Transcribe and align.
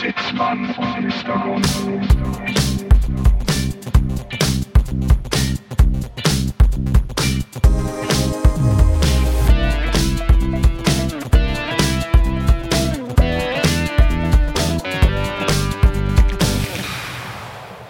Sitzmann 0.00 0.74
und 0.76 1.00
Mr. 1.02 1.38
Gonzo. 1.38 2.00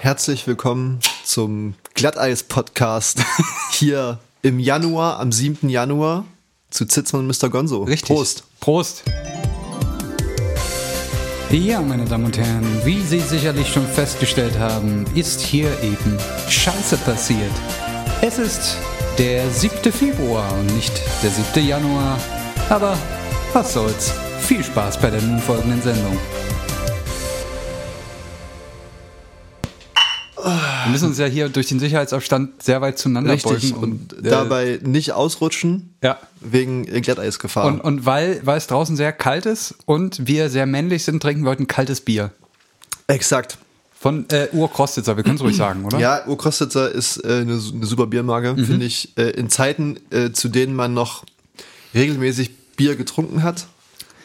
Herzlich 0.01 0.47
willkommen 0.47 1.01
zum 1.25 1.75
Glatteis-Podcast 1.95 3.23
hier 3.71 4.19
im 4.43 4.59
Januar, 4.59 5.19
am 5.19 5.33
7. 5.33 5.69
Januar 5.69 6.25
zu 6.71 6.87
Zitzmann 6.87 7.29
und 7.29 7.41
Mr. 7.41 7.49
Gonzo. 7.49 7.85
Richtig. 7.85 8.09
Prost. 8.09 8.45
Prost. 8.61 9.05
Ja, 11.55 11.81
meine 11.81 12.05
Damen 12.05 12.25
und 12.25 12.37
Herren, 12.37 12.67
wie 12.85 13.01
Sie 13.01 13.21
sicherlich 13.21 13.69
schon 13.69 13.87
festgestellt 13.87 14.59
haben, 14.59 15.05
ist 15.15 15.41
hier 15.41 15.71
eben 15.85 16.19
Scheiße 16.49 16.97
passiert. 16.97 17.53
Es 18.23 18.39
ist 18.39 18.77
der 19.19 19.49
7. 19.49 19.93
Februar 19.93 20.53
und 20.59 20.67
nicht 20.75 21.01
der 21.23 21.31
7. 21.31 21.65
Januar. 21.65 22.19
Aber 22.71 22.99
was 23.53 23.73
soll's. 23.73 24.13
Viel 24.41 24.65
Spaß 24.65 24.99
bei 24.99 25.11
der 25.11 25.23
nun 25.23 25.39
folgenden 25.39 25.81
Sendung. 25.81 26.19
Wir 30.45 30.91
müssen 30.91 31.09
uns 31.09 31.19
ja 31.19 31.27
hier 31.27 31.49
durch 31.49 31.69
den 31.69 31.79
Sicherheitsabstand 31.81 32.63
sehr 32.63 32.81
weit 32.81 32.99
zueinander 32.99 33.33
Richtig. 33.33 33.73
beugen. 33.73 33.83
Und 33.83 34.13
äh, 34.25 34.29
dabei 34.31 34.79
nicht 34.83 35.13
ausrutschen 35.13 35.95
Ja. 36.03 36.19
wegen 36.41 36.85
Glatteisgefahr. 36.85 37.65
Und, 37.67 37.81
und 37.81 38.05
weil, 38.07 38.41
weil 38.45 38.59
es 38.59 38.67
draußen 38.67 38.97
sehr 38.97 39.13
kalt 39.13 39.47
ist 39.47 39.75
und 39.87 40.27
wir 40.27 40.51
sehr 40.51 40.67
männlich 40.67 41.05
sind, 41.05 41.23
trinken 41.23 41.45
wir 41.45 41.51
heute 41.51 41.63
ein 41.65 41.69
kaltes 41.69 42.01
Bier. 42.03 42.31
Exakt. 43.07 43.59
Von 43.99 44.29
äh, 44.29 44.49
Urkrostitzer, 44.53 45.17
wir 45.17 45.25
können 45.25 45.37
es 45.37 45.43
ruhig 45.43 45.57
sagen, 45.57 45.85
oder? 45.87 45.99
Ja, 45.99 46.27
Urkostitzer 46.27 46.91
ist 46.91 47.25
äh, 47.25 47.29
eine, 47.41 47.53
eine 47.55 47.87
super 47.87 48.07
Biermarke, 48.07 48.53
Mhm. 48.53 48.65
finde 48.67 48.87
ich. 48.87 49.17
Äh, 49.17 49.31
in 49.31 49.49
Zeiten, 49.49 49.99
äh, 50.11 50.31
zu 50.33 50.49
denen 50.51 50.75
man 50.75 50.93
noch 50.93 51.25
regelmäßig 51.95 52.51
Bier 52.77 52.97
getrunken 52.97 53.43
hat, 53.43 53.67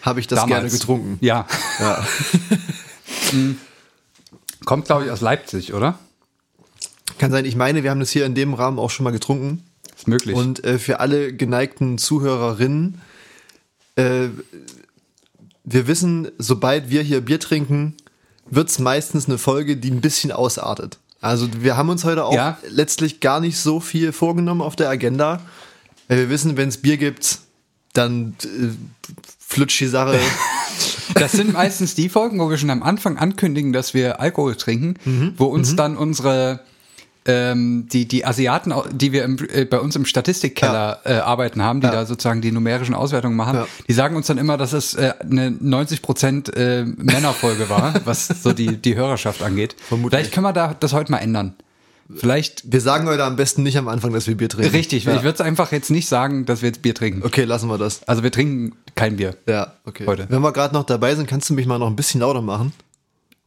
habe 0.02 0.20
ich 0.20 0.28
das 0.28 0.40
Damals. 0.42 0.60
gerne 0.64 0.70
getrunken. 0.70 1.18
Ja. 1.22 1.46
Ja. 1.80 2.06
Kommt, 4.66 4.86
glaube 4.86 5.06
ich, 5.06 5.12
aus 5.12 5.22
Leipzig, 5.22 5.74
oder? 5.74 5.98
Kann 7.20 7.32
sein, 7.32 7.46
ich 7.46 7.56
meine, 7.56 7.84
wir 7.84 7.92
haben 7.92 8.00
das 8.00 8.10
hier 8.10 8.26
in 8.26 8.34
dem 8.34 8.54
Rahmen 8.56 8.80
auch 8.80 8.90
schon 8.90 9.04
mal 9.04 9.12
getrunken. 9.12 9.64
Ist 9.96 10.08
möglich. 10.08 10.36
Und 10.36 10.64
äh, 10.64 10.80
für 10.80 11.00
alle 11.00 11.34
geneigten 11.34 11.98
Zuhörerinnen, 12.00 13.00
äh, 13.96 14.30
wir 15.64 15.88
wissen, 15.88 16.30
sobald 16.38 16.90
wir 16.90 17.02
hier 17.04 17.22
Bier 17.22 17.40
trinken, 17.40 17.96
wird 18.50 18.70
es 18.70 18.80
meistens 18.80 19.28
eine 19.28 19.38
Folge, 19.38 19.78
die 19.78 19.92
ein 19.92 20.02
bisschen 20.02 20.32
ausartet. 20.32 20.98
Also 21.22 21.48
wir 21.60 21.76
haben 21.78 21.90
uns 21.90 22.06
heute 22.06 22.24
auch 22.26 22.34
Ja. 22.34 22.58
letztlich 22.70 23.20
gar 23.20 23.40
nicht 23.42 23.58
so 23.58 23.80
viel 23.80 24.12
vorgenommen 24.14 24.62
auf 24.62 24.76
der 24.76 24.90
Agenda. 24.90 25.42
Weil 26.08 26.18
wir 26.20 26.30
wissen, 26.30 26.58
wenn 26.58 26.70
es 26.70 26.78
Bier 26.78 26.98
gibt, 26.98 27.40
dann 27.94 28.36
äh, 28.44 28.70
flutscht 29.40 29.80
die 29.82 29.88
Sache. 29.88 30.18
das 31.16 31.34
sind 31.34 31.54
meistens 31.54 31.94
die 31.94 32.08
Folgen, 32.10 32.40
wo 32.40 32.50
wir 32.50 32.58
schon 32.58 32.70
am 32.70 32.82
Anfang 32.82 33.18
ankündigen, 33.18 33.74
dass 33.74 33.94
wir 33.94 34.20
Alkohol 34.22 34.56
trinken, 34.56 34.96
Mhm. 35.06 35.34
wo 35.38 35.46
uns 35.46 35.76
dann 35.76 35.98
unsere 35.98 36.62
die, 37.28 38.08
die 38.08 38.26
Asiaten, 38.26 38.74
die 38.92 39.12
wir 39.12 39.24
im, 39.24 39.38
äh, 39.54 39.66
bei 39.66 39.80
uns 39.80 39.96
im 39.96 40.06
Statistikkeller 40.06 41.02
äh, 41.06 41.14
arbeiten 41.16 41.62
haben, 41.62 41.80
die 41.82 41.88
Ja. 41.88 41.94
da 41.94 42.06
sozusagen 42.06 42.42
die 42.42 42.52
numerischen 42.52 42.96
Auswertungen 42.96 43.36
machen, 43.36 43.56
Ja. 43.58 43.68
die 43.88 43.94
sagen 43.94 44.16
uns 44.16 44.28
dann 44.28 44.38
immer, 44.38 44.58
dass 44.58 44.74
es 44.74 44.96
äh, 44.96 45.14
eine 45.20 45.52
90 45.52 46.02
Prozent 46.02 46.56
äh, 46.56 46.86
Männerfolge 46.86 47.70
war, 47.70 47.94
was 48.06 48.28
so 48.28 48.54
die, 48.54 48.78
die 48.78 48.96
Hörerschaft 48.96 49.44
angeht. 49.44 49.76
Vermutlich. 49.88 50.18
Vielleicht 50.18 50.34
können 50.34 50.46
wir 50.46 50.54
da 50.54 50.74
das 50.80 50.94
heute 50.94 51.12
mal 51.12 51.20
ändern. 51.20 51.54
Vielleicht 52.16 52.64
wir 52.72 52.82
sagen 52.82 53.08
heute 53.08 53.24
am 53.24 53.36
besten 53.36 53.62
nicht 53.62 53.78
am 53.78 53.88
Anfang, 53.88 54.12
dass 54.14 54.26
wir 54.26 54.36
Bier 54.36 54.50
trinken. 54.50 54.72
Richtig, 54.72 55.04
Ja. 55.04 55.16
ich 55.16 55.22
würde 55.22 55.36
es 55.36 55.42
einfach 55.42 55.72
jetzt 55.72 55.92
nicht 55.92 56.08
sagen, 56.08 56.46
dass 56.48 56.64
wir 56.64 56.70
jetzt 56.70 56.82
Bier 56.82 56.96
trinken. 56.96 57.22
Okay, 57.24 57.44
lassen 57.44 57.70
wir 57.70 57.78
das. 57.78 58.02
Also 58.08 58.24
wir 58.24 58.32
trinken 58.32 58.76
kein 58.96 59.18
Bier. 59.18 59.36
Ja, 59.48 59.74
okay. 59.86 60.06
Heute. 60.08 60.26
Wenn 60.30 60.42
wir 60.42 60.52
gerade 60.52 60.74
noch 60.74 60.86
dabei 60.86 61.14
sind, 61.14 61.28
kannst 61.28 61.48
du 61.52 61.54
mich 61.54 61.68
mal 61.68 61.78
noch 61.78 61.86
ein 61.88 61.96
bisschen 61.96 62.22
lauter 62.22 62.42
machen? 62.42 62.74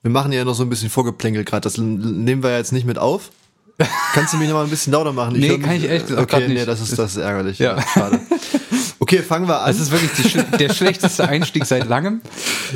Wir 0.03 0.12
machen 0.12 0.31
ja 0.31 0.44
noch 0.44 0.54
so 0.54 0.62
ein 0.62 0.69
bisschen 0.69 0.91
Vorgeplänkel 0.91 1.43
gerade. 1.44 1.62
Das 1.62 1.77
nehmen 1.78 2.44
wir 2.44 2.50
ja 2.50 2.59
jetzt 2.59 2.72
nicht 2.72 2.87
mit 2.87 2.99
auf. 2.99 3.31
Kannst 4.15 4.33
du 4.34 4.38
mich 4.38 4.49
noch 4.49 4.56
mal 4.56 4.65
ein 4.65 4.71
bisschen 4.71 4.93
lauter 4.93 5.12
machen? 5.12 5.38
Nee, 5.38 5.49
hör 5.49 5.59
mich- 5.59 5.66
kann 5.66 5.77
ich 5.77 5.91
echt 5.91 6.06
gesagt 6.06 6.33
Okay, 6.33 6.49
nicht. 6.49 6.59
nee, 6.59 6.65
das 6.65 6.81
ist, 6.81 6.99
das 6.99 7.12
ist 7.12 7.22
ärgerlich. 7.22 7.59
Ja. 7.59 7.81
Schade. 7.94 8.21
Okay, 8.99 9.19
fangen 9.19 9.49
wir 9.49 9.60
an. 9.60 9.66
Das 9.66 9.81
ist 9.81 9.91
wirklich 9.91 10.10
die, 10.33 10.56
der 10.59 10.72
schlechteste 10.72 11.28
Einstieg 11.28 11.65
seit 11.66 11.88
langem. 11.88 12.21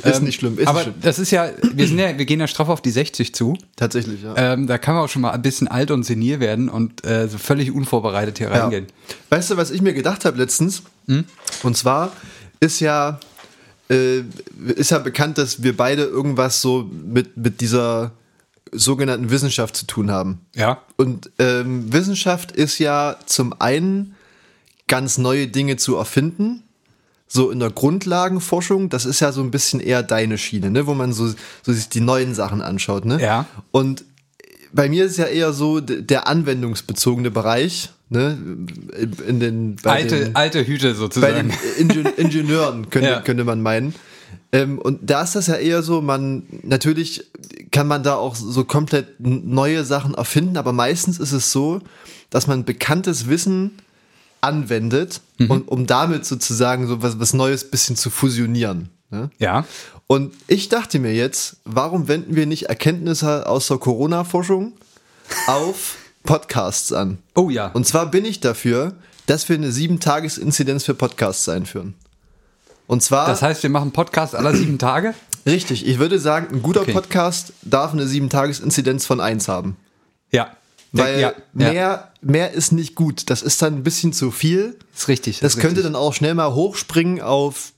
Ist 0.02 0.22
nicht 0.22 0.40
schlimm, 0.40 0.58
ist 0.58 0.66
aber 0.66 0.80
nicht 0.80 0.84
schlimm. 0.88 1.00
das 1.00 1.18
ist 1.18 1.30
ja, 1.30 1.50
wir 1.72 1.86
sind 1.86 1.98
ja, 1.98 2.18
wir 2.18 2.24
gehen 2.26 2.40
ja 2.40 2.48
straff 2.48 2.68
auf 2.68 2.82
die 2.82 2.90
60 2.90 3.34
zu. 3.34 3.56
Tatsächlich, 3.76 4.22
ja. 4.22 4.34
Ähm, 4.36 4.66
da 4.66 4.76
kann 4.78 4.94
man 4.96 5.04
auch 5.04 5.08
schon 5.08 5.22
mal 5.22 5.30
ein 5.30 5.42
bisschen 5.42 5.68
alt 5.68 5.90
und 5.92 6.02
senil 6.04 6.40
werden 6.40 6.68
und 6.68 7.06
äh, 7.06 7.28
so 7.28 7.38
völlig 7.38 7.70
unvorbereitet 7.70 8.38
hier 8.38 8.50
ja. 8.50 8.62
reingehen. 8.62 8.86
Weißt 9.30 9.50
du, 9.50 9.56
was 9.56 9.70
ich 9.70 9.82
mir 9.82 9.94
gedacht 9.94 10.24
habe 10.24 10.36
letztens? 10.38 10.82
Hm? 11.06 11.24
Und 11.62 11.76
zwar 11.76 12.12
ist 12.58 12.80
ja, 12.80 13.20
äh, 13.88 14.22
ist 14.74 14.90
ja 14.90 14.98
bekannt, 14.98 15.38
dass 15.38 15.62
wir 15.62 15.76
beide 15.76 16.02
irgendwas 16.02 16.60
so 16.60 16.90
mit, 16.90 17.36
mit 17.36 17.60
dieser 17.60 18.10
sogenannten 18.72 19.30
Wissenschaft 19.30 19.76
zu 19.76 19.86
tun 19.86 20.10
haben. 20.10 20.40
Ja. 20.54 20.82
Und 20.96 21.30
ähm, 21.38 21.92
Wissenschaft 21.92 22.52
ist 22.52 22.78
ja 22.78 23.16
zum 23.26 23.54
einen 23.60 24.14
ganz 24.88 25.18
neue 25.18 25.46
Dinge 25.48 25.76
zu 25.76 25.96
erfinden, 25.96 26.62
so 27.28 27.50
in 27.50 27.58
der 27.58 27.70
Grundlagenforschung, 27.70 28.88
das 28.88 29.04
ist 29.04 29.18
ja 29.20 29.32
so 29.32 29.40
ein 29.42 29.50
bisschen 29.50 29.80
eher 29.80 30.02
deine 30.04 30.38
Schiene, 30.38 30.70
ne, 30.70 30.86
wo 30.86 30.94
man 30.94 31.12
so, 31.12 31.26
so 31.62 31.72
sich 31.72 31.88
die 31.88 32.00
neuen 32.00 32.34
Sachen 32.34 32.62
anschaut, 32.62 33.04
ne? 33.04 33.20
Ja. 33.20 33.46
Und 33.72 34.04
bei 34.72 34.88
mir 34.88 35.04
ist 35.06 35.16
ja 35.16 35.24
eher 35.24 35.52
so 35.52 35.80
der 35.80 36.28
anwendungsbezogene 36.28 37.30
Bereich, 37.32 37.90
ne, 38.10 38.38
in 39.26 39.40
den 39.40 39.76
bei 39.82 39.90
Alte, 40.02 40.16
den, 40.26 40.36
alte 40.36 40.64
Hüte 40.66 40.90
bei 40.90 40.94
sozusagen. 40.94 41.48
den 41.78 41.88
Ingen 41.90 42.06
Ingenieuren 42.16 42.90
könnte, 42.90 43.08
Ja. 43.10 43.20
könnte 43.20 43.42
man 43.44 43.60
meinen. 43.60 43.94
Ähm, 44.52 44.78
und 44.78 45.10
da 45.10 45.22
ist 45.22 45.34
das 45.34 45.48
ja 45.48 45.54
eher 45.56 45.82
so, 45.82 46.00
man, 46.00 46.44
natürlich 46.62 47.24
kann 47.72 47.86
man 47.88 48.02
da 48.02 48.14
auch 48.14 48.34
so 48.36 48.64
komplett 48.64 49.18
neue 49.18 49.84
Sachen 49.84 50.14
erfinden, 50.14 50.56
aber 50.56 50.72
meistens 50.72 51.18
ist 51.18 51.32
es 51.32 51.50
so, 51.52 51.80
dass 52.30 52.46
man 52.46 52.64
bekanntes 52.64 53.28
Wissen 53.28 53.72
anwendet, 54.40 55.20
Mhm. 55.38 55.50
und, 55.50 55.68
um 55.68 55.86
damit 55.86 56.24
sozusagen 56.24 56.86
so 56.86 57.02
was, 57.02 57.18
was 57.18 57.34
Neues 57.34 57.70
bisschen 57.70 57.96
zu 57.96 58.08
fusionieren. 58.10 58.88
Ne? 59.10 59.30
Ja. 59.38 59.66
Und 60.06 60.32
ich 60.46 60.68
dachte 60.68 60.98
mir 60.98 61.12
jetzt, 61.14 61.56
warum 61.64 62.08
wenden 62.08 62.36
wir 62.36 62.46
nicht 62.46 62.64
Erkenntnisse 62.68 63.46
aus 63.48 63.66
der 63.68 63.78
Corona-Forschung 63.78 64.72
auf 65.46 65.96
Podcasts 66.22 66.92
an? 66.92 67.18
Oh 67.34 67.50
ja. 67.50 67.68
Und 67.72 67.86
zwar 67.86 68.10
bin 68.10 68.24
ich 68.24 68.40
dafür, 68.40 68.94
dass 69.26 69.48
wir 69.48 69.56
eine 69.56 69.70
7-Tages-Inzidenz 69.70 70.84
für 70.84 70.94
Podcasts 70.94 71.48
einführen. 71.48 71.94
Und 72.86 73.02
zwar, 73.02 73.26
das 73.26 73.42
heißt, 73.42 73.62
wir 73.62 73.70
machen 73.70 73.92
Podcast 73.92 74.34
alle 74.34 74.54
sieben 74.54 74.78
Tage? 74.78 75.14
richtig, 75.46 75.86
ich 75.86 75.98
würde 75.98 76.18
sagen, 76.18 76.48
ein 76.52 76.62
guter 76.62 76.82
Okay. 76.82 76.92
Podcast 76.92 77.52
darf 77.62 77.92
eine 77.92 78.04
7-Tages-Inzidenz 78.04 79.06
von 79.06 79.20
1 79.20 79.48
haben. 79.48 79.76
Ja. 80.32 80.56
Weil 80.92 81.20
ja, 81.20 81.32
mehr, 81.52 81.72
ja. 81.72 82.10
mehr 82.20 82.52
ist 82.52 82.72
nicht 82.72 82.94
gut. 82.94 83.30
Das 83.30 83.42
ist 83.42 83.60
dann 83.62 83.76
ein 83.76 83.82
bisschen 83.82 84.12
zu 84.12 84.30
viel. 84.30 84.76
Ist 84.94 85.08
richtig. 85.08 85.40
Das 85.40 85.54
ist 85.54 85.60
könnte 85.60 85.76
richtig. 85.76 85.92
dann 85.92 85.96
auch 85.96 86.14
schnell 86.14 86.34
mal 86.34 86.54
hochspringen 86.54 87.20
auf 87.20 87.72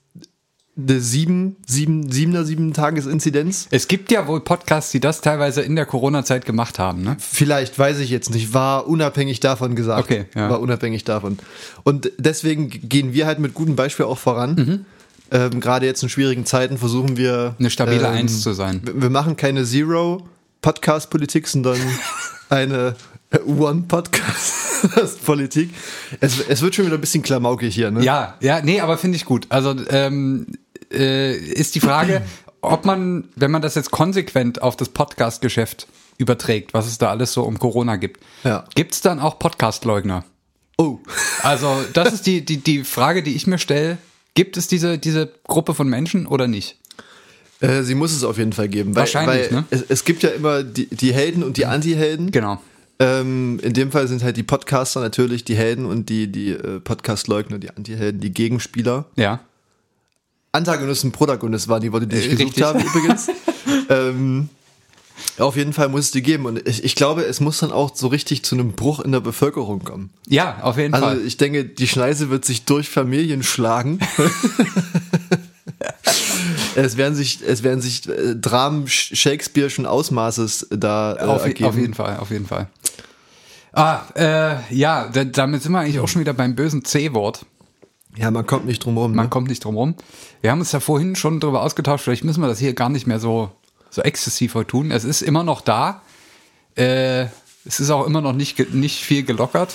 eine 0.77 0.99
7, 1.01 1.57
7, 1.67 2.09
7er 2.09 2.43
7-Tages-Inzidenz. 2.43 3.67
Es 3.71 3.87
gibt 3.87 4.11
ja 4.11 4.27
wohl 4.27 4.39
Podcasts, 4.39 4.91
die 4.91 5.01
das 5.01 5.19
teilweise 5.19 5.61
in 5.61 5.75
der 5.75 5.85
Corona-Zeit 5.85 6.45
gemacht 6.45 6.79
haben, 6.79 7.03
ne? 7.03 7.17
Vielleicht, 7.19 7.77
weiß 7.77 7.99
ich 7.99 8.09
jetzt 8.09 8.29
nicht. 8.29 8.53
War 8.53 8.87
unabhängig 8.87 9.41
davon 9.41 9.75
gesagt. 9.75 10.05
Okay, 10.05 10.25
ja. 10.35 10.49
War 10.49 10.61
unabhängig 10.61 11.03
davon. 11.03 11.37
Und 11.83 12.11
deswegen 12.17 12.69
gehen 12.69 13.13
wir 13.13 13.25
halt 13.25 13.39
mit 13.39 13.53
gutem 13.53 13.75
Beispiel 13.75 14.05
auch 14.05 14.17
voran. 14.17 14.55
Mhm. 14.55 14.85
Ähm, 15.31 15.59
Gerade 15.59 15.85
jetzt 15.85 16.01
in 16.03 16.09
schwierigen 16.09 16.45
Zeiten 16.45 16.77
versuchen 16.77 17.17
wir. 17.17 17.55
Eine 17.59 17.69
stabile 17.69 18.07
ähm, 18.07 18.13
Eins 18.13 18.41
zu 18.41 18.53
sein. 18.53 18.81
Wir 18.83 19.09
machen 19.09 19.35
keine 19.37 19.63
Zero-Podcast-Politik, 19.65 21.47
sondern 21.47 21.77
eine 22.49 22.95
One-Podcast-Politik. 23.45 25.69
Es, 26.19 26.39
es 26.47 26.61
wird 26.61 26.75
schon 26.75 26.85
wieder 26.85 26.97
ein 26.97 27.01
bisschen 27.01 27.23
klamaukig 27.23 27.73
hier, 27.75 27.91
ne? 27.91 28.03
Ja, 28.03 28.35
ja, 28.39 28.61
nee, 28.61 28.79
aber 28.81 28.97
finde 28.97 29.17
ich 29.17 29.25
gut. 29.25 29.45
Also 29.49 29.75
ähm, 29.89 30.47
äh, 30.91 31.35
ist 31.35 31.75
die 31.75 31.79
Frage, 31.79 32.21
ob 32.61 32.85
man, 32.85 33.29
wenn 33.35 33.51
man 33.51 33.61
das 33.61 33.75
jetzt 33.75 33.91
konsequent 33.91 34.61
auf 34.61 34.75
das 34.77 34.89
Podcast-Geschäft 34.89 35.87
überträgt, 36.17 36.73
was 36.73 36.87
es 36.87 36.97
da 36.97 37.09
alles 37.09 37.33
so 37.33 37.43
um 37.43 37.59
Corona 37.59 37.95
gibt, 37.95 38.19
Ja. 38.43 38.65
gibt 38.75 38.93
es 38.93 39.01
dann 39.01 39.19
auch 39.19 39.39
Podcast-Leugner? 39.39 40.25
Oh. 40.77 40.99
Also 41.43 41.83
das 41.93 42.13
ist 42.13 42.25
die, 42.25 42.43
die, 42.43 42.57
die 42.57 42.83
Frage, 42.83 43.23
die 43.23 43.35
ich 43.35 43.47
mir 43.47 43.57
stelle. 43.57 43.97
Gibt 44.39 44.55
es 44.55 44.69
diese, 44.69 44.97
diese 44.97 45.29
Gruppe 45.49 45.73
von 45.73 45.89
Menschen 45.89 46.25
oder 46.25 46.47
nicht? 46.47 46.77
Äh, 47.59 47.83
sie 47.83 47.93
muss 47.93 48.13
es 48.13 48.23
auf 48.23 48.37
jeden 48.37 48.53
Fall 48.53 48.69
geben. 48.69 48.95
Weil, 48.95 49.01
Wahrscheinlich, 49.01 49.51
weil 49.51 49.59
ne? 49.59 49.65
es, 49.69 49.83
es 49.89 50.05
gibt 50.05 50.23
ja 50.23 50.29
immer 50.29 50.63
die, 50.63 50.85
die 50.85 51.13
Helden 51.13 51.43
und 51.43 51.57
die 51.57 51.65
Anti-Helden. 51.65 52.31
Genau. 52.31 52.61
Ähm, 52.99 53.59
in 53.61 53.73
dem 53.73 53.91
Fall 53.91 54.07
sind 54.07 54.23
halt 54.23 54.37
die 54.37 54.43
Podcaster 54.43 55.01
natürlich 55.01 55.43
die 55.43 55.55
Helden 55.57 55.85
und 55.85 56.07
die, 56.07 56.31
die 56.31 56.51
äh, 56.51 56.79
Podcast-Leugner, 56.79 57.57
die 57.57 57.69
Anti-Helden, 57.69 58.21
die 58.21 58.31
Gegenspieler. 58.31 59.07
Ja. 59.17 59.41
Antagonist 60.53 61.03
und 61.03 61.11
Protagonist 61.11 61.67
waren 61.67 61.81
die 61.81 61.91
Worte, 61.91 62.07
die 62.07 62.15
ich 62.15 62.31
Äh, 62.31 62.35
gesucht 62.35 62.61
habe 62.61 62.79
übrigens. 62.79 63.27
ähm, 63.89 64.47
auf 65.37 65.55
jeden 65.55 65.73
Fall 65.73 65.89
muss 65.89 66.05
es 66.05 66.11
die 66.11 66.21
geben. 66.21 66.45
Und 66.45 66.67
ich, 66.67 66.83
ich 66.83 66.95
glaube, 66.95 67.23
es 67.23 67.39
muss 67.39 67.59
dann 67.59 67.71
auch 67.71 67.95
so 67.95 68.07
richtig 68.07 68.43
zu 68.43 68.55
einem 68.55 68.73
Bruch 68.73 68.99
in 68.99 69.11
der 69.11 69.19
Bevölkerung 69.21 69.83
kommen. 69.83 70.09
Ja, 70.27 70.59
auf 70.61 70.77
jeden 70.77 70.93
Also 70.93 71.05
Fall. 71.07 71.21
ich 71.25 71.37
denke, 71.37 71.65
die 71.65 71.87
Schneise 71.87 72.29
wird 72.29 72.45
sich 72.45 72.65
durch 72.65 72.89
Familien 72.89 73.43
schlagen. 73.43 73.99
es 76.75 76.97
werden 76.97 77.15
sich, 77.15 77.39
es 77.45 77.63
werden 77.63 77.81
sich 77.81 78.07
äh, 78.07 78.35
Dramen 78.35 78.85
Sh- 78.87 79.15
Shakespeare'schen 79.15 79.85
Ausmaßes 79.85 80.67
da 80.71 81.15
äh, 81.15 81.19
Auf, 81.21 81.43
ergeben. 81.45 81.69
auf 81.69 81.77
jeden 81.77 81.93
Fall, 81.93 82.17
auf 82.17 82.31
jeden 82.31 82.45
Fall. 82.47 82.67
Ah, 83.71 84.01
äh, 84.15 84.55
ja, 84.75 85.09
da, 85.09 85.23
damit 85.25 85.61
sind 85.63 85.71
wir 85.73 85.79
eigentlich 85.79 85.99
auch 85.99 86.07
schon 86.07 86.21
wieder 86.21 86.33
beim 86.33 86.55
bösen 86.55 86.83
C-Wort. 86.83 87.45
Ja, 88.17 88.31
man 88.31 88.45
kommt 88.45 88.65
nicht 88.65 88.83
drum 88.83 88.97
rum. 88.97 89.13
Man 89.13 89.25
Ne? 89.25 89.29
kommt 89.29 89.47
nicht 89.49 89.63
drum 89.63 89.75
rum. 89.75 89.95
Wir 90.41 90.51
haben 90.51 90.59
uns 90.59 90.71
ja 90.71 90.79
vorhin 90.79 91.15
schon 91.15 91.39
darüber 91.39 91.61
ausgetauscht, 91.61 92.03
vielleicht 92.03 92.23
müssen 92.23 92.41
wir 92.41 92.47
das 92.47 92.57
hier 92.59 92.73
gar 92.73 92.89
nicht 92.89 93.05
mehr 93.05 93.19
so, 93.19 93.51
so 93.99 94.03
exzessiver 94.03 94.65
tun. 94.65 94.91
Es 94.91 95.03
ist 95.03 95.21
immer 95.21 95.43
noch 95.43 95.61
da. 95.61 96.01
Äh, 96.75 97.25
es 97.65 97.79
ist 97.79 97.89
auch 97.89 98.05
immer 98.07 98.21
noch 98.21 98.33
nicht, 98.33 98.73
nicht 98.73 99.03
viel 99.03 99.23
gelockert. 99.23 99.73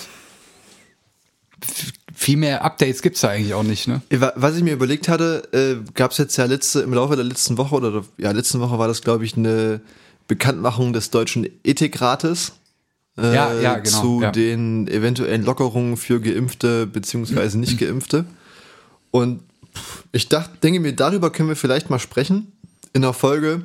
F 1.61 1.91
viel 2.17 2.37
mehr 2.37 2.63
Updates 2.63 3.01
gibt's 3.01 3.19
da 3.21 3.29
eigentlich 3.29 3.53
auch 3.53 3.63
nicht, 3.63 3.87
ne? 3.89 4.01
Wa- 4.09 4.31
Was 4.37 4.55
ich 4.55 4.63
mir 4.63 4.73
überlegt 4.73 5.09
hatte, 5.09 5.47
äh, 5.51 5.91
gab 5.95 6.11
es 6.11 6.17
jetzt 6.17 6.37
ja 6.37 6.45
letzte, 6.45 6.79
im 6.79 6.93
Laufe 6.93 7.15
der 7.17 7.25
letzten 7.25 7.57
Woche 7.57 7.75
oder 7.75 8.05
ja, 8.17 8.31
letzten 8.31 8.61
Woche 8.61 8.79
war 8.79 8.87
das, 8.87 9.01
glaube 9.01 9.25
ich, 9.25 9.35
eine 9.35 9.81
Bekanntmachung 10.27 10.93
des 10.93 11.09
Deutschen 11.11 11.45
Ethikrates. 11.65 12.53
Äh, 13.17 13.35
Ja, 13.35 13.53
ja, 13.53 13.77
genau, 13.79 14.01
Zu 14.01 14.21
ja. 14.21 14.31
den 14.31 14.87
eventuellen 14.87 15.43
Lockerungen 15.43 15.97
für 15.97 16.21
Geimpfte 16.21 16.87
beziehungsweise 16.87 17.59
nicht 17.59 17.77
Geimpfte. 17.79 18.25
Und 19.11 19.41
ich 20.13 20.29
dachte, 20.29 20.57
denke 20.63 20.79
mir, 20.79 20.93
darüber 20.93 21.29
können 21.31 21.49
wir 21.49 21.57
vielleicht 21.57 21.89
mal 21.89 21.99
sprechen 21.99 22.51
in 22.93 23.03
einer 23.03 23.13
Folge, 23.13 23.61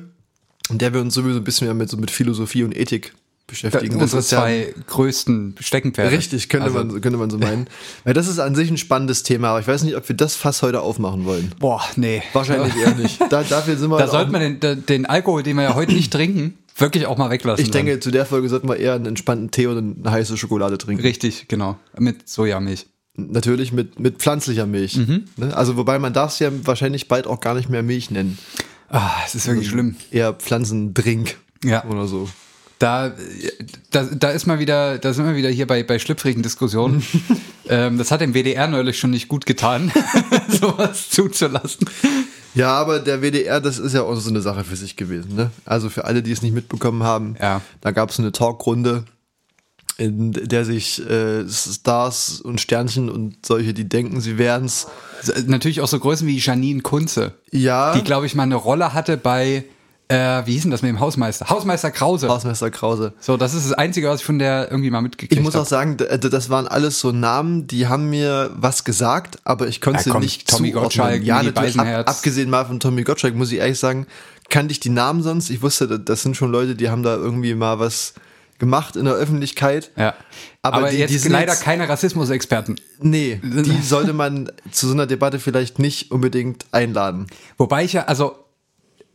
in 0.71 0.77
der 0.77 0.93
wir 0.93 1.01
uns 1.01 1.13
sowieso 1.13 1.37
ein 1.39 1.43
bisschen 1.43 1.67
mehr 1.67 1.73
mit, 1.75 1.89
so 1.89 1.97
mit 1.97 2.11
Philosophie 2.11 2.63
und 2.63 2.75
Ethik 2.75 3.13
beschäftigen. 3.47 3.99
Das 3.99 4.13
Unsere 4.13 4.21
ja- 4.21 4.27
zwei 4.27 4.73
größten 4.87 5.55
Steckenpferde. 5.59 6.15
Richtig, 6.15 6.47
könnte, 6.49 6.67
Also, 6.67 6.77
man, 6.77 7.01
könnte 7.01 7.17
man 7.17 7.29
so 7.29 7.37
meinen. 7.37 7.67
Weil 8.05 8.13
das 8.13 8.27
ist 8.27 8.39
an 8.39 8.55
sich 8.55 8.69
ein 8.71 8.77
spannendes 8.77 9.23
Thema, 9.23 9.49
aber 9.49 9.59
ich 9.59 9.67
weiß 9.67 9.83
nicht, 9.83 9.95
ob 9.97 10.07
wir 10.07 10.15
das 10.15 10.35
Fass 10.35 10.61
heute 10.61 10.81
aufmachen 10.81 11.25
wollen. 11.25 11.51
Boah, 11.59 11.81
nee. 11.97 12.23
Wahrscheinlich 12.33 12.75
eher 12.77 12.95
nicht. 12.95 13.19
Da, 13.29 13.43
dafür 13.43 13.75
sind 13.77 13.89
wir 13.89 13.97
Da 13.97 14.07
sollte 14.07 14.31
man 14.31 14.41
den, 14.41 14.59
den- 14.59 14.85
den 14.85 15.05
Alkohol, 15.05 15.43
den 15.43 15.57
wir 15.57 15.63
ja 15.63 15.75
heute 15.75 15.91
nicht 15.93 16.13
trinken, 16.13 16.57
wirklich 16.77 17.05
auch 17.07 17.17
mal 17.17 17.29
weglassen. 17.29 17.63
Ich 17.65 17.71
denke, 17.71 17.99
zu 17.99 18.11
der 18.11 18.25
Folge 18.25 18.47
sollten 18.47 18.69
wir 18.69 18.77
eher 18.77 18.93
einen 18.93 19.05
entspannten 19.07 19.51
Tee 19.51 19.67
oder 19.67 19.79
eine 19.79 20.09
heiße 20.11 20.37
Schokolade 20.37 20.77
trinken. 20.77 21.01
Richtig, 21.03 21.47
genau. 21.49 21.77
Mit 21.99 22.29
Sojamilch. 22.29 22.85
Natürlich 23.17 23.73
mit, 23.73 23.99
mit 23.99 24.19
pflanzlicher 24.19 24.65
Milch. 24.65 24.95
Mhm. 24.95 25.25
Ne? 25.35 25.55
Also 25.55 25.75
wobei 25.75 25.99
man 25.99 26.13
darf 26.13 26.31
es 26.31 26.39
ja 26.39 26.49
wahrscheinlich 26.63 27.09
bald 27.09 27.27
auch 27.27 27.41
gar 27.41 27.55
nicht 27.55 27.69
mehr 27.69 27.83
Milch 27.83 28.09
nennen. 28.09 28.37
Ah, 28.91 29.11
es 29.25 29.35
ist 29.35 29.47
wirklich 29.47 29.69
schlimm. 29.69 29.95
Eher 30.11 30.33
Pflanzendrink 30.33 31.37
Ja. 31.63 31.83
oder 31.85 32.07
so. 32.07 32.29
Da, 32.79 33.13
da, 33.91 34.03
da 34.05 34.29
ist 34.31 34.47
mal 34.47 34.57
wieder, 34.57 34.97
da 34.97 35.13
sind 35.13 35.25
wir 35.27 35.35
wieder 35.35 35.49
hier 35.49 35.67
bei, 35.67 35.83
bei 35.83 35.99
schlüpfrigen 35.99 36.41
Diskussionen. 36.41 37.03
ähm, 37.69 37.97
das 37.99 38.09
hat 38.09 38.21
dem 38.21 38.33
WDR 38.33 38.67
neulich 38.67 38.97
schon 38.97 39.11
nicht 39.11 39.27
gut 39.27 39.45
getan, 39.45 39.91
sowas 40.49 41.09
zuzulassen. 41.11 41.87
Ja, 42.55 42.73
aber 42.73 42.99
der 42.99 43.21
WDR, 43.21 43.61
das 43.61 43.77
ist 43.77 43.93
ja 43.93 44.01
auch 44.01 44.15
so 44.15 44.29
eine 44.31 44.41
Sache 44.41 44.63
für 44.63 44.75
sich 44.75 44.95
gewesen. 44.95 45.35
Ne? 45.35 45.51
Also 45.63 45.89
für 45.89 46.05
alle, 46.05 46.23
die 46.23 46.31
es 46.31 46.41
nicht 46.41 46.53
mitbekommen 46.53 47.03
haben, 47.03 47.35
Ja. 47.39 47.61
da 47.81 47.91
gab 47.91 48.09
es 48.09 48.19
eine 48.19 48.31
Talkrunde, 48.31 49.05
in 49.97 50.31
der 50.31 50.65
sich 50.65 51.05
äh, 51.07 51.47
Stars 51.47 52.41
und 52.41 52.59
Sternchen 52.61 53.09
und 53.09 53.45
solche, 53.45 53.73
die 53.73 53.87
denken, 53.87 54.21
sie 54.21 54.37
wären's, 54.37 54.87
Also, 55.19 55.33
Natürlich 55.47 55.81
auch 55.81 55.87
so 55.87 55.99
Größen 55.99 56.27
wie 56.27 56.37
Janine 56.37 56.81
Kunze, 56.81 57.33
ja, 57.51 57.93
die, 57.93 58.03
glaube 58.03 58.25
ich, 58.25 58.33
mal 58.35 58.43
eine 58.43 58.55
Rolle 58.55 58.93
hatte 58.93 59.17
bei, 59.17 59.65
äh, 60.07 60.41
wie 60.45 60.53
hieß 60.53 60.63
denn 60.63 60.71
das 60.71 60.81
mit 60.81 60.89
dem 60.89 60.99
Hausmeister? 60.99 61.49
Hausmeister 61.49 61.91
Krause. 61.91 62.27
Hausmeister 62.29 62.71
Krause. 62.71 63.13
So, 63.19 63.37
das 63.37 63.53
ist 63.53 63.65
das 63.69 63.73
Einzige, 63.73 64.07
was 64.09 64.21
ich 64.21 64.25
von 64.25 64.39
der 64.39 64.69
irgendwie 64.71 64.89
mal 64.89 65.01
mitgekriegt 65.01 65.33
Ich 65.33 65.39
muss 65.41 65.53
habe. 65.53 65.63
auch 65.63 65.67
sagen, 65.69 65.97
das 65.97 66.49
waren 66.49 66.67
alles 66.67 66.99
so 66.99 67.11
Namen, 67.11 67.67
die 67.67 67.87
haben 67.87 68.09
mir 68.09 68.49
was 68.55 68.83
gesagt, 68.83 69.39
aber 69.43 69.67
ich 69.67 69.81
konnte 69.81 69.99
Ja, 69.99 70.03
sie 70.03 70.09
komm, 70.09 70.21
nicht 70.21 70.47
Tommy 70.49 70.71
zuordnen. 70.71 70.83
Gottschalk, 70.83 71.23
ja, 71.23 71.43
natürlich, 71.43 71.79
ab, 71.79 72.09
abgesehen 72.09 72.49
mal 72.49 72.65
von 72.65 72.79
Tommy 72.79 73.03
Gottschalk, 73.03 73.35
muss 73.35 73.51
ich 73.51 73.59
ehrlich 73.59 73.79
sagen, 73.79 74.07
kannte 74.49 74.71
ich 74.71 74.79
die 74.79 74.89
Namen 74.89 75.21
sonst. 75.23 75.49
Ich 75.49 75.61
wusste, 75.61 75.87
da- 75.87 75.97
das 75.97 76.23
sind 76.23 76.35
schon 76.35 76.51
Leute, 76.51 76.75
die 76.75 76.89
haben 76.89 77.03
da 77.03 77.15
irgendwie 77.15 77.53
mal 77.55 77.79
was 77.79 78.13
gemacht 78.61 78.95
in 78.95 79.03
der 79.03 79.15
Öffentlichkeit. 79.15 79.91
Ja. 79.97 80.13
Aber 80.61 80.77
Aber, 80.77 80.89
die- 80.91 80.97
jetzt 80.99 81.09
die 81.09 81.17
sind 81.17 81.33
leider 81.33 81.51
jetzt- 81.51 81.63
keine 81.63 81.89
Rassismusexperten. 81.89 82.79
Nee, 83.01 83.41
die 83.43 83.81
sollte 83.83 84.13
man 84.13 84.49
zu 84.71 84.87
so 84.87 84.93
einer 84.93 85.07
Debatte 85.07 85.39
vielleicht 85.39 85.79
nicht 85.79 86.11
unbedingt 86.11 86.65
einladen. 86.71 87.27
Wobei 87.57 87.83
ich 87.83 87.91
ja, 87.93 88.05
also 88.05 88.37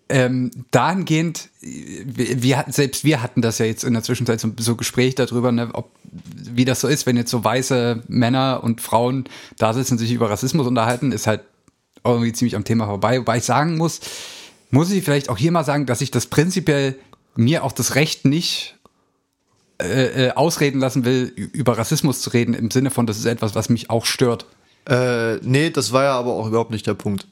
ähm, 0.08 0.50
dahingehend, 0.70 1.48
wir, 1.60 2.64
selbst 2.68 3.02
wir 3.04 3.22
hatten 3.22 3.42
das 3.42 3.58
ja 3.58 3.66
jetzt 3.66 3.82
in 3.82 3.92
der 3.92 4.02
Zwischenzeit 4.04 4.38
so, 4.40 4.52
so 4.58 4.76
Gespräch 4.76 5.14
darüber, 5.16 5.50
ne, 5.50 5.70
ob, 5.72 5.90
wie 6.12 6.64
das 6.64 6.80
so 6.80 6.86
ist, 6.88 7.06
wenn 7.06 7.16
jetzt 7.16 7.30
so 7.30 7.42
weiße 7.42 8.02
Männer 8.06 8.60
und 8.62 8.80
Frauen 8.80 9.24
da 9.58 9.72
sitzen 9.72 9.94
und 9.94 9.98
sich 9.98 10.12
über 10.12 10.30
Rassismus 10.30 10.66
unterhalten, 10.66 11.10
ist 11.10 11.26
halt 11.26 11.40
irgendwie 12.04 12.32
ziemlich 12.32 12.54
am 12.54 12.62
Thema 12.64 12.86
vorbei. 12.86 13.18
Wobei 13.18 13.38
ich 13.38 13.44
sagen 13.44 13.76
muss, 13.78 14.00
muss 14.70 14.90
ich 14.92 15.02
vielleicht 15.02 15.28
auch 15.28 15.38
hier 15.38 15.50
mal 15.50 15.64
sagen, 15.64 15.86
dass 15.86 16.00
ich 16.00 16.12
das 16.12 16.26
prinzipiell 16.26 16.96
mir 17.34 17.64
auch 17.64 17.72
das 17.72 17.96
Recht 17.96 18.24
nicht 18.24 18.75
äh, 19.82 20.26
äh, 20.28 20.30
ausreden 20.32 20.80
lassen 20.80 21.04
will, 21.04 21.26
über 21.52 21.76
Rassismus 21.76 22.20
zu 22.22 22.30
reden, 22.30 22.54
im 22.54 22.70
Sinne 22.70 22.90
von, 22.90 23.06
das 23.06 23.18
ist 23.18 23.26
etwas, 23.26 23.54
was 23.54 23.68
mich 23.68 23.90
auch 23.90 24.06
stört. 24.06 24.46
Äh, 24.88 25.36
nee, 25.42 25.70
das 25.70 25.92
war 25.92 26.04
ja 26.04 26.12
aber 26.18 26.32
auch 26.32 26.46
überhaupt 26.46 26.70
nicht 26.70 26.86
der 26.86 26.94
Punkt. 26.94 27.26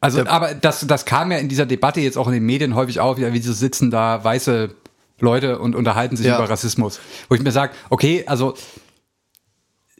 Also, 0.00 0.22
Der- 0.22 0.32
aber 0.32 0.54
das, 0.54 0.86
das 0.86 1.04
kam 1.04 1.30
ja 1.30 1.38
in 1.38 1.48
dieser 1.48 1.66
Debatte 1.66 2.00
jetzt 2.00 2.16
auch 2.16 2.26
in 2.28 2.32
den 2.34 2.44
Medien 2.46 2.74
häufig 2.74 3.00
auf, 3.00 3.18
ja, 3.18 3.32
wie 3.34 3.40
so 3.42 3.52
sitzen 3.52 3.90
da 3.90 4.24
weiße 4.24 4.74
Leute 5.18 5.58
und 5.58 5.74
unterhalten 5.76 6.16
sich 6.16 6.24
Ja. 6.26 6.36
über 6.36 6.48
Rassismus. 6.48 7.00
Wo 7.28 7.34
ich 7.34 7.42
mir 7.42 7.52
sage, 7.52 7.74
okay, 7.90 8.24
also 8.26 8.54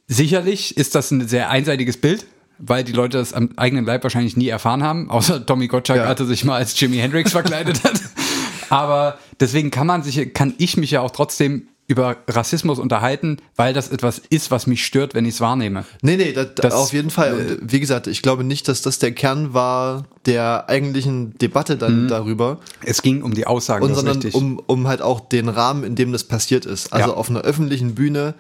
sicherlich 0.07 0.77
ist 0.77 0.95
das 0.95 1.11
ein 1.11 1.29
sehr 1.29 1.51
einseitiges 1.51 1.97
Bild, 1.99 2.27
weil 2.59 2.85
die 2.85 2.93
Leute 2.93 3.19
das 3.19 3.33
am 3.33 3.51
eigenen 3.57 3.85
Leib 3.85 4.03
wahrscheinlich 4.03 4.37
nie 4.37 4.49
erfahren 4.49 4.83
haben, 4.83 5.11
außer 5.11 5.45
Tommy 5.47 5.69
Gottschalk 5.69 6.01
Ja. 6.03 6.09
hatte 6.09 6.27
sich 6.27 6.45
mal 6.45 6.57
als 6.57 6.79
Jimi 6.79 6.97
Hendrix 6.99 7.33
verkleidet 7.33 7.85
hat. 7.85 8.01
Aber 8.71 9.19
deswegen 9.41 9.71
kann 9.71 9.87
man 9.87 10.03
sich, 10.03 10.33
kann 10.33 10.55
ich 10.59 10.77
mich 10.77 10.93
ja 10.93 11.01
auch 11.01 11.11
trotzdem 11.11 11.69
über 11.91 12.19
Rassismus 12.29 12.79
unterhalten, 12.79 13.39
weil 13.57 13.75
das 13.75 13.89
etwas 13.89 14.19
ist, 14.31 14.53
was 14.53 14.69
mich 14.69 14.87
stört, 14.87 15.13
wenn 15.15 15.25
ich 15.25 15.35
es 15.35 15.41
wahrnehme. 15.41 15.85
Nee, 16.03 16.17
nee, 16.17 16.33
das, 16.33 16.55
Das- 16.55 16.73
auf 16.75 16.93
jeden 16.93 17.11
Fall. 17.11 17.33
Und 17.61 17.73
wie 17.73 17.81
gesagt, 17.81 18.07
ich 18.07 18.23
glaube 18.23 18.45
nicht, 18.45 18.69
dass 18.69 18.81
das 18.81 19.01
der 19.01 19.11
Kern 19.13 19.55
war 19.55 20.05
der 20.25 20.69
eigentlichen 20.69 21.37
Debatte 21.39 21.77
dann 21.77 22.07
darüber, 22.07 22.61
Es 22.85 23.03
ging 23.03 23.23
um 23.23 23.35
die 23.35 23.47
Aussagen, 23.47 23.85
und 23.85 23.95
sondern 23.97 24.21
um, 24.33 24.61
um 24.65 24.87
halt 24.87 25.03
auch 25.03 25.19
den 25.19 25.49
Rahmen, 25.49 25.83
in 25.83 25.97
dem 25.97 26.13
das 26.13 26.23
passiert 26.25 26.65
ist. 26.65 26.93
Also 26.93 27.11
Ja. 27.11 27.15
auf 27.17 27.29
einer 27.29 27.41
öffentlichen 27.41 27.97
Bühne, 27.97 28.35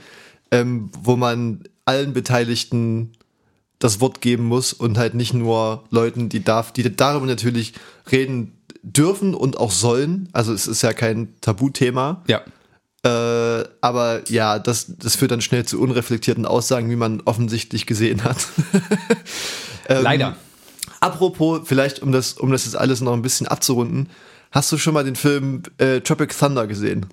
ähm, 0.52 0.90
wo 1.02 1.16
man 1.16 1.64
allen 1.86 2.12
Beteiligten 2.12 3.10
das 3.80 4.00
Wort 4.00 4.20
geben 4.20 4.44
muss 4.44 4.72
und 4.72 4.96
halt 4.96 5.14
nicht 5.14 5.34
nur 5.34 5.82
Leuten, 5.90 6.28
die 6.28 6.44
darf, 6.44 6.70
die 6.72 6.94
darüber 6.94 7.26
natürlich 7.26 7.72
reden 8.12 8.52
dürfen 8.84 9.34
und 9.34 9.56
auch 9.58 9.72
sollen. 9.72 10.28
Also 10.32 10.52
es 10.52 10.68
ist 10.68 10.82
ja 10.82 10.92
kein 10.92 11.34
Tabuthema. 11.40 12.22
ja. 12.28 12.42
Äh, 13.02 13.64
aber 13.80 14.22
ja, 14.28 14.58
das, 14.58 14.86
das 14.98 15.16
führt 15.16 15.30
dann 15.30 15.40
schnell 15.40 15.64
zu 15.64 15.80
unreflektierten 15.80 16.44
Aussagen, 16.44 16.90
wie 16.90 16.96
man 16.96 17.22
offensichtlich 17.24 17.86
gesehen 17.86 18.24
hat. 18.24 18.36
Ähm, 19.88 20.04
Leider. 20.04 20.36
Apropos, 21.00 21.62
vielleicht 21.64 22.00
um 22.00 22.12
das, 22.12 22.34
um 22.34 22.52
das 22.52 22.64
jetzt 22.64 22.76
alles 22.76 23.00
noch 23.00 23.12
ein 23.12 23.22
bisschen 23.22 23.48
abzurunden, 23.48 24.08
hast 24.52 24.70
du 24.70 24.78
schon 24.78 24.94
mal 24.94 25.02
den 25.02 25.16
Film 25.16 25.64
äh, 25.78 26.00
Tropic 26.00 26.32
Thunder 26.38 26.68
gesehen? 26.68 27.06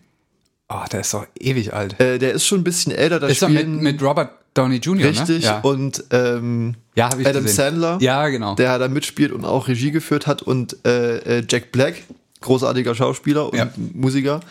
Oh, 0.70 0.84
der 0.91 1.00
ist 1.00 1.12
doch 1.12 1.25
ewig 1.39 1.74
alt. 1.74 2.00
Äh, 2.00 2.20
der 2.20 2.34
ist 2.34 2.46
schon 2.46 2.60
ein 2.60 2.63
bisschen 2.63 2.91
älter, 2.91 3.20
da 3.20 3.27
Ist 3.27 3.41
er 3.41 3.50
mit, 3.50 3.67
mit 3.67 4.01
Robert 4.03 4.32
Downey 4.53 4.75
Jr., 4.77 5.10
richtig 5.10 5.39
ne? 5.39 5.46
Ja, 5.46 5.60
und 5.62 6.03
ähm, 6.12 6.75
ja 6.94 7.08
Adam 7.08 7.24
gesehen. 7.24 7.48
Sandler, 7.48 7.98
Ja, 8.00 8.27
genau. 8.27 8.53
der 8.53 8.77
da 8.77 8.88
mitspielt 8.89 9.32
und 9.32 9.44
auch 9.46 9.67
Regie 9.67 9.89
geführt 9.91 10.27
hat 10.27 10.44
und 10.44 10.77
äh, 10.86 11.39
äh, 11.39 11.44
Jack 11.50 11.72
Black, 11.72 11.96
großartiger 12.41 12.94
Schauspieler 12.94 13.50
und 13.51 13.58
Ja. 13.58 13.70
Musiker. 13.94 14.41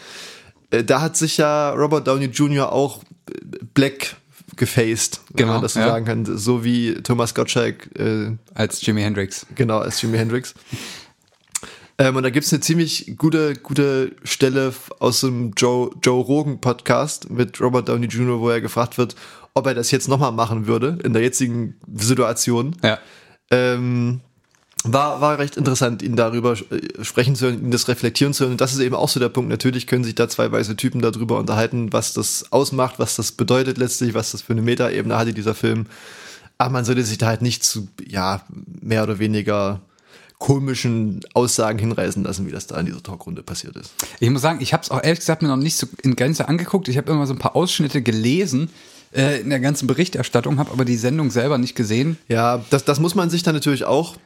Äh, 0.70 0.84
da 0.84 1.00
hat 1.00 1.16
sich 1.16 1.36
ja 1.36 1.70
Robert 1.70 2.06
Downey 2.06 2.26
Jr. 2.26 2.72
auch 2.72 3.02
äh, 3.30 3.64
Black 3.74 4.16
gefaced, 4.56 5.20
wenn 5.30 5.36
Genau, 5.36 5.52
man 5.54 5.62
das 5.62 5.74
so 5.74 5.80
ja. 5.80 5.88
sagen 5.88 6.04
kann, 6.06 6.24
so 6.24 6.64
wie 6.64 6.94
Thomas 7.02 7.34
Gottschalk 7.34 7.88
äh, 7.98 8.32
Als 8.54 8.84
Jimi 8.84 9.02
Hendrix. 9.02 9.46
Genau, 9.54 9.78
als 9.78 10.00
Jimi 10.00 10.16
Hendrix. 10.18 10.54
Ähm, 11.98 12.16
und 12.16 12.22
da 12.22 12.30
gibt's 12.30 12.52
eine 12.52 12.60
ziemlich 12.60 13.16
gute, 13.16 13.54
gute 13.54 14.12
Stelle 14.22 14.74
aus 14.98 15.20
dem 15.20 15.52
Joe, 15.56 15.90
Joe 16.02 16.22
Rogan 16.22 16.60
Podcast 16.60 17.30
mit 17.30 17.60
Robert 17.60 17.88
Downey 17.88 18.06
Jr., 18.06 18.40
wo 18.40 18.50
er 18.50 18.60
gefragt 18.60 18.98
wird, 18.98 19.16
ob 19.54 19.66
er 19.66 19.74
das 19.74 19.90
jetzt 19.90 20.08
nochmal 20.08 20.32
machen 20.32 20.66
würde, 20.66 20.98
in 21.04 21.14
der 21.14 21.22
jetzigen 21.22 21.76
Situation. 21.94 22.76
Ja. 22.82 22.98
Ähm, 23.50 24.20
war, 24.92 25.20
war 25.20 25.38
recht 25.38 25.56
interessant, 25.56 26.02
ihn 26.02 26.16
darüber 26.16 26.52
äh, 26.52 27.04
sprechen 27.04 27.34
zu 27.34 27.46
hören, 27.46 27.62
ihn 27.62 27.70
das 27.70 27.88
reflektieren 27.88 28.32
zu 28.32 28.44
hören. 28.44 28.52
Und 28.52 28.60
das 28.60 28.72
ist 28.72 28.80
eben 28.80 28.94
auch 28.94 29.08
so 29.08 29.20
der 29.20 29.28
Punkt. 29.28 29.50
Natürlich 29.50 29.86
können 29.86 30.04
sich 30.04 30.14
da 30.14 30.28
zwei 30.28 30.50
weiße 30.50 30.76
Typen 30.76 31.00
darüber 31.00 31.38
unterhalten, 31.38 31.92
was 31.92 32.12
das 32.12 32.52
ausmacht, 32.52 32.98
was 32.98 33.16
das 33.16 33.32
bedeutet 33.32 33.78
letztlich, 33.78 34.14
was 34.14 34.32
das 34.32 34.42
für 34.42 34.52
eine 34.52 34.62
Metaebene 34.62 35.16
hatte, 35.16 35.32
dieser 35.32 35.54
Film. 35.54 35.86
Aber 36.58 36.70
man 36.70 36.84
sollte 36.84 37.04
sich 37.04 37.18
da 37.18 37.26
halt 37.26 37.42
nicht 37.42 37.64
zu, 37.64 37.88
ja, 38.06 38.42
mehr 38.80 39.02
oder 39.02 39.18
weniger 39.18 39.80
komischen 40.38 41.20
Aussagen 41.32 41.78
hinreißen 41.78 42.22
lassen, 42.22 42.46
wie 42.46 42.52
das 42.52 42.66
da 42.66 42.78
in 42.78 42.86
dieser 42.86 43.02
Talkrunde 43.02 43.42
passiert 43.42 43.76
ist. 43.76 43.92
Ich 44.20 44.28
muss 44.28 44.42
sagen, 44.42 44.60
ich 44.60 44.72
habe 44.72 44.82
es 44.82 44.90
auch 44.90 45.02
ehrlich 45.02 45.20
gesagt 45.20 45.42
mir 45.42 45.48
noch 45.48 45.56
nicht 45.56 45.76
so 45.76 45.86
in 46.02 46.14
Gänze 46.14 46.48
angeguckt. 46.48 46.88
Ich 46.88 46.96
habe 46.98 47.10
immer 47.10 47.26
so 47.26 47.32
ein 47.32 47.38
paar 47.38 47.56
Ausschnitte 47.56 48.02
gelesen 48.02 48.70
äh, 49.12 49.40
in 49.40 49.50
der 49.50 49.60
ganzen 49.60 49.86
Berichterstattung, 49.86 50.58
habe 50.58 50.72
aber 50.72 50.84
die 50.84 50.96
Sendung 50.96 51.30
selber 51.30 51.58
nicht 51.58 51.74
gesehen. 51.74 52.18
Ja, 52.28 52.62
das, 52.70 52.84
das 52.84 53.00
muss 53.00 53.14
man 53.14 53.30
sich 53.30 53.42
dann 53.42 53.54
natürlich 53.54 53.84
auch, 53.84 54.16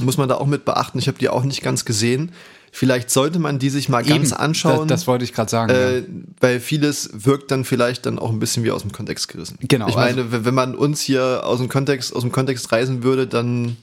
muss 0.00 0.16
man 0.16 0.28
da 0.28 0.36
auch 0.36 0.46
mit 0.46 0.64
beachten. 0.64 0.98
Ich 0.98 1.08
habe 1.08 1.18
die 1.18 1.28
auch 1.28 1.44
nicht 1.44 1.62
ganz 1.62 1.84
gesehen. 1.84 2.32
Vielleicht 2.74 3.10
sollte 3.10 3.38
man 3.38 3.58
die 3.58 3.68
sich 3.68 3.90
mal 3.90 4.02
ganz 4.02 4.30
Eben, 4.30 4.40
anschauen. 4.40 4.88
Das, 4.88 5.00
das 5.00 5.06
wollte 5.06 5.24
ich 5.24 5.34
gerade 5.34 5.50
sagen. 5.50 5.70
äh, 5.70 5.98
ja. 5.98 6.04
weil 6.40 6.58
vieles 6.58 7.10
wirkt 7.12 7.50
dann 7.50 7.64
vielleicht 7.66 8.06
dann 8.06 8.18
auch 8.18 8.30
ein 8.30 8.38
bisschen 8.38 8.64
wie 8.64 8.70
aus 8.70 8.80
dem 8.80 8.92
Kontext 8.92 9.28
gerissen. 9.28 9.58
Genau, 9.60 9.88
Ich 9.88 9.94
meine, 9.96 10.32
wenn- 10.32 10.46
wenn 10.46 10.54
man 10.54 10.74
uns 10.74 11.02
hier 11.02 11.42
aus 11.44 11.58
dem 11.58 11.68
Kontext, 11.68 12.16
aus 12.16 12.22
dem 12.22 12.32
Kontext 12.32 12.72
reisen 12.72 13.02
würde, 13.02 13.26
dann 13.26 13.76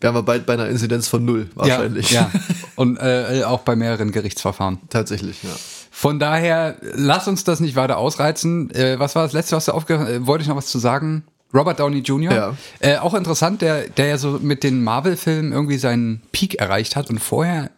wären 0.00 0.14
wir 0.14 0.22
bald 0.22 0.46
bei 0.46 0.54
einer 0.54 0.68
Inzidenz 0.70 1.08
von 1.08 1.22
null 1.26 1.50
wahrscheinlich. 1.54 2.10
Ja, 2.10 2.30
ja. 2.32 2.40
Und 2.76 2.96
äh, 2.96 3.42
auch 3.44 3.60
bei 3.60 3.76
mehreren 3.76 4.12
Gerichtsverfahren. 4.12 4.78
Tatsächlich, 4.88 5.42
ja. 5.42 5.50
Von 5.90 6.18
daher, 6.18 6.76
lass 6.94 7.28
uns 7.28 7.44
das 7.44 7.60
nicht 7.60 7.76
weiter 7.76 7.98
ausreizen. 7.98 8.70
Äh, 8.70 8.98
was 8.98 9.14
war 9.14 9.24
das 9.24 9.34
letzte, 9.34 9.56
was 9.56 9.66
du 9.66 9.72
aufgehört 9.72 10.08
äh, 10.08 10.26
Wollte 10.26 10.40
ich 10.40 10.48
noch 10.48 10.56
was 10.56 10.68
zu 10.68 10.78
sagen? 10.78 11.24
Robert 11.52 11.80
Downey 11.80 11.98
Jr. 11.98 12.32
Ja. 12.32 12.56
Äh, 12.78 12.98
auch 12.98 13.14
interessant, 13.14 13.62
der, 13.62 13.88
der 13.88 14.06
ja 14.06 14.18
so 14.18 14.38
mit 14.40 14.62
den 14.62 14.84
Marvel-Filmen 14.84 15.52
irgendwie 15.52 15.78
seinen 15.78 16.22
Peak 16.32 16.56
erreicht 16.56 16.96
hat 16.96 17.10
und 17.10 17.18
vorher 17.18 17.70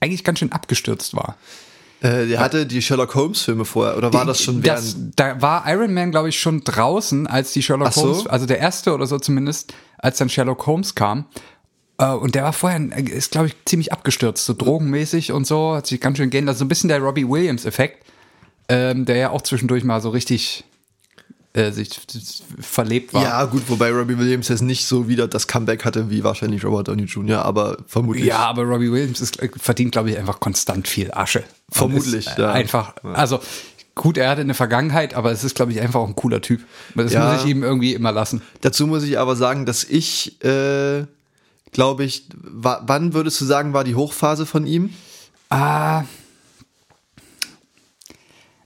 eigentlich 0.00 0.24
ganz 0.24 0.40
schön 0.40 0.52
abgestürzt 0.52 1.14
war. 1.16 1.36
Äh, 2.02 2.26
der 2.26 2.40
hatte 2.40 2.66
die 2.66 2.82
Sherlock 2.82 3.14
Holmes-Filme 3.14 3.64
vorher, 3.64 3.96
oder 3.96 4.12
war 4.12 4.24
das 4.24 4.42
schon 4.42 4.60
das, 4.60 4.96
während? 4.96 5.20
Da 5.20 5.40
war 5.40 5.64
Iron 5.68 5.94
Man, 5.94 6.10
glaube 6.10 6.28
ich, 6.28 6.38
schon 6.38 6.62
draußen, 6.64 7.26
als 7.28 7.52
die 7.52 7.62
Sherlock 7.62 7.92
so. 7.92 8.02
Holmes, 8.02 8.26
also 8.26 8.44
der 8.44 8.58
erste 8.58 8.92
oder 8.92 9.06
so 9.06 9.18
zumindest, 9.18 9.72
als 9.98 10.18
dann 10.18 10.28
Sherlock 10.28 10.66
Holmes 10.66 10.94
kam. 10.94 11.26
Äh, 11.98 12.06
Und 12.06 12.34
der 12.34 12.42
war 12.42 12.52
vorher, 12.52 12.80
äh, 12.80 13.02
ist 13.02 13.30
glaube 13.30 13.46
ich 13.46 13.56
ziemlich 13.64 13.92
abgestürzt, 13.92 14.44
so 14.44 14.52
drogenmäßig 14.52 15.30
und 15.32 15.46
so, 15.46 15.76
hat 15.76 15.86
sich 15.86 16.00
ganz 16.00 16.18
schön 16.18 16.30
gehen 16.30 16.44
lassen. 16.44 16.58
So 16.58 16.64
ein 16.64 16.68
bisschen 16.68 16.88
der 16.88 16.98
Robbie 16.98 17.28
Williams-Effekt, 17.28 18.04
ähm, 18.68 19.04
der 19.04 19.16
ja 19.16 19.30
auch 19.30 19.42
zwischendurch 19.42 19.84
mal 19.84 20.00
so 20.00 20.10
richtig 20.10 20.64
äh, 21.54 21.70
sich 21.70 22.00
verlebt 22.60 23.12
war. 23.12 23.22
Ja, 23.22 23.44
gut, 23.44 23.62
wobei 23.68 23.90
Robbie 23.90 24.18
Williams 24.18 24.48
jetzt 24.48 24.62
nicht 24.62 24.86
so 24.86 25.08
wieder 25.08 25.28
das 25.28 25.46
Comeback 25.46 25.84
hatte 25.84 26.08
wie 26.10 26.24
wahrscheinlich 26.24 26.64
Robert 26.64 26.88
Downey 26.88 27.04
Jr., 27.04 27.44
aber 27.44 27.76
vermutlich. 27.86 28.24
Ja, 28.24 28.38
aber 28.38 28.62
Robbie 28.62 28.90
Williams 28.90 29.20
ist, 29.20 29.40
äh, 29.42 29.50
verdient, 29.56 29.92
glaube 29.92 30.10
ich, 30.10 30.18
einfach 30.18 30.40
konstant 30.40 30.88
viel 30.88 31.12
Asche. 31.12 31.44
Vermutlich, 31.70 32.26
ist, 32.26 32.38
äh, 32.38 32.42
ja. 32.42 32.52
Einfach, 32.52 32.94
also 33.02 33.40
gut, 33.94 34.16
er 34.16 34.30
hatte 34.30 34.40
eine 34.40 34.54
Vergangenheit, 34.54 35.12
aber 35.14 35.30
es 35.32 35.44
ist, 35.44 35.54
glaube 35.54 35.72
ich, 35.72 35.80
einfach 35.80 36.00
auch 36.00 36.08
ein 36.08 36.16
cooler 36.16 36.40
Typ. 36.40 36.62
Das 36.94 37.12
Ja. 37.12 37.32
muss 37.32 37.44
ich 37.44 37.50
ihm 37.50 37.62
irgendwie 37.62 37.92
immer 37.92 38.12
lassen. 38.12 38.40
Dazu 38.62 38.86
muss 38.86 39.02
ich 39.02 39.18
aber 39.18 39.36
sagen, 39.36 39.66
dass 39.66 39.84
ich, 39.84 40.42
äh, 40.44 41.04
glaube 41.72 42.04
ich, 42.04 42.24
wa 42.42 42.82
wann 42.86 43.12
würdest 43.12 43.40
du 43.40 43.44
sagen, 43.44 43.74
war 43.74 43.84
die 43.84 43.94
Hochphase 43.94 44.46
von 44.46 44.66
ihm? 44.66 44.90
Ah. 45.50 46.04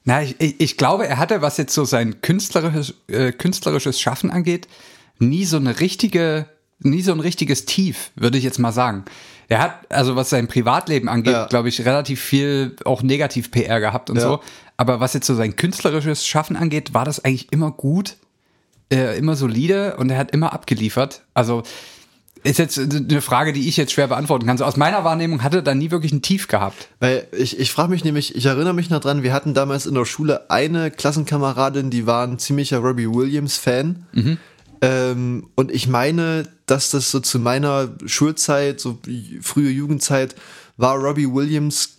Na, 0.08 0.22
ich, 0.22 0.36
ich, 0.38 0.76
glaube, 0.76 1.06
er 1.08 1.18
hatte, 1.18 1.42
was 1.42 1.56
jetzt 1.56 1.74
so 1.74 1.84
sein 1.84 2.20
künstlerisches, 2.22 2.94
äh, 3.08 3.32
künstlerisches 3.32 4.00
Schaffen 4.00 4.30
angeht, 4.30 4.68
nie 5.18 5.44
so 5.44 5.56
eine 5.56 5.80
richtige, 5.80 6.46
nie 6.78 7.02
so 7.02 7.10
ein 7.12 7.18
richtiges 7.18 7.64
Tief, 7.64 8.12
würde 8.14 8.38
ich 8.38 8.44
jetzt 8.44 8.60
mal 8.60 8.70
sagen. 8.70 9.04
Er 9.48 9.58
hat, 9.58 9.80
also 9.90 10.14
was 10.14 10.30
sein 10.30 10.46
Privatleben 10.46 11.08
angeht, 11.08 11.32
Ja. 11.32 11.46
glaube 11.46 11.68
ich, 11.68 11.84
relativ 11.84 12.20
viel 12.20 12.76
auch 12.84 13.02
Negativ-PR 13.02 13.80
gehabt 13.80 14.08
und 14.08 14.16
Ja. 14.16 14.22
so. 14.22 14.40
Aber 14.76 15.00
was 15.00 15.12
jetzt 15.12 15.26
so 15.26 15.34
sein 15.34 15.56
künstlerisches 15.56 16.24
Schaffen 16.24 16.54
angeht, 16.54 16.94
war 16.94 17.04
das 17.04 17.24
eigentlich 17.24 17.50
immer 17.50 17.72
gut, 17.72 18.16
äh, 18.92 19.18
immer 19.18 19.34
solide 19.34 19.96
und 19.96 20.10
er 20.10 20.18
hat 20.18 20.30
immer 20.30 20.52
abgeliefert. 20.52 21.22
Also 21.34 21.64
ist 22.46 22.58
jetzt 22.58 22.78
eine 22.78 23.20
Frage, 23.20 23.52
die 23.52 23.68
ich 23.68 23.76
jetzt 23.76 23.92
schwer 23.92 24.06
beantworten 24.08 24.46
kann. 24.46 24.56
So 24.58 24.64
aus 24.64 24.76
meiner 24.76 25.04
Wahrnehmung 25.04 25.42
hatte 25.42 25.58
er 25.58 25.62
da 25.62 25.74
nie 25.74 25.90
wirklich 25.90 26.12
ein 26.12 26.22
Tief 26.22 26.48
gehabt. 26.48 26.88
Weil 27.00 27.26
ich, 27.36 27.58
ich 27.58 27.70
frage 27.72 27.90
mich 27.90 28.04
nämlich, 28.04 28.34
ich 28.34 28.46
erinnere 28.46 28.74
mich 28.74 28.88
noch 28.90 29.00
dran, 29.00 29.22
wir 29.22 29.32
hatten 29.32 29.52
damals 29.54 29.86
in 29.86 29.94
der 29.94 30.04
Schule 30.04 30.50
eine 30.50 30.90
Klassenkameradin, 30.90 31.90
die 31.90 32.06
war 32.06 32.26
ein 32.26 32.38
ziemlicher 32.38 32.78
Robbie 32.78 33.08
Williams-Fan. 33.08 34.06
Ähm, 34.82 35.48
und 35.54 35.70
ich 35.72 35.88
meine, 35.88 36.48
dass 36.66 36.90
das 36.90 37.10
so 37.10 37.20
zu 37.20 37.38
meiner 37.38 37.88
Schulzeit, 38.04 38.80
so 38.80 38.98
frühe 39.42 39.70
Jugendzeit, 39.70 40.34
war 40.76 40.96
Robbie 40.96 41.32
Williams 41.32 41.96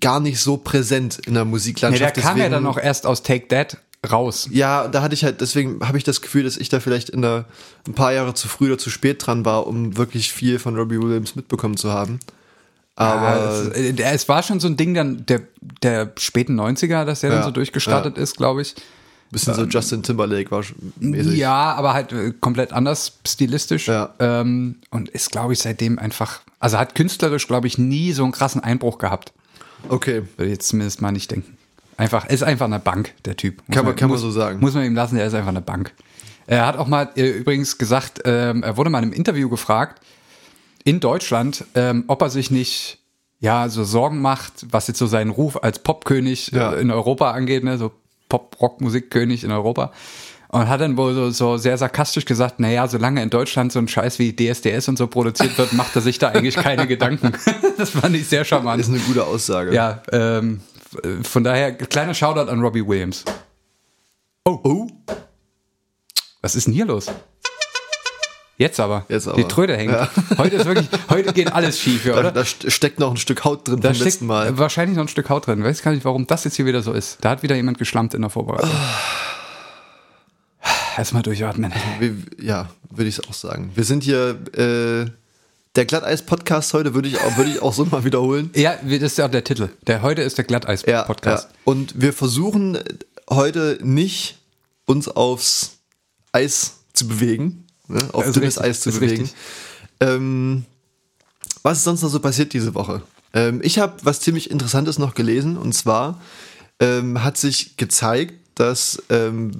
gar 0.00 0.20
nicht 0.20 0.40
so 0.40 0.56
präsent 0.56 1.18
in 1.26 1.34
der 1.34 1.44
Nee, 1.44 1.50
Musiklandschaft. 1.50 2.16
der 2.16 2.22
kam 2.22 2.36
ja 2.36 2.44
Deswegen- 2.44 2.64
dann 2.64 2.66
auch 2.72 2.78
erst 2.78 3.06
aus 3.06 3.22
Take 3.22 3.48
That 3.48 3.78
raus. 4.10 4.48
Ja, 4.52 4.88
da 4.88 5.02
hatte 5.02 5.14
ich 5.14 5.24
halt, 5.24 5.40
deswegen 5.40 5.80
habe 5.86 5.98
ich 5.98 6.04
das 6.04 6.20
Gefühl, 6.20 6.44
dass 6.44 6.56
ich 6.56 6.68
da 6.68 6.80
vielleicht 6.80 7.08
in 7.10 7.22
der, 7.22 7.46
ein 7.86 7.94
paar 7.94 8.12
Jahre 8.12 8.34
zu 8.34 8.48
früh 8.48 8.66
oder 8.66 8.78
zu 8.78 8.90
spät 8.90 9.26
dran 9.26 9.44
war, 9.44 9.66
um 9.66 9.96
wirklich 9.96 10.32
viel 10.32 10.58
von 10.58 10.76
Robbie 10.76 11.00
Williams 11.00 11.34
mitbekommen 11.36 11.76
zu 11.76 11.92
haben. 11.92 12.20
Aber 12.96 13.28
Aber 13.28 13.50
es, 13.72 13.76
äh, 13.76 13.94
es 14.02 14.28
war 14.28 14.42
schon 14.42 14.60
so 14.60 14.66
ein 14.68 14.76
Ding 14.76 14.94
dann 14.94 15.24
der, 15.26 15.42
der 15.82 16.12
späten 16.18 16.58
90er, 16.58 17.04
dass 17.04 17.20
der 17.20 17.30
Ja, 17.30 17.36
dann 17.36 17.44
so 17.44 17.50
durchgestartet 17.52 18.18
ist, 18.18 18.36
glaube 18.36 18.62
ich. 18.62 18.74
bisschen 19.30 19.54
so 19.54 19.64
Justin 19.64 20.02
Timberlake 20.02 20.50
war 20.50 20.62
schon 20.62 20.76
mäßig. 21.00 21.36
Ja, 21.36 21.74
aber 21.74 21.92
halt 21.92 22.12
äh, 22.12 22.32
komplett 22.40 22.72
anders 22.72 23.18
stilistisch. 23.26 23.86
Ja. 23.88 24.14
Ähm, 24.18 24.76
und 24.90 25.08
ist, 25.10 25.30
glaube 25.30 25.52
ich, 25.52 25.58
seitdem 25.58 25.98
einfach, 25.98 26.40
also 26.60 26.78
hat 26.78 26.94
künstlerisch, 26.94 27.46
glaube 27.46 27.66
ich, 27.66 27.78
nie 27.78 28.12
so 28.12 28.22
einen 28.22 28.32
krassen 28.32 28.62
Einbruch 28.62 28.98
gehabt. 28.98 29.32
Okay. 29.88 30.22
Würde 30.36 30.50
ich 30.50 30.56
jetzt 30.56 30.68
zumindest 30.68 31.02
mal 31.02 31.12
nicht 31.12 31.30
denken. 31.30 31.57
Einfach, 31.98 32.24
ist 32.26 32.42
einfach 32.42 32.64
eine 32.66 32.78
Bank, 32.78 33.12
der 33.26 33.36
Typ. 33.36 33.58
Muss 33.66 33.74
Kann 33.76 33.84
man- 33.84 33.96
kann 33.96 34.08
man 34.08 34.14
muss, 34.14 34.22
so 34.22 34.30
sagen. 34.30 34.60
Muss 34.60 34.72
man 34.74 34.84
ihm 34.84 34.94
lassen, 34.94 35.16
er 35.18 35.26
ist 35.26 35.34
einfach 35.34 35.48
eine 35.50 35.60
Bank. 35.60 35.92
Er 36.46 36.64
hat 36.66 36.78
auch 36.78 36.86
mal 36.86 37.10
äh, 37.16 37.28
übrigens 37.28 37.76
gesagt, 37.76 38.22
ähm, 38.24 38.62
er 38.62 38.76
wurde 38.78 38.88
mal 38.88 38.98
in 38.98 39.04
einem 39.04 39.12
Interview 39.12 39.50
gefragt, 39.50 40.00
in 40.84 41.00
Deutschland, 41.00 41.64
ähm, 41.74 42.04
ob 42.06 42.22
er 42.22 42.30
sich 42.30 42.50
nicht 42.50 42.98
ja 43.40 43.68
so 43.68 43.84
Sorgen 43.84 44.20
macht, 44.22 44.66
was 44.70 44.86
jetzt 44.88 44.98
so 44.98 45.06
seinen 45.06 45.30
Ruf 45.30 45.62
als 45.62 45.80
Popkönig 45.80 46.52
Ja. 46.52 46.72
äh, 46.72 46.80
in 46.80 46.90
Europa 46.90 47.32
angeht, 47.32 47.64
ne, 47.64 47.76
so 47.76 47.92
Pop-Rock-Musikkönig 48.28 49.44
in 49.44 49.50
Europa. 49.52 49.92
Und 50.50 50.66
hat 50.68 50.80
dann 50.80 50.96
wohl 50.96 51.12
so, 51.14 51.30
so 51.30 51.56
sehr 51.58 51.76
sarkastisch 51.76 52.24
gesagt, 52.24 52.58
naja, 52.58 52.88
solange 52.88 53.22
in 53.22 53.28
Deutschland 53.28 53.70
so 53.70 53.78
ein 53.80 53.86
Scheiß 53.88 54.18
wie 54.18 54.34
DSDS 54.34 54.88
und 54.88 54.96
so 54.96 55.06
produziert 55.06 55.58
wird, 55.58 55.74
macht 55.74 55.94
er 55.94 56.00
sich 56.00 56.18
da 56.18 56.28
eigentlich 56.28 56.54
keine 56.56 56.86
Gedanken. 56.86 57.32
das 57.76 57.90
fand 57.90 58.16
ich 58.16 58.26
sehr 58.28 58.44
charmant. 58.46 58.80
Ist 58.80 58.88
eine 58.88 58.98
gute 59.00 59.24
Aussage. 59.26 59.74
Ja, 59.74 60.00
ähm, 60.10 60.60
von 61.22 61.44
daher, 61.44 61.72
kleiner 61.74 62.14
Shoutout 62.14 62.50
an 62.50 62.60
Robbie 62.60 62.86
Williams. 62.86 63.24
Oh. 64.44 64.58
Oh. 64.64 64.86
Was 66.40 66.54
ist 66.54 66.66
denn 66.66 66.74
hier 66.74 66.86
los? 66.86 67.06
Jetzt 68.56 68.80
aber. 68.80 69.04
Jetzt 69.08 69.28
aber. 69.28 69.36
Die 69.36 69.44
Tröte 69.44 69.76
hängt. 69.76 69.92
Ja. 69.92 70.08
Heute 70.38 70.56
ist 70.56 70.66
wirklich, 70.66 70.88
heute 71.08 71.32
geht 71.32 71.52
alles 71.52 71.78
schief, 71.78 72.04
Da, 72.04 72.18
oder? 72.18 72.32
da 72.32 72.40
st- 72.40 72.70
steckt 72.72 72.98
noch 72.98 73.12
ein 73.12 73.16
Stück 73.16 73.44
Haut 73.44 73.68
drin 73.68 73.80
Da 73.80 73.92
vom 73.94 74.02
letzten 74.02 74.26
Mal. 74.26 74.58
wahrscheinlich 74.58 74.96
noch 74.96 75.04
ein 75.04 75.08
Stück 75.08 75.28
Haut 75.30 75.46
drin. 75.46 75.62
Weiß 75.62 75.80
gar 75.82 75.92
nicht, 75.92 76.04
warum 76.04 76.26
das 76.26 76.42
jetzt 76.44 76.56
hier 76.56 76.66
wieder 76.66 76.82
so 76.82 76.92
ist. 76.92 77.18
Da 77.20 77.30
hat 77.30 77.44
wieder 77.44 77.54
jemand 77.54 77.78
geschlampt 77.78 78.14
in 78.14 78.20
der 78.22 78.30
Vorbereitung. 78.30 78.70
Erstmal 80.96 81.22
durchatmen. 81.22 81.72
Ja, 82.40 82.68
würde 82.90 83.08
ich 83.08 83.28
auch 83.28 83.32
sagen. 83.34 83.70
Wir 83.76 83.84
sind 83.84 84.02
hier, 84.02 84.30
äh, 84.56 85.08
der 85.78 85.86
Glatteis-Podcast 85.86 86.74
heute 86.74 86.92
würde 86.94 87.08
ich, 87.08 87.20
auch, 87.20 87.36
würde 87.36 87.52
ich 87.52 87.62
auch 87.62 87.72
so 87.72 87.84
mal 87.84 88.02
wiederholen. 88.02 88.50
Ja, 88.56 88.76
das 88.82 89.00
ist 89.00 89.18
ja 89.18 89.28
der 89.28 89.44
Titel. 89.44 89.68
Der 89.86 90.02
heute 90.02 90.22
ist 90.22 90.36
der 90.36 90.44
Ja, 90.44 90.48
Glatteis-Podcast. 90.48 91.44
ja. 91.50 91.56
Und 91.62 92.00
wir 92.00 92.12
versuchen 92.12 92.76
heute 93.30 93.78
nicht, 93.80 94.38
uns 94.86 95.06
aufs 95.06 95.76
Eis 96.32 96.78
zu 96.94 97.06
bewegen, 97.06 97.64
ne? 97.86 98.00
auf 98.12 98.26
Ist 98.26 98.34
dünnes 98.34 98.56
richtig, 98.56 98.70
Eis 98.70 98.80
zu 98.80 98.90
bewegen. 98.90 99.30
Ähm, 100.00 100.64
was 101.62 101.78
ist 101.78 101.84
sonst 101.84 102.02
noch 102.02 102.10
so 102.10 102.18
passiert 102.18 102.52
diese 102.54 102.74
Woche? 102.74 103.02
Ähm, 103.32 103.60
ich 103.62 103.78
habe 103.78 103.98
was 104.02 104.18
ziemlich 104.20 104.50
Interessantes 104.50 104.98
noch 104.98 105.14
gelesen 105.14 105.56
und 105.56 105.74
zwar 105.74 106.20
ähm, 106.80 107.22
hat 107.22 107.36
sich 107.38 107.76
gezeigt, 107.76 108.34
dass 108.56 109.00
ähm, 109.10 109.52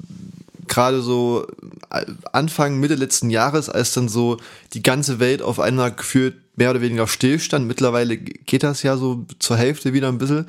gerade 0.69 1.03
so 1.03 1.47
äh, 1.91 2.05
Anfang, 2.33 2.79
Mitte 2.79 2.95
letzten 2.95 3.31
Jahres, 3.31 3.69
als 3.69 3.93
dann 3.93 4.09
so 4.09 4.39
die 4.73 4.83
ganze 4.83 5.19
Welt 5.19 5.43
auf 5.43 5.61
einmal 5.61 5.93
gefühlt 5.93 6.37
mehr 6.57 6.71
oder 6.71 6.81
weniger 6.81 7.07
stillstand, 7.07 7.67
mittlerweile 7.67 8.17
geht 8.17 8.63
das 8.63 8.83
ja 8.83 8.97
so 8.97 9.27
zur 9.39 9.57
Hälfte 9.57 9.93
wieder 9.93 10.09
ein 10.09 10.19
bisschen, 10.19 10.47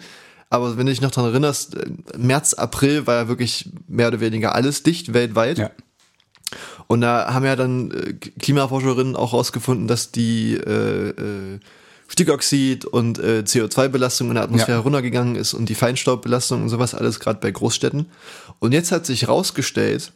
aber 0.49 0.77
wenn 0.77 0.85
du 0.85 0.91
dich 0.91 1.01
noch 1.01 1.11
daran 1.11 1.31
erinnerst, 1.31 1.75
äh, 1.75 1.89
März, 2.17 2.53
April 2.53 3.07
war 3.07 3.15
ja 3.15 3.27
wirklich 3.27 3.69
mehr 3.87 4.07
oder 4.07 4.19
weniger 4.19 4.55
alles 4.55 4.83
dicht 4.83 5.13
weltweit. 5.13 5.59
Ja. 5.59 5.71
Und 6.87 7.01
da 7.01 7.33
haben 7.33 7.45
ja 7.45 7.55
dann 7.55 7.91
äh, 7.91 8.13
Klimaforscherinnen 8.13 9.15
auch 9.15 9.33
herausgefunden, 9.33 9.87
dass 9.87 10.11
die 10.11 10.55
äh, 10.55 11.09
äh, 11.09 11.59
Stickoxid 12.09 12.85
und 12.85 13.19
äh, 13.19 13.43
CO2-Belastung 13.45 14.29
in 14.29 14.33
der 14.35 14.43
Atmosphäre 14.43 14.79
Ja. 14.79 14.83
runtergegangen 14.83 15.35
ist 15.35 15.53
und 15.53 15.69
die 15.69 15.75
Feinstaubbelastung 15.75 16.63
und 16.63 16.69
sowas 16.69 16.95
alles 16.95 17.19
gerade 17.19 17.39
bei 17.39 17.51
Großstädten. 17.51 18.07
Und 18.59 18.71
jetzt 18.73 18.91
hat 18.91 19.05
sich 19.05 19.21
herausgestellt, 19.23 20.11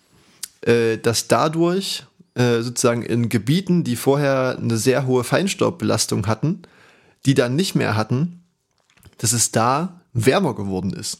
äh, 0.61 0.97
dass 0.97 1.27
dadurch 1.27 2.03
äh, 2.35 2.61
sozusagen 2.61 3.03
in 3.03 3.29
Gebieten, 3.29 3.83
die 3.83 3.95
vorher 3.95 4.57
eine 4.59 4.77
sehr 4.77 5.05
hohe 5.05 5.23
Feinstaubbelastung 5.23 6.25
hatten, 6.25 6.63
die 7.27 7.35
dann 7.35 7.55
nicht 7.55 7.75
mehr 7.75 7.95
hatten, 7.95 8.41
dass 9.19 9.31
es 9.31 9.51
da 9.51 10.01
wärmer 10.13 10.55
geworden 10.55 10.91
ist. 10.93 11.19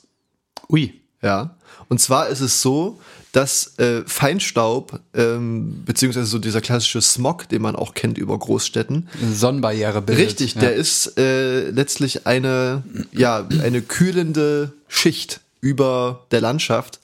Ui. 0.70 1.00
Ja. 1.22 1.56
Und 1.88 2.02
zwar 2.02 2.28
ist 2.30 2.42
es 2.42 2.62
so, 2.62 3.00
dass 3.34 3.78
äh, 3.80 4.04
Feinstaub, 4.06 5.00
ähm, 5.16 5.84
beziehungsweise 5.86 6.28
so 6.28 6.38
dieser 6.40 6.62
klassische 6.62 7.02
Smog, 7.02 7.50
den 7.50 7.64
man 7.64 7.76
auch 7.76 7.96
kennt 7.96 8.18
über 8.18 8.38
Großstädten, 8.38 9.10
Sonnenbarriere 9.34 10.02
bildet. 10.02 10.28
Richtig, 10.28 10.54
ja. 10.54 10.62
der 10.62 10.76
ist 10.76 11.18
äh, 11.18 11.70
letztlich 11.72 12.28
eine, 12.28 12.84
ja, 13.12 13.46
eine 13.64 13.82
kühlende 13.82 14.74
Schicht 14.88 15.42
über 15.62 16.26
der 16.32 16.42
Landschaft, 16.42 17.00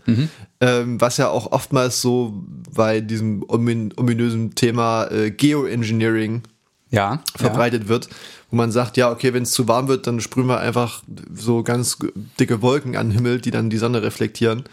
ähm, 0.62 1.01
was 1.01 1.17
ja 1.17 1.29
auch 1.29 1.51
oftmals 1.51 2.01
so 2.01 2.43
bei 2.75 3.01
diesem 3.01 3.43
omin 3.48 3.91
ominösen 3.98 4.53
Thema 4.53 5.05
äh, 5.09 5.31
Geoengineering 5.31 6.43
Ja. 6.91 7.24
verbreitet 7.38 7.88
wird, 7.88 8.07
wo 8.51 8.57
man 8.57 8.71
sagt, 8.71 8.98
ja, 8.98 9.09
okay, 9.12 9.33
wenn 9.33 9.43
es 9.43 9.51
zu 9.51 9.67
warm 9.67 9.88
wird, 9.88 10.05
dann 10.05 10.19
sprühen 10.19 10.48
wir 10.48 10.59
einfach 10.59 11.01
so 11.33 11.63
ganz 11.63 11.98
dicke 12.39 12.62
Wolken 12.62 12.95
an 12.98 13.07
den 13.07 13.15
Himmel, 13.15 13.41
die 13.41 13.51
dann 13.51 13.69
die 13.71 13.77
Sonne 13.77 14.03
reflektieren. 14.03 14.65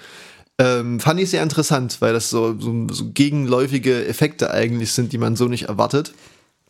Ähm, 0.59 1.01
fand 1.01 1.21
ich 1.21 1.31
sehr 1.31 1.43
interessant, 1.43 2.01
weil 2.01 2.15
das 2.15 2.31
so, 2.31 2.59
so, 2.59 2.87
so 2.91 3.11
gegenläufige 3.13 4.07
Effekte 4.07 4.51
eigentlich 4.51 4.93
sind, 4.93 5.13
die 5.13 5.19
man 5.19 5.37
so 5.37 5.49
nicht 5.49 5.65
erwartet. 5.65 6.15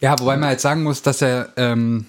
Ja, 0.01 0.19
wobei 0.19 0.37
man 0.37 0.51
jetzt 0.51 0.63
sagen 0.63 0.83
muss, 0.83 1.03
dass 1.03 1.23
er 1.23 1.53
ähm, 1.57 2.07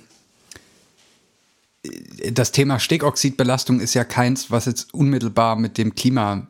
das 2.31 2.51
Thema 2.51 2.79
Stickoxidbelastung 2.79 3.79
ist 3.79 3.93
ja 3.93 4.03
keins, 4.03 4.49
was 4.51 4.65
jetzt 4.65 4.93
unmittelbar 4.93 5.55
mit 5.55 5.77
dem 5.77 5.95
Klima 5.95 6.47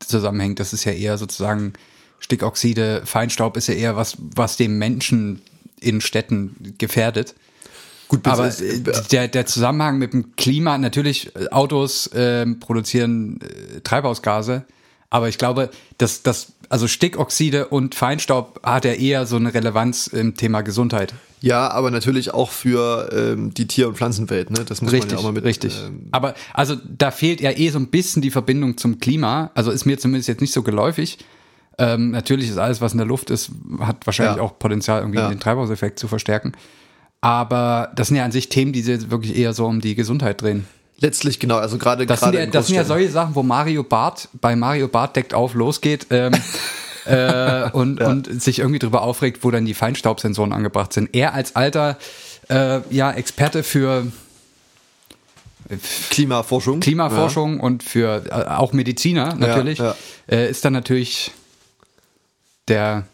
zusammenhängt. 0.00 0.60
Das 0.60 0.72
ist 0.72 0.84
ja 0.84 0.92
eher 0.92 1.18
sozusagen 1.18 1.74
Stickoxide, 2.18 3.02
Feinstaub 3.04 3.56
ist 3.56 3.68
ja 3.68 3.74
eher 3.74 3.96
was, 3.96 4.16
was 4.18 4.56
dem 4.56 4.78
Menschen 4.78 5.42
in 5.80 6.00
Städten 6.00 6.74
gefährdet. 6.78 7.34
Gut, 8.08 8.26
Aber 8.26 8.48
ist- 8.48 8.60
äh, 8.60 8.80
der, 9.12 9.28
der 9.28 9.46
Zusammenhang 9.46 9.98
mit 9.98 10.12
dem 10.12 10.36
Klima, 10.36 10.78
natürlich, 10.78 11.34
äh, 11.36 11.48
Autos 11.50 12.10
ähm, 12.14 12.60
produzieren 12.60 13.40
äh, 13.40 13.80
Treibhausgase, 13.80 14.64
aber 15.10 15.28
ich 15.28 15.38
glaube, 15.38 15.70
dass 15.98 16.22
das, 16.22 16.52
also 16.68 16.86
Stickoxide 16.88 17.68
und 17.68 17.94
Feinstaub 17.94 18.60
hat 18.64 18.84
ja 18.84 18.92
eher 18.92 19.26
so 19.26 19.36
eine 19.36 19.54
Relevanz 19.54 20.06
im 20.08 20.34
Thema 20.36 20.62
Gesundheit. 20.62 21.14
Ja, 21.40 21.70
aber 21.70 21.90
natürlich 21.90 22.32
auch 22.32 22.50
für 22.50 23.10
ähm, 23.12 23.52
die 23.54 23.66
Tier- 23.68 23.86
und 23.88 23.96
Pflanzenwelt, 23.96 24.50
ne? 24.50 24.64
Das 24.66 24.80
muss 24.80 24.92
man 24.92 25.08
ja 25.08 25.16
auch 25.18 25.22
mal 25.22 25.32
mit. 25.32 25.44
richtig. 25.44 25.78
Ähm, 25.86 26.08
Aber 26.10 26.34
also 26.54 26.74
da 26.84 27.10
fehlt 27.10 27.40
ja 27.42 27.50
eh 27.50 27.68
so 27.68 27.78
ein 27.78 27.88
bisschen 27.88 28.22
die 28.22 28.30
Verbindung 28.30 28.78
zum 28.78 28.98
Klima. 28.98 29.50
Also 29.54 29.70
ist 29.70 29.84
mir 29.84 29.98
zumindest 29.98 30.26
jetzt 30.28 30.40
nicht 30.40 30.54
so 30.54 30.62
geläufig. 30.62 31.18
Ähm, 31.76 32.12
natürlich 32.12 32.48
ist 32.48 32.56
alles, 32.56 32.80
was 32.80 32.92
in 32.92 32.98
der 32.98 33.06
Luft 33.06 33.28
ist, 33.30 33.50
hat 33.80 34.06
wahrscheinlich 34.06 34.36
Ja. 34.38 34.42
auch 34.42 34.58
Potenzial, 34.58 35.00
irgendwie 35.02 35.18
Ja. 35.18 35.28
den 35.28 35.38
Treibhauseffekt 35.40 35.98
zu 35.98 36.08
verstärken. 36.08 36.52
Aber 37.24 37.90
das 37.94 38.08
sind 38.08 38.18
ja 38.18 38.24
an 38.26 38.32
sich 38.32 38.50
Themen, 38.50 38.74
die 38.74 38.82
sich 38.82 39.10
wirklich 39.10 39.34
eher 39.34 39.54
so 39.54 39.64
um 39.64 39.80
die 39.80 39.94
Gesundheit 39.94 40.42
drehen. 40.42 40.66
letztlich 40.98 41.40
genau, 41.40 41.56
also 41.56 41.78
gerade 41.78 42.04
Das, 42.04 42.20
sind 42.20 42.34
ja, 42.34 42.44
das 42.44 42.66
sind 42.66 42.76
ja 42.76 42.84
solche 42.84 43.08
Sachen, 43.08 43.34
wo 43.34 43.42
Mario 43.42 43.82
Barth 43.82 44.28
bei 44.34 44.54
Mario 44.54 44.88
Barth 44.88 45.16
deckt 45.16 45.32
auf 45.32 45.54
losgeht 45.54 46.08
ähm, 46.10 46.34
äh, 47.06 47.70
und, 47.70 47.98
und 48.02 48.42
sich 48.42 48.58
irgendwie 48.58 48.78
drüber 48.78 49.00
aufregt, 49.00 49.42
wo 49.42 49.50
dann 49.50 49.64
die 49.64 49.72
Feinstaubsensoren 49.72 50.52
angebracht 50.52 50.92
sind. 50.92 51.14
Er 51.14 51.32
als 51.32 51.56
alter 51.56 51.96
äh, 52.50 52.80
ja, 52.90 53.10
Experte 53.12 53.62
für 53.62 54.06
Klimaforschung. 56.10 56.80
Klimaforschung 56.80 57.58
und 57.58 57.82
für 57.82 58.22
äh, 58.28 58.50
auch 58.50 58.74
Mediziner 58.74 59.34
natürlich, 59.34 59.78
ja. 59.78 59.96
Äh, 60.30 60.50
ist 60.50 60.62
dann 60.62 60.74
natürlich 60.74 61.32
der, 62.68 63.06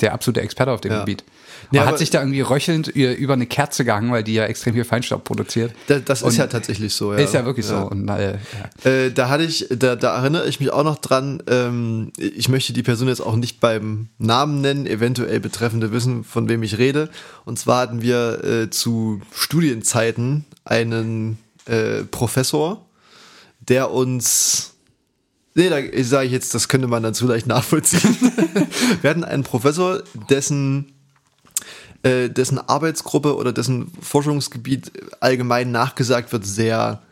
der 0.00 0.14
absolute 0.14 0.40
Experte 0.40 0.72
auf 0.72 0.80
dem 0.80 0.92
Ja. 0.92 1.00
Gebiet. 1.00 1.22
Ja, 1.70 1.82
Er 1.82 1.88
hat 1.88 1.98
sich 1.98 2.10
da 2.10 2.20
irgendwie 2.20 2.40
röchelnd 2.40 2.88
über 2.88 3.32
eine 3.32 3.46
Kerze 3.46 3.84
gehangen, 3.84 4.10
weil 4.12 4.22
die 4.22 4.34
ja 4.34 4.44
extrem 4.44 4.74
viel 4.74 4.84
Feinstaub 4.84 5.24
produziert. 5.24 5.72
Ja. 5.88 5.96
Da, 5.96 5.98
das 6.00 6.22
Und 6.22 6.30
ist 6.30 6.36
ja 6.36 6.46
tatsächlich 6.46 6.94
so, 6.94 7.12
ja. 7.12 7.18
Ist 7.18 7.34
ja 7.34 7.44
wirklich 7.44 7.66
so. 7.66 7.76
Und, 7.76 8.08
äh, 8.08 8.38
ja. 8.84 8.90
Äh, 8.90 9.12
da 9.12 9.28
hatte 9.28 9.44
ich, 9.44 9.66
da, 9.70 9.96
da 9.96 10.16
erinnere 10.16 10.46
ich 10.46 10.60
mich 10.60 10.72
auch 10.72 10.84
noch 10.84 10.98
dran, 10.98 11.42
ähm, 11.48 12.12
ich 12.18 12.48
möchte 12.48 12.72
die 12.72 12.82
Person 12.82 13.08
jetzt 13.08 13.20
auch 13.20 13.36
nicht 13.36 13.60
beim 13.60 14.08
Namen 14.18 14.60
nennen, 14.60 14.86
eventuell 14.86 15.40
Betreffende 15.40 15.92
wissen, 15.92 16.24
von 16.24 16.48
wem 16.48 16.62
ich 16.62 16.78
rede. 16.78 17.10
Und 17.44 17.58
zwar 17.58 17.82
hatten 17.82 18.02
wir 18.02 18.44
äh, 18.44 18.70
zu 18.70 19.20
Studienzeiten 19.34 20.44
einen 20.64 21.38
äh, 21.66 22.02
Professor, 22.04 22.86
der 23.60 23.90
uns 23.90 24.72
Nee, 25.58 25.70
da 25.70 25.76
sage 26.04 26.26
ich 26.26 26.32
jetzt, 26.32 26.54
das 26.54 26.68
könnte 26.68 26.86
man 26.86 27.02
dann 27.02 27.14
zu 27.14 27.26
leicht 27.26 27.46
nachvollziehen. 27.46 28.14
Wir 29.00 29.08
hatten 29.08 29.24
einen 29.24 29.42
Professor, 29.42 30.02
dessen, 30.28 30.92
äh, 32.06 32.30
dessen 32.30 32.58
Arbeitsgruppe 32.58 33.36
oder 33.36 33.52
dessen 33.52 33.90
Forschungsgebiet 34.00 34.92
allgemein 35.20 35.72
nachgesagt 35.72 36.32
wird, 36.32 36.46
sehr 36.46 37.02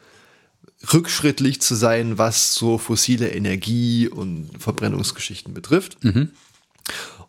rückschrittlich 0.92 1.60
zu 1.60 1.74
sein, 1.74 2.18
was 2.18 2.54
so 2.54 2.78
fossile 2.78 3.28
Energie 3.30 4.08
und 4.08 4.50
Verbrennungsgeschichten 4.58 5.52
betrifft. 5.54 5.96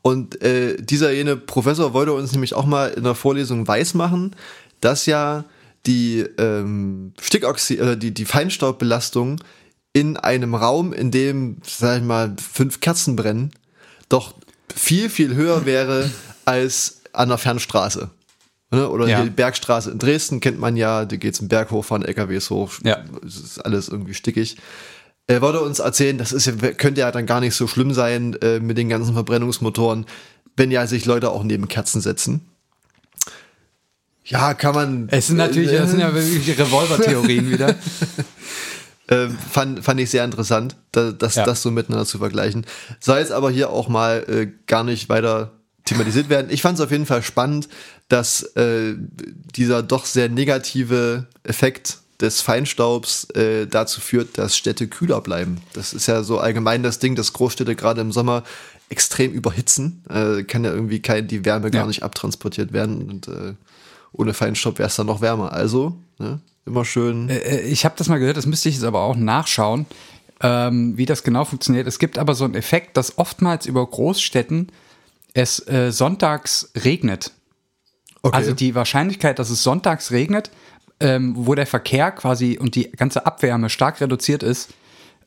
Und 0.02 0.42
äh, 0.44 0.78
dieser 0.80 1.12
jene 1.12 1.38
Professor 1.38 1.94
wollte 1.94 2.14
uns 2.14 2.32
nämlich 2.34 2.54
auch 2.54 2.66
mal 2.66 2.90
in 2.90 3.04
der 3.04 3.16
Vorlesung 3.16 3.68
weismachen, 3.68 4.36
dass 4.82 5.08
ja 5.08 5.46
die 5.88 6.20
ähm, 6.38 7.14
Stickoxid 7.20 7.82
oder 7.82 7.96
die, 7.96 8.14
die 8.14 8.26
Feinstaubbelastung 8.26 9.40
in 9.94 10.18
einem 10.18 10.54
Raum, 10.54 10.94
in 10.94 11.10
dem, 11.10 11.58
sag 11.64 12.00
ich 12.00 12.04
mal, 12.04 12.36
fünf 12.38 12.82
Kerzen 12.82 13.16
brennen, 13.16 13.52
doch 14.10 14.36
viel, 14.76 15.10
viel 15.10 15.34
höher 15.34 15.66
wäre 15.66 16.12
als 16.44 17.02
an 17.18 17.30
der 17.30 17.38
Fernstraße. 17.38 18.10
Ne? 18.72 18.90
Oder 18.90 19.08
Ja. 19.08 19.24
die 19.24 19.30
Bergstraße 19.30 19.92
in 19.92 20.00
Dresden 20.00 20.40
kennt 20.40 20.60
man 20.60 20.76
ja, 20.76 21.06
da 21.06 21.16
geht's 21.16 21.40
einen 21.40 21.50
Berg 21.50 21.72
hoch, 21.72 21.86
fahren 21.86 22.04
LKWs 22.04 22.50
hoch, 22.50 22.74
Ja. 22.84 23.04
es 23.26 23.36
ist 23.38 23.60
alles 23.60 23.88
irgendwie 23.90 24.14
stickig. 24.14 24.58
Er 25.28 25.42
wollte 25.42 25.62
uns 25.62 25.80
erzählen, 25.80 26.18
das 26.18 26.32
ist 26.32 26.46
ja, 26.46 26.54
könnte 26.74 27.02
ja 27.02 27.12
dann 27.12 27.26
gar 27.26 27.40
nicht 27.40 27.56
so 27.56 27.68
schlimm 27.68 27.94
sein 27.94 28.36
äh, 28.42 28.60
mit 28.60 28.78
den 28.78 28.90
ganzen 28.90 29.14
Verbrennungsmotoren, 29.14 30.06
wenn 30.56 30.72
ja 30.72 30.86
sich 30.88 31.06
Leute 31.06 31.32
auch 31.32 31.44
neben 31.44 31.68
Kerzen 31.68 32.02
setzen. 32.02 32.42
Ja, 34.24 34.54
kann 34.56 34.74
man. 34.74 35.08
Es 35.12 35.28
sind 35.28 35.38
natürlich, 35.38 35.72
das 35.72 35.92
sind 35.92 36.00
ja 36.00 36.14
wirklich 36.14 36.58
Revolvertheorien 36.58 37.52
wieder. 37.52 37.76
äh, 39.08 39.28
fand, 39.52 39.84
fand 39.84 40.00
ich 40.00 40.10
sehr 40.10 40.26
interessant, 40.26 40.76
da, 40.92 41.12
das, 41.12 41.36
Ja. 41.36 41.46
das 41.46 41.62
so 41.62 41.70
miteinander 41.70 42.06
zu 42.08 42.18
vergleichen. 42.18 42.66
Soll 43.00 43.20
jetzt 43.20 43.32
aber 43.32 43.52
hier 43.52 43.70
auch 43.70 43.88
mal 43.88 44.26
äh, 44.28 44.48
gar 44.66 44.84
nicht 44.84 45.10
weiter 45.10 45.52
thematisiert 45.86 46.30
werden. 46.30 46.48
Ich 46.52 46.62
fand 46.62 46.78
es 46.80 46.84
auf 46.84 46.92
jeden 46.92 47.06
Fall 47.06 47.24
spannend, 47.24 47.70
dass 48.10 48.44
äh, 48.56 48.96
dieser 49.56 49.84
doch 49.84 50.06
sehr 50.06 50.30
negative 50.30 51.28
Effekt 51.44 52.00
des 52.22 52.42
Feinstaubs 52.42 53.26
äh, 53.32 53.68
dazu 53.68 54.02
führt, 54.02 54.38
dass 54.38 54.56
Städte 54.58 54.88
kühler 54.88 55.22
bleiben. 55.22 55.58
Das 55.74 55.94
ist 55.94 56.08
ja 56.08 56.24
so 56.24 56.40
allgemein 56.40 56.82
das 56.82 57.00
Ding, 57.00 57.16
dass 57.16 57.34
Großstädte 57.34 57.76
gerade 57.76 58.02
im 58.02 58.12
Sommer 58.12 58.44
extrem 58.90 59.32
überhitzen. 59.34 60.04
Äh, 60.10 60.44
kann 60.44 60.64
ja 60.64 60.72
irgendwie 60.72 61.02
kein, 61.02 61.28
die 61.28 61.44
Wärme 61.46 61.72
gar 61.72 61.82
Ja. 61.84 61.88
nicht 61.88 62.04
abtransportiert 62.04 62.72
werden 62.74 63.10
und 63.10 63.28
äh, 63.28 63.54
ohne 64.14 64.34
Feinstaub 64.34 64.80
wäre 64.80 64.88
es 64.88 64.96
dann 64.96 65.08
noch 65.08 65.22
wärmer. 65.22 65.52
Also, 65.52 65.98
ne, 66.20 66.40
immer 66.66 66.86
schön. 66.86 67.30
Äh, 67.30 67.62
Ich 67.64 67.84
habe 67.84 67.96
das 67.98 68.08
mal 68.08 68.18
gehört, 68.20 68.38
das 68.38 68.46
müsste 68.46 68.70
ich 68.70 68.76
jetzt 68.76 68.86
aber 68.86 69.02
auch 69.02 69.16
nachschauen, 69.18 69.86
ähm, 70.42 70.98
wie 70.98 71.06
das 71.06 71.24
genau 71.24 71.44
funktioniert. 71.46 71.86
Es 71.86 72.00
gibt 72.00 72.18
aber 72.18 72.34
so 72.34 72.46
einen 72.46 72.56
Effekt, 72.56 72.96
dass 72.98 73.18
oftmals 73.18 73.66
über 73.66 73.86
Großstädten 73.86 74.70
es 75.36 75.60
äh, 75.68 75.92
sonntags 75.92 76.72
regnet. 76.84 77.32
Okay. 78.24 78.36
Also 78.36 78.54
die 78.54 78.74
Wahrscheinlichkeit, 78.74 79.38
dass 79.38 79.52
es 79.52 79.62
sonntags 79.62 80.12
regnet, 80.12 80.50
ähm, 81.00 81.34
wo 81.38 81.54
der 81.54 81.68
Verkehr 81.68 82.12
quasi 82.12 82.58
und 82.58 82.74
die 82.74 82.92
ganze 82.92 83.28
Abwärme 83.28 83.70
stark 83.70 84.02
reduziert 84.02 84.42
ist, 84.42 84.74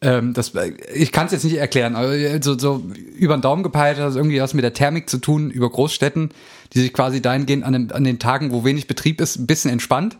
ähm, 0.00 0.32
das, 0.32 0.52
ich 0.94 1.12
kann 1.12 1.26
es 1.26 1.32
jetzt 1.32 1.44
nicht 1.44 1.56
erklären, 1.56 1.94
aber 1.94 2.42
so, 2.42 2.58
so 2.58 2.84
über 3.16 3.36
den 3.36 3.42
Daumen 3.42 3.62
gepeilt 3.62 3.98
hat 3.98 4.06
das 4.06 4.16
irgendwie 4.16 4.40
was 4.40 4.54
mit 4.54 4.64
der 4.64 4.72
Thermik 4.72 5.10
zu 5.10 5.18
tun, 5.18 5.50
über 5.50 5.68
Großstädten, 5.70 6.30
die 6.72 6.80
sich 6.80 6.92
quasi 6.92 7.20
dahingehend 7.20 7.64
an 7.64 7.72
den, 7.72 7.92
an 7.92 8.04
den 8.04 8.18
Tagen, 8.18 8.52
wo 8.52 8.64
wenig 8.64 8.86
Betrieb 8.86 9.20
ist, 9.20 9.36
ein 9.36 9.46
bisschen 9.46 9.70
entspannt 9.70 10.16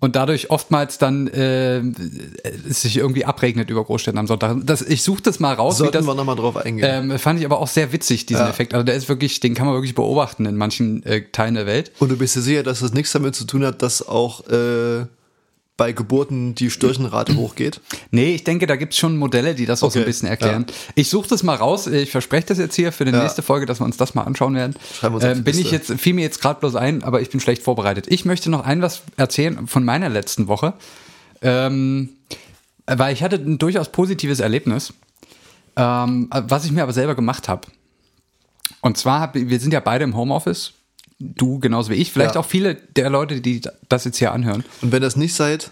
und 0.00 0.16
dadurch 0.16 0.50
oftmals 0.50 0.98
dann 0.98 1.28
äh, 1.28 1.78
es 2.68 2.82
sich 2.82 2.96
irgendwie 2.96 3.24
abregnet 3.24 3.70
über 3.70 3.84
Großstädten 3.84 4.18
am 4.18 4.26
Sonntag. 4.26 4.56
Das, 4.64 4.82
ich 4.82 5.02
suche 5.02 5.22
das 5.22 5.38
mal 5.38 5.54
raus, 5.54 5.78
Sollten 5.78 5.92
das, 5.92 6.06
wir 6.06 6.14
nochmal 6.14 6.34
drauf 6.36 6.56
eingehen. 6.56 7.10
ähm, 7.12 7.18
fand 7.18 7.38
ich 7.38 7.46
aber 7.46 7.60
auch 7.60 7.68
sehr 7.68 7.92
witzig, 7.92 8.26
diesen 8.26 8.42
Ja. 8.42 8.50
Effekt. 8.50 8.74
Also 8.74 8.84
der 8.84 8.96
ist 8.96 9.08
wirklich, 9.08 9.38
den 9.40 9.54
kann 9.54 9.66
man 9.66 9.74
wirklich 9.76 9.94
beobachten 9.94 10.46
in 10.46 10.56
manchen 10.56 11.04
äh, 11.04 11.22
Teilen 11.30 11.54
der 11.54 11.66
Welt. 11.66 11.92
Und 12.00 12.10
du 12.10 12.16
bist 12.16 12.34
dir 12.34 12.40
sicher, 12.40 12.62
dass 12.64 12.80
das 12.80 12.92
nichts 12.92 13.12
damit 13.12 13.34
zu 13.36 13.44
tun 13.44 13.64
hat, 13.64 13.82
dass 13.82 14.06
auch 14.06 14.46
äh, 14.48 15.06
bei 15.76 15.92
Geburten 15.92 16.54
die 16.54 16.70
Störchenrate 16.70 17.34
hochgeht? 17.34 17.80
Nee, 18.10 18.34
ich 18.34 18.44
denke, 18.44 18.66
da 18.66 18.76
gibt's 18.76 18.98
schon 18.98 19.16
Modelle, 19.16 19.54
die 19.54 19.66
das 19.66 19.82
auch 19.82 19.90
so 19.90 19.98
ein 19.98 20.02
Okay, 20.02 20.10
bisschen 20.10 20.28
erklären. 20.28 20.66
Ich 20.94 21.08
suche 21.08 21.28
das 21.28 21.42
mal 21.42 21.56
raus. 21.56 21.86
Ich 21.86 22.10
verspreche 22.10 22.46
das 22.48 22.58
jetzt 22.58 22.76
hier 22.76 22.92
für 22.92 23.04
die 23.04 23.10
Ja. 23.12 23.22
nächste 23.22 23.42
Folge, 23.42 23.66
dass 23.66 23.80
wir 23.80 23.84
uns 23.84 23.96
das 23.96 24.14
mal 24.14 24.22
anschauen 24.24 24.54
werden. 24.54 24.74
Schreiben 24.94 25.14
wir 25.14 25.16
uns 25.16 25.38
Ähm, 25.38 25.44
bin 25.44 25.54
ich 25.58 25.70
Liste. 25.70 25.92
jetzt, 25.94 26.00
fiel 26.02 26.14
mir 26.14 26.22
jetzt 26.22 26.40
gerade 26.40 26.60
bloß 26.60 26.76
ein, 26.76 27.02
aber 27.02 27.20
ich 27.22 27.30
bin 27.30 27.40
schlecht 27.40 27.62
vorbereitet. 27.62 28.06
Ich 28.08 28.24
möchte 28.24 28.50
noch 28.50 28.64
ein 28.64 28.82
was 28.82 29.02
erzählen 29.16 29.66
von 29.66 29.84
meiner 29.84 30.08
letzten 30.08 30.46
Woche. 30.46 30.74
Ähm, 31.40 32.10
weil 32.86 33.12
ich 33.14 33.22
hatte 33.22 33.36
ein 33.36 33.58
durchaus 33.58 33.90
positives 33.90 34.40
Erlebnis, 34.40 34.92
ähm, 35.76 36.28
was 36.30 36.64
ich 36.64 36.72
mir 36.72 36.82
aber 36.82 36.92
selber 36.92 37.14
gemacht 37.14 37.48
habe. 37.48 37.66
Und 38.82 38.98
zwar, 38.98 39.20
hab, 39.20 39.34
wir 39.34 39.58
sind 39.60 39.72
ja 39.72 39.80
beide 39.80 40.04
im 40.04 40.14
Homeoffice. 40.16 40.74
Du 41.36 41.58
genauso 41.58 41.90
wie 41.90 41.94
ich. 41.94 42.10
Vielleicht 42.12 42.34
Ja. 42.34 42.40
auch 42.40 42.46
viele 42.46 42.74
der 42.74 43.10
Leute, 43.10 43.40
die 43.40 43.60
das 43.88 44.04
jetzt 44.04 44.18
hier 44.18 44.32
anhören. 44.32 44.64
Und 44.80 44.92
wenn 44.92 45.02
das 45.02 45.16
nicht 45.16 45.34
seid, 45.34 45.70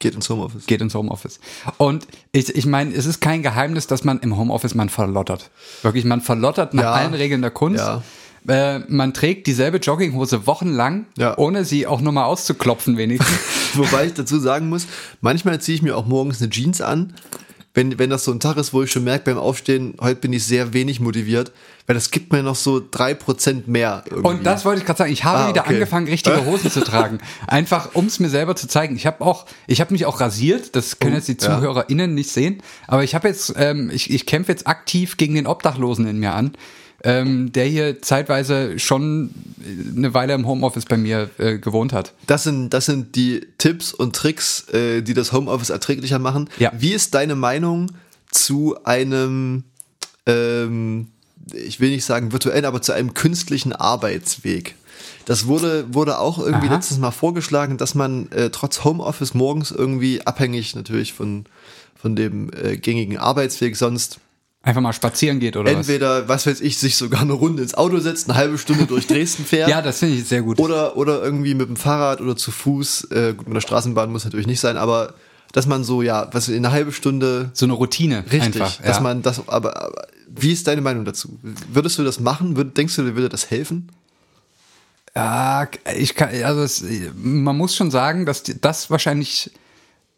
Geht 0.00 0.14
ins 0.14 0.28
Homeoffice. 0.28 0.66
geht 0.66 0.80
ins 0.82 0.94
Homeoffice. 0.94 1.40
Und 1.78 2.06
ich, 2.32 2.54
ich 2.54 2.66
meine, 2.66 2.92
es 2.94 3.06
ist 3.06 3.20
kein 3.20 3.42
Geheimnis, 3.42 3.86
dass 3.86 4.04
man 4.04 4.18
im 4.20 4.36
Homeoffice 4.36 4.74
man 4.74 4.88
verlottert. 4.88 5.50
Wirklich, 5.82 6.04
man 6.04 6.20
verlottert 6.20 6.74
nach 6.74 6.82
Ja. 6.82 6.92
allen 6.92 7.14
Regeln 7.14 7.40
der 7.42 7.50
Kunst. 7.52 7.78
Ja. 7.84 8.02
Äh, 8.46 8.80
man 8.88 9.14
trägt 9.14 9.46
dieselbe 9.46 9.78
Jogginghose 9.78 10.46
wochenlang, 10.46 11.06
Ja. 11.16 11.38
ohne 11.38 11.64
sie 11.64 11.86
auch 11.86 12.02
nur 12.02 12.12
mal 12.12 12.24
auszuklopfen 12.24 12.98
wenigstens. 12.98 13.38
Wobei 13.74 14.06
ich 14.06 14.12
dazu 14.14 14.38
sagen 14.38 14.68
muss, 14.68 14.86
manchmal 15.22 15.60
ziehe 15.62 15.76
ich 15.76 15.82
mir 15.82 15.96
auch 15.96 16.04
morgens 16.06 16.42
eine 16.42 16.50
Jeans 16.50 16.82
an, 16.82 17.14
wenn, 17.74 17.98
wenn 17.98 18.08
das 18.10 18.24
so 18.24 18.30
ein 18.32 18.38
Tag 18.40 18.56
ist, 18.56 18.72
wo 18.72 18.82
ich 18.82 18.92
schon 18.92 19.02
merke 19.04 19.24
beim 19.24 19.36
Aufstehen, 19.38 19.94
heute 20.00 20.16
bin 20.16 20.32
ich 20.32 20.44
sehr 20.44 20.72
wenig 20.72 21.00
motiviert, 21.00 21.50
weil 21.86 21.94
das 21.94 22.10
gibt 22.12 22.32
mir 22.32 22.42
noch 22.42 22.54
so 22.54 22.80
drei 22.88 23.14
Prozent 23.14 23.66
mehr. 23.68 24.04
Irgendwie. 24.08 24.28
Und 24.28 24.44
das 24.46 24.64
wollte 24.64 24.80
ich 24.80 24.86
gerade 24.86 24.98
sagen. 24.98 25.12
Ich 25.12 25.24
habe 25.24 25.38
Ah, 25.38 25.48
wieder 25.48 25.62
okay. 25.62 25.74
angefangen, 25.74 26.06
richtige 26.06 26.46
Hosen 26.46 26.70
zu 26.70 26.80
tragen. 26.82 27.18
Einfach, 27.46 27.90
um 27.94 28.06
es 28.06 28.20
mir 28.20 28.28
selber 28.30 28.54
zu 28.56 28.68
zeigen. 28.68 28.94
Ich 28.96 29.06
habe 29.06 29.22
auch, 29.24 29.46
ich 29.66 29.80
habe 29.80 29.92
mich 29.92 30.06
auch 30.06 30.20
rasiert. 30.20 30.76
Das 30.76 30.98
können 31.00 31.14
Oh, 31.14 31.16
jetzt 31.16 31.28
die 31.28 31.32
ja. 31.32 31.38
ZuhörerInnen 31.58 32.14
nicht 32.14 32.30
sehen. 32.30 32.62
Aber 32.86 33.02
ich 33.04 33.14
habe 33.14 33.28
jetzt, 33.28 33.52
ähm, 33.56 33.90
ich, 33.92 34.10
ich 34.10 34.24
kämpfe 34.24 34.52
jetzt 34.52 34.66
aktiv 34.66 35.16
gegen 35.16 35.34
den 35.34 35.46
Obdachlosen 35.46 36.06
in 36.06 36.18
mir 36.20 36.32
an. 36.32 36.52
Ähm, 37.06 37.52
der 37.52 37.66
hier 37.66 38.00
zeitweise 38.00 38.78
schon 38.78 39.30
eine 39.96 40.14
Weile 40.14 40.32
im 40.32 40.46
Homeoffice 40.46 40.86
bei 40.86 40.96
mir 40.96 41.28
äh, 41.38 41.58
gewohnt 41.58 41.92
hat. 41.92 42.14
Das 42.26 42.44
sind, 42.44 42.70
das 42.70 42.86
sind 42.86 43.14
die 43.14 43.46
Tipps 43.58 43.92
und 43.92 44.16
Tricks, 44.16 44.68
äh, 44.70 45.02
die 45.02 45.14
das 45.14 45.32
Homeoffice 45.32 45.70
erträglicher 45.70 46.18
machen. 46.18 46.48
Ja. 46.58 46.72
Wie 46.76 46.92
ist 46.92 47.14
deine 47.14 47.34
Meinung 47.34 47.90
zu 48.30 48.76
einem, 48.84 49.64
ähm, 50.26 51.08
ich 51.52 51.78
will 51.78 51.90
nicht 51.90 52.04
sagen 52.04 52.32
virtuellen, 52.32 52.64
aber 52.64 52.82
zu 52.82 52.92
einem 52.92 53.14
künstlichen 53.14 53.72
Arbeitsweg? 53.72 54.74
Das 55.26 55.46
wurde, 55.46 55.86
wurde 55.92 56.18
auch 56.18 56.38
irgendwie 56.38 56.68
Aha. 56.68 56.76
letztens 56.76 57.00
mal 57.00 57.10
vorgeschlagen, 57.10 57.78
dass 57.78 57.94
man 57.94 58.30
äh, 58.32 58.50
trotz 58.50 58.84
Homeoffice 58.84 59.34
morgens 59.34 59.70
irgendwie 59.70 60.26
abhängig 60.26 60.74
natürlich 60.74 61.12
von, 61.12 61.44
von 61.96 62.16
dem 62.16 62.50
äh, 62.52 62.76
gängigen 62.76 63.18
Arbeitsweg 63.18 63.76
sonst 63.76 64.18
Einfach 64.64 64.80
mal 64.80 64.94
spazieren 64.94 65.40
geht 65.40 65.58
oder 65.58 65.70
entweder, 65.70 66.26
was 66.26 66.46
weiß 66.46 66.62
ich, 66.62 66.78
sich 66.78 66.96
sogar 66.96 67.20
eine 67.20 67.34
Runde 67.34 67.62
ins 67.62 67.74
Auto 67.74 67.98
setzt, 67.98 68.30
eine 68.30 68.38
halbe 68.38 68.56
Stunde 68.56 68.86
durch 68.86 69.06
Dresden 69.06 69.42
was? 69.42 69.50
fährt. 69.50 69.68
Ja, 69.74 69.82
das 69.82 69.98
finde 69.98 70.14
ich 70.14 70.26
sehr 70.26 70.40
gut. 70.40 70.58
Oder, 70.58 70.96
oder 70.96 71.22
irgendwie 71.22 71.54
mit 71.54 71.68
dem 71.68 71.76
Fahrrad 71.76 72.22
oder 72.22 72.34
zu 72.34 72.50
Fuß, 72.50 73.10
äh, 73.10 73.34
gut, 73.36 73.46
mit 73.46 73.56
der 73.56 73.60
Straßenbahn 73.60 74.10
muss 74.10 74.24
natürlich 74.24 74.46
nicht 74.46 74.60
sein, 74.60 74.78
aber 74.78 75.14
dass 75.52 75.66
man 75.66 75.84
so, 75.84 76.00
ja, 76.00 76.28
was 76.32 76.48
in 76.48 76.64
einer 76.64 76.72
halben 76.72 76.92
Stunde 76.92 77.50
so 77.52 77.66
eine 77.66 77.74
Routine 77.74 78.24
richtig, 78.24 78.60
einfach. 78.60 78.80
dass 78.80 78.96
ja. 78.96 79.02
man 79.02 79.20
das, 79.22 79.46
aber, 79.48 79.76
aber 79.76 80.06
wie 80.28 80.52
ist 80.52 80.66
deine 80.66 80.80
Meinung 80.80 81.04
dazu? 81.04 81.38
Würdest 81.42 81.98
du 81.98 82.02
das 82.04 82.18
machen? 82.18 82.56
Würd, 82.56 82.76
denkst 82.76 82.96
du, 82.96 83.02
dir 83.02 83.14
würde 83.14 83.28
das 83.28 83.50
helfen? 83.50 83.90
Ja, 85.14 85.68
ich 85.94 86.14
kann, 86.14 86.30
also 86.42 86.62
es, 86.62 86.84
man 87.14 87.56
muss 87.56 87.76
schon 87.76 87.90
sagen, 87.90 88.26
dass 88.26 88.42
das 88.42 88.90
wahrscheinlich 88.90 89.52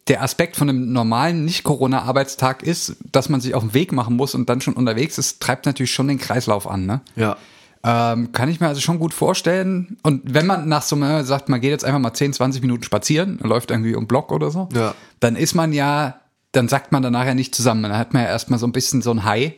der 0.07 0.23
Aspekt 0.23 0.55
von 0.55 0.69
einem 0.69 0.91
normalen 0.93 1.43
Nicht-Corona-Arbeitstag 1.45 2.63
ist, 2.63 2.95
dass 3.11 3.29
man 3.29 3.41
sich 3.41 3.55
auf 3.55 3.63
den 3.63 3.73
Weg 3.73 3.91
machen 3.91 4.15
muss 4.15 4.35
und 4.35 4.49
dann 4.49 4.61
schon 4.61 4.73
unterwegs 4.75 5.17
ist, 5.17 5.41
treibt 5.41 5.65
natürlich 5.65 5.91
schon 5.91 6.07
den 6.07 6.17
Kreislauf 6.19 6.67
an. 6.67 6.85
Ne? 6.85 7.01
Ja. 7.15 7.37
Ähm, 7.83 8.31
kann 8.31 8.49
ich 8.49 8.59
mir 8.59 8.67
also 8.67 8.81
schon 8.81 8.99
gut 8.99 9.13
vorstellen. 9.13 9.97
Und 10.03 10.33
wenn 10.33 10.45
man 10.45 10.67
nach 10.67 10.81
so 10.81 10.95
einem 10.95 11.23
sagt, 11.25 11.47
man 11.49 11.61
geht 11.61 11.71
jetzt 11.71 11.85
einfach 11.85 11.99
mal 11.99 12.13
10, 12.13 12.33
20 12.33 12.61
Minuten 12.61 12.83
spazieren, 12.83 13.39
läuft 13.41 13.71
irgendwie 13.71 13.95
um 13.95 14.07
Block 14.07 14.31
oder 14.31 14.49
so, 14.51 14.67
Ja. 14.73 14.93
dann 15.19 15.35
ist 15.35 15.53
man 15.53 15.73
ja, 15.73 16.19
dann 16.51 16.67
sagt 16.67 16.91
man 16.91 17.03
danach 17.03 17.25
ja 17.25 17.33
nicht 17.35 17.53
zusammen. 17.55 17.83
Dann 17.83 17.97
hat 17.97 18.13
man 18.13 18.23
ja 18.23 18.29
erstmal 18.29 18.59
so 18.59 18.65
ein 18.67 18.71
bisschen 18.71 19.01
so 19.01 19.11
ein 19.11 19.23
High. 19.23 19.53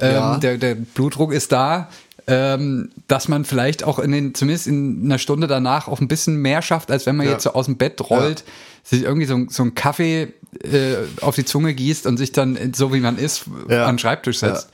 Ähm, 0.00 0.12
Ja. 0.14 0.36
der, 0.38 0.58
der 0.58 0.74
Blutdruck 0.74 1.32
ist 1.32 1.52
da. 1.52 1.88
Ähm, 2.28 2.90
dass 3.08 3.26
man 3.26 3.44
vielleicht 3.44 3.82
auch 3.82 3.98
in 3.98 4.12
den, 4.12 4.32
zumindest 4.34 4.68
in 4.68 5.00
einer 5.04 5.18
Stunde 5.18 5.48
danach 5.48 5.88
auch 5.88 6.00
ein 6.00 6.06
bisschen 6.06 6.36
mehr 6.36 6.62
schafft, 6.62 6.92
als 6.92 7.04
wenn 7.04 7.16
man 7.16 7.26
Ja. 7.26 7.32
jetzt 7.32 7.42
so 7.42 7.52
aus 7.54 7.66
dem 7.66 7.76
Bett 7.76 8.00
rollt, 8.10 8.44
sich 8.82 9.02
irgendwie 9.02 9.26
so, 9.26 9.46
so 9.48 9.62
einen 9.62 9.74
Kaffee 9.74 10.32
äh, 10.62 10.96
auf 11.20 11.34
die 11.34 11.44
Zunge 11.44 11.74
gießt 11.74 12.06
und 12.06 12.16
sich 12.16 12.32
dann, 12.32 12.72
so 12.74 12.92
wie 12.92 13.00
man 13.00 13.18
ist, 13.18 13.44
Ja. 13.68 13.86
an 13.86 13.94
den 13.94 13.98
Schreibtisch 13.98 14.38
setzt. 14.38 14.68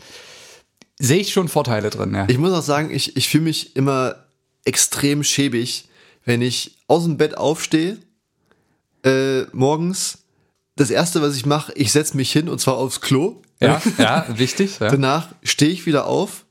Sehe 0.98 1.18
ich 1.20 1.32
schon 1.32 1.48
Vorteile 1.48 1.90
drin, 1.90 2.14
ja. 2.14 2.26
Ich 2.28 2.38
muss 2.38 2.52
auch 2.52 2.62
sagen, 2.62 2.90
ich, 2.90 3.16
ich 3.16 3.28
fühle 3.28 3.44
mich 3.44 3.76
immer 3.76 4.16
extrem 4.64 5.22
schäbig, 5.22 5.88
wenn 6.24 6.42
ich 6.42 6.78
aus 6.88 7.04
dem 7.04 7.16
Bett 7.16 7.36
aufstehe, 7.38 7.98
äh, 9.04 9.42
morgens. 9.52 10.18
Das 10.76 10.90
erste, 10.90 11.22
was 11.22 11.36
ich 11.36 11.44
mache, 11.46 11.72
ich 11.74 11.90
setze 11.92 12.16
mich 12.16 12.30
hin 12.32 12.48
und 12.48 12.60
zwar 12.60 12.76
aufs 12.76 13.00
Klo. 13.00 13.42
Ja, 13.60 13.80
ja, 13.98 14.26
wichtig. 14.36 14.78
Ja. 14.80 14.90
Danach 14.90 15.28
stehe 15.42 15.70
ich 15.72 15.86
wieder 15.86 16.06
auf, 16.06 16.44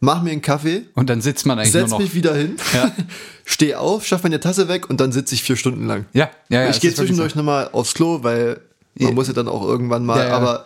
mache 0.00 0.24
mir 0.24 0.30
einen 0.32 0.42
Kaffee, 0.42 0.82
Und 0.94 1.08
dann 1.10 1.20
sitzt 1.20 1.46
man 1.46 1.58
eigentlich 1.58 1.72
setz 1.72 1.90
nur 1.90 1.98
noch. 1.98 2.04
mich 2.04 2.14
wieder 2.14 2.34
hin, 2.34 2.56
Ja. 2.74 2.90
stehe 3.44 3.78
auf, 3.78 4.06
schaffe 4.06 4.24
meine 4.24 4.40
Tasse 4.40 4.68
weg 4.68 4.88
und 4.88 5.00
dann 5.00 5.12
sitze 5.12 5.34
ich 5.34 5.42
vier 5.42 5.56
Stunden 5.56 5.86
lang. 5.86 6.06
Ja, 6.12 6.30
ja, 6.48 6.62
ja. 6.62 6.70
ich 6.70 6.80
gehe 6.80 6.94
zwischendurch 6.94 7.34
nochmal 7.34 7.68
aufs 7.72 7.94
Klo, 7.94 8.22
weil 8.22 8.60
man 8.94 9.08
Ja. 9.10 9.14
muss 9.14 9.28
ja 9.28 9.34
dann 9.34 9.48
auch 9.48 9.62
irgendwann 9.62 10.04
mal, 10.06 10.26
ja. 10.26 10.36
aber 10.36 10.64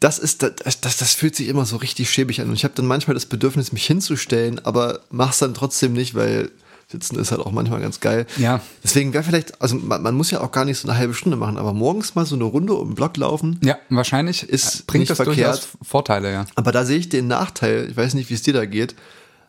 das 0.00 0.18
ist, 0.18 0.42
das, 0.42 0.80
das, 0.80 0.96
das 0.98 1.14
fühlt 1.14 1.34
sich 1.36 1.48
immer 1.48 1.64
so 1.64 1.76
richtig 1.76 2.10
schäbig 2.10 2.40
an. 2.40 2.48
Und 2.48 2.54
ich 2.54 2.64
habe 2.64 2.74
dann 2.74 2.86
manchmal 2.86 3.14
das 3.14 3.26
Bedürfnis, 3.26 3.72
mich 3.72 3.86
hinzustellen, 3.86 4.58
aber 4.64 5.00
mach's 5.10 5.38
dann 5.38 5.54
trotzdem 5.54 5.92
nicht, 5.94 6.14
weil 6.14 6.50
sitzen 6.88 7.18
ist 7.18 7.32
halt 7.32 7.40
auch 7.40 7.50
manchmal 7.50 7.80
ganz 7.80 7.98
geil. 8.00 8.26
Ja. 8.36 8.60
Deswegen 8.84 9.12
wäre 9.12 9.24
vielleicht, 9.24 9.60
also 9.60 9.74
man, 9.76 10.02
man 10.02 10.14
muss 10.14 10.30
ja 10.30 10.40
auch 10.40 10.52
gar 10.52 10.64
nicht 10.64 10.78
so 10.78 10.88
eine 10.88 10.96
halbe 10.96 11.14
Stunde 11.14 11.36
machen, 11.36 11.56
aber 11.58 11.72
morgens 11.72 12.14
mal 12.14 12.24
so 12.26 12.36
eine 12.36 12.44
Runde 12.44 12.74
um 12.74 12.90
den 12.90 12.94
Block 12.94 13.16
laufen. 13.16 13.58
Ja, 13.64 13.76
wahrscheinlich 13.90 14.48
Ist 14.48 14.86
bringt 14.86 15.10
das 15.10 15.16
verkehrt. 15.16 15.36
durchaus 15.38 15.68
Vorteile, 15.82 16.32
ja. 16.32 16.46
Aber 16.54 16.70
da 16.72 16.84
sehe 16.84 16.98
ich 16.98 17.08
den 17.08 17.26
Nachteil, 17.26 17.88
ich 17.90 17.96
weiß 17.96 18.14
nicht, 18.14 18.30
wie 18.30 18.34
es 18.34 18.42
dir 18.42 18.52
da 18.54 18.66
geht, 18.66 18.94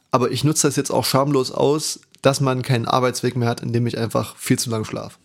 aber 0.10 0.32
ich 0.32 0.44
nutze 0.44 0.68
das 0.68 0.76
jetzt 0.78 0.90
auch 0.90 1.06
schamlos 1.06 1.52
aus, 1.52 2.00
dass 2.24 2.42
man 2.42 2.64
keinen 2.64 2.88
Arbeitsweg 2.88 3.36
mehr 3.36 3.48
hat, 3.50 3.62
indem 3.62 3.86
ich 3.86 3.98
einfach 4.00 4.36
viel 4.38 4.58
zu 4.58 4.72
lange 4.72 4.86
schlafe. 4.86 5.18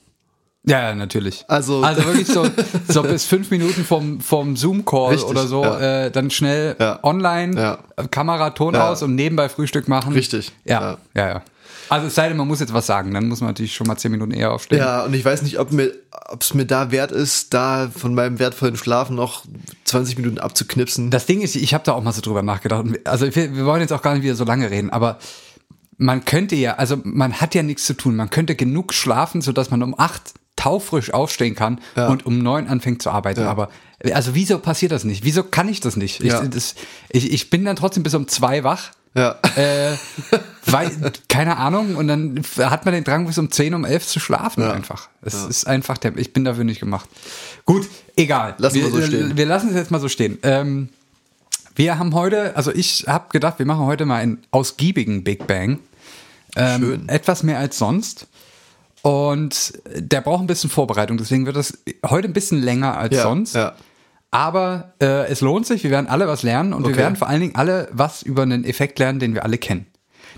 Ja, 0.64 0.80
ja, 0.90 0.94
natürlich. 0.94 1.44
Also- 1.48 1.82
also 1.82 2.04
wirklich 2.04 2.28
so, 2.28 2.46
so 2.88 3.02
bis 3.02 3.24
fünf 3.24 3.50
Minuten 3.50 3.84
vom, 3.84 4.20
vom 4.20 4.54
Zoom-Call 4.56 5.16
oder 5.24 5.46
so, 5.48 5.64
ja. 5.64 6.04
äh, 6.04 6.10
dann 6.12 6.30
schnell 6.30 6.76
Ja. 6.78 7.00
online, 7.02 7.60
Ja. 7.60 7.78
äh, 7.96 8.06
Kamera, 8.08 8.50
Ton 8.50 8.76
aus 8.76 9.02
und 9.02 9.14
nebenbei 9.16 9.48
Frühstück 9.48 9.88
machen. 9.88 10.12
Richtig, 10.12 10.52
Ja, 10.64 10.98
ja, 11.16 11.28
ja. 11.28 11.42
Also 11.92 12.06
es 12.06 12.14
sei 12.14 12.28
denn, 12.28 12.36
man 12.38 12.48
muss 12.48 12.60
jetzt 12.60 12.72
was 12.72 12.86
sagen, 12.86 13.12
dann 13.12 13.28
muss 13.28 13.40
man 13.40 13.50
natürlich 13.50 13.74
schon 13.74 13.86
mal 13.86 13.96
zehn 13.96 14.10
Minuten 14.10 14.32
eher 14.32 14.52
aufstehen. 14.52 14.78
Ja, 14.78 15.04
und 15.04 15.12
ich 15.12 15.24
weiß 15.24 15.42
nicht, 15.42 15.58
ob 15.58 15.72
mir, 15.72 15.92
es 16.40 16.54
mir 16.54 16.64
da 16.64 16.90
wert 16.90 17.12
ist, 17.12 17.52
da 17.52 17.90
von 17.94 18.14
meinem 18.14 18.38
wertvollen 18.38 18.76
Schlaf 18.76 19.10
noch 19.10 19.44
20 19.84 20.16
Minuten 20.16 20.38
abzuknipsen. 20.38 21.10
Das 21.10 21.26
Ding 21.26 21.42
ist, 21.42 21.54
ich 21.54 21.74
habe 21.74 21.84
da 21.84 21.92
auch 21.92 22.02
mal 22.02 22.12
so 22.12 22.22
drüber 22.22 22.42
nachgedacht. 22.42 22.86
Also 23.04 23.26
wir, 23.34 23.54
wir 23.54 23.66
wollen 23.66 23.82
jetzt 23.82 23.92
auch 23.92 24.00
gar 24.02 24.14
nicht 24.14 24.22
wieder 24.22 24.34
so 24.36 24.44
lange 24.44 24.70
reden, 24.70 24.88
aber 24.90 25.18
man 25.98 26.24
könnte 26.24 26.56
ja, 26.56 26.76
also 26.76 26.96
man 27.04 27.34
hat 27.40 27.54
ja 27.54 27.62
nichts 27.62 27.84
zu 27.84 27.92
tun. 27.94 28.16
Man 28.16 28.30
könnte 28.30 28.54
genug 28.56 28.94
schlafen, 28.94 29.42
sodass 29.42 29.70
man 29.70 29.82
um 29.82 29.94
acht 29.98 30.32
taufrisch 30.56 31.12
aufstehen 31.12 31.54
kann 31.54 31.78
Ja. 31.96 32.08
und 32.08 32.24
um 32.24 32.38
neun 32.38 32.68
anfängt 32.68 33.02
zu 33.02 33.10
arbeiten. 33.10 33.40
Ja. 33.40 33.50
Aber 33.50 33.68
also 34.12 34.34
wieso 34.34 34.58
passiert 34.58 34.92
das 34.92 35.04
nicht? 35.04 35.24
Wieso 35.24 35.42
kann 35.42 35.68
ich 35.68 35.80
das 35.80 35.96
nicht? 35.96 36.20
Ich, 36.20 36.32
Ja. 36.32 36.42
das, 36.44 36.74
ich, 37.10 37.32
ich 37.32 37.50
bin 37.50 37.64
dann 37.64 37.76
trotzdem 37.76 38.02
bis 38.02 38.14
um 38.14 38.28
zwei 38.28 38.64
wach. 38.64 38.92
Ja. 39.14 39.36
Äh, 39.56 39.96
weil, 40.66 40.90
keine 41.28 41.56
Ahnung, 41.58 41.96
und 41.96 42.08
dann 42.08 42.42
hat 42.58 42.84
man 42.84 42.94
den 42.94 43.04
Drang, 43.04 43.26
bis 43.26 43.38
um 43.38 43.50
10, 43.50 43.74
um 43.74 43.84
11 43.84 44.06
zu 44.06 44.20
schlafen 44.20 44.62
Ja. 44.62 44.72
einfach. 44.72 45.08
Es 45.22 45.34
ist 45.34 45.66
einfach, 45.66 45.98
der, 45.98 46.16
ich 46.16 46.32
bin 46.32 46.44
dafür 46.44 46.64
nicht 46.64 46.80
gemacht. 46.80 47.08
Gut, 47.64 47.88
egal. 48.16 48.54
Lassen 48.58 48.76
wir 48.76 48.90
so 48.90 49.02
stehen. 49.02 49.36
Wir 49.36 49.46
lassen 49.46 49.68
es 49.70 49.74
jetzt 49.74 49.90
mal 49.90 50.00
so 50.00 50.08
stehen. 50.08 50.38
Ähm, 50.42 50.88
wir 51.74 51.98
haben 51.98 52.14
heute, 52.14 52.56
also 52.56 52.70
ich 52.72 53.06
habe 53.08 53.26
gedacht, 53.30 53.58
wir 53.58 53.66
machen 53.66 53.86
heute 53.86 54.04
mal 54.04 54.16
einen 54.16 54.38
ausgiebigen 54.50 55.24
Big 55.24 55.46
Bang. 55.46 55.78
Ähm, 56.54 56.80
Schön. 56.80 57.08
Etwas 57.08 57.42
mehr 57.42 57.58
als 57.58 57.78
sonst. 57.78 58.26
Und 59.02 59.72
der 59.94 60.20
braucht 60.20 60.42
ein 60.42 60.46
bisschen 60.46 60.70
Vorbereitung, 60.70 61.16
deswegen 61.16 61.44
wird 61.44 61.56
das 61.56 61.76
heute 62.06 62.28
ein 62.28 62.32
bisschen 62.32 62.62
länger 62.62 62.96
als 62.96 63.16
ja, 63.16 63.22
sonst. 63.22 63.54
Ja. 63.54 63.74
Aber 64.34 64.94
äh, 65.00 65.26
es 65.26 65.42
lohnt 65.42 65.66
sich, 65.66 65.84
wir 65.84 65.90
werden 65.90 66.06
alle 66.06 66.26
was 66.26 66.42
lernen 66.42 66.72
und 66.72 66.84
wir 66.84 66.92
Okay. 66.92 67.00
werden 67.00 67.16
vor 67.16 67.28
allen 67.28 67.42
Dingen 67.42 67.54
alle 67.54 67.88
was 67.92 68.22
über 68.22 68.42
einen 68.42 68.64
Effekt 68.64 68.98
lernen, 68.98 69.18
den 69.20 69.34
wir 69.34 69.44
alle 69.44 69.58
kennen. 69.58 69.86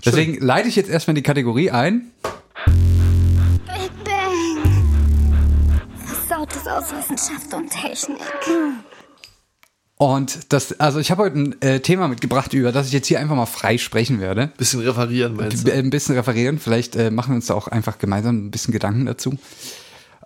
Deswegen 0.05 0.37
leite 0.45 0.67
ich 0.67 0.75
jetzt 0.75 0.89
erstmal 0.89 1.15
die 1.15 1.23
Kategorie 1.23 1.71
ein. 1.71 2.11
Big 3.65 3.91
Bang. 4.03 4.83
Versautes 6.05 6.67
aus 6.67 6.91
Wissenschaft 6.91 7.53
und 7.53 7.69
Technik. 7.69 8.17
Und 9.97 10.51
das, 10.51 10.77
also 10.77 10.99
ich 10.99 11.09
habe 11.09 11.23
heute 11.23 11.39
ein 11.39 11.61
äh, 11.61 11.79
Thema 11.79 12.09
mitgebracht, 12.09 12.53
über 12.53 12.73
das 12.73 12.87
ich 12.87 12.93
jetzt 12.93 13.07
hier 13.07 13.21
einfach 13.21 13.37
mal 13.37 13.45
frei 13.45 13.77
sprechen 13.77 14.19
werde. 14.19 14.51
Bisschen 14.57 14.81
referieren, 14.81 15.37
meinst 15.37 15.65
du? 15.65 15.71
Ein 15.71 15.89
bisschen 15.89 16.15
referieren, 16.15 16.59
vielleicht 16.59 16.97
äh, 16.97 17.11
machen 17.11 17.31
wir 17.31 17.35
uns 17.37 17.45
da 17.45 17.53
auch 17.53 17.69
einfach 17.69 17.97
gemeinsam 17.97 18.47
ein 18.47 18.51
bisschen 18.51 18.73
Gedanken 18.73 19.05
dazu. 19.05 19.37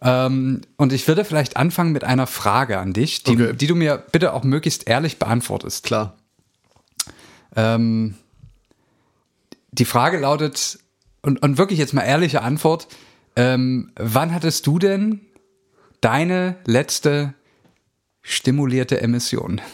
Ähm, 0.02 0.62
und 0.78 0.94
ich 0.94 1.08
würde 1.08 1.26
vielleicht 1.26 1.58
anfangen 1.58 1.92
mit 1.92 2.04
einer 2.04 2.28
Frage 2.28 2.80
an 2.80 2.94
dich, 2.94 3.24
die, 3.24 3.32
Okay. 3.34 3.54
die 3.54 3.68
du 3.68 3.76
mir 3.76 3.98
bitte 4.12 4.34
auch 4.34 4.44
möglichst 4.44 4.88
ehrlich 4.88 5.20
beantwortest. 5.20 5.84
Klar. 5.84 6.16
Ähm, 7.56 8.16
die 9.72 9.86
Frage 9.86 10.18
lautet, 10.18 10.80
und, 11.22 11.42
und 11.42 11.58
wirklich 11.58 11.80
jetzt 11.80 11.94
mal 11.94 12.04
ehrliche 12.04 12.42
Antwort, 12.42 12.88
ähm, 13.36 13.92
wann 13.96 14.34
hattest 14.34 14.66
du 14.68 14.80
denn 14.80 15.22
deine 16.02 16.56
letzte 16.66 17.34
stimulierte 18.22 19.02
Emission? 19.02 19.62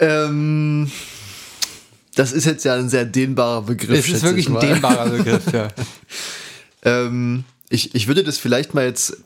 Ähm, 0.00 0.90
das 2.14 2.32
ist 2.32 2.44
jetzt 2.46 2.64
ja 2.64 2.74
ein 2.74 2.88
sehr 2.88 3.04
dehnbarer 3.04 3.62
Begriff. 3.62 3.98
Es 4.08 4.08
ist 4.14 4.22
wirklich 4.22 4.48
ich 4.48 4.54
ein 4.54 4.60
dehnbarer 4.60 5.08
Begriff, 5.16 5.52
ja. 5.52 5.68
Ähm, 6.82 7.44
ich, 7.68 7.94
ich 7.94 8.06
würde 8.06 8.22
das 8.24 8.38
vielleicht 8.38 8.74
mal 8.74 8.84
jetzt, 8.84 9.16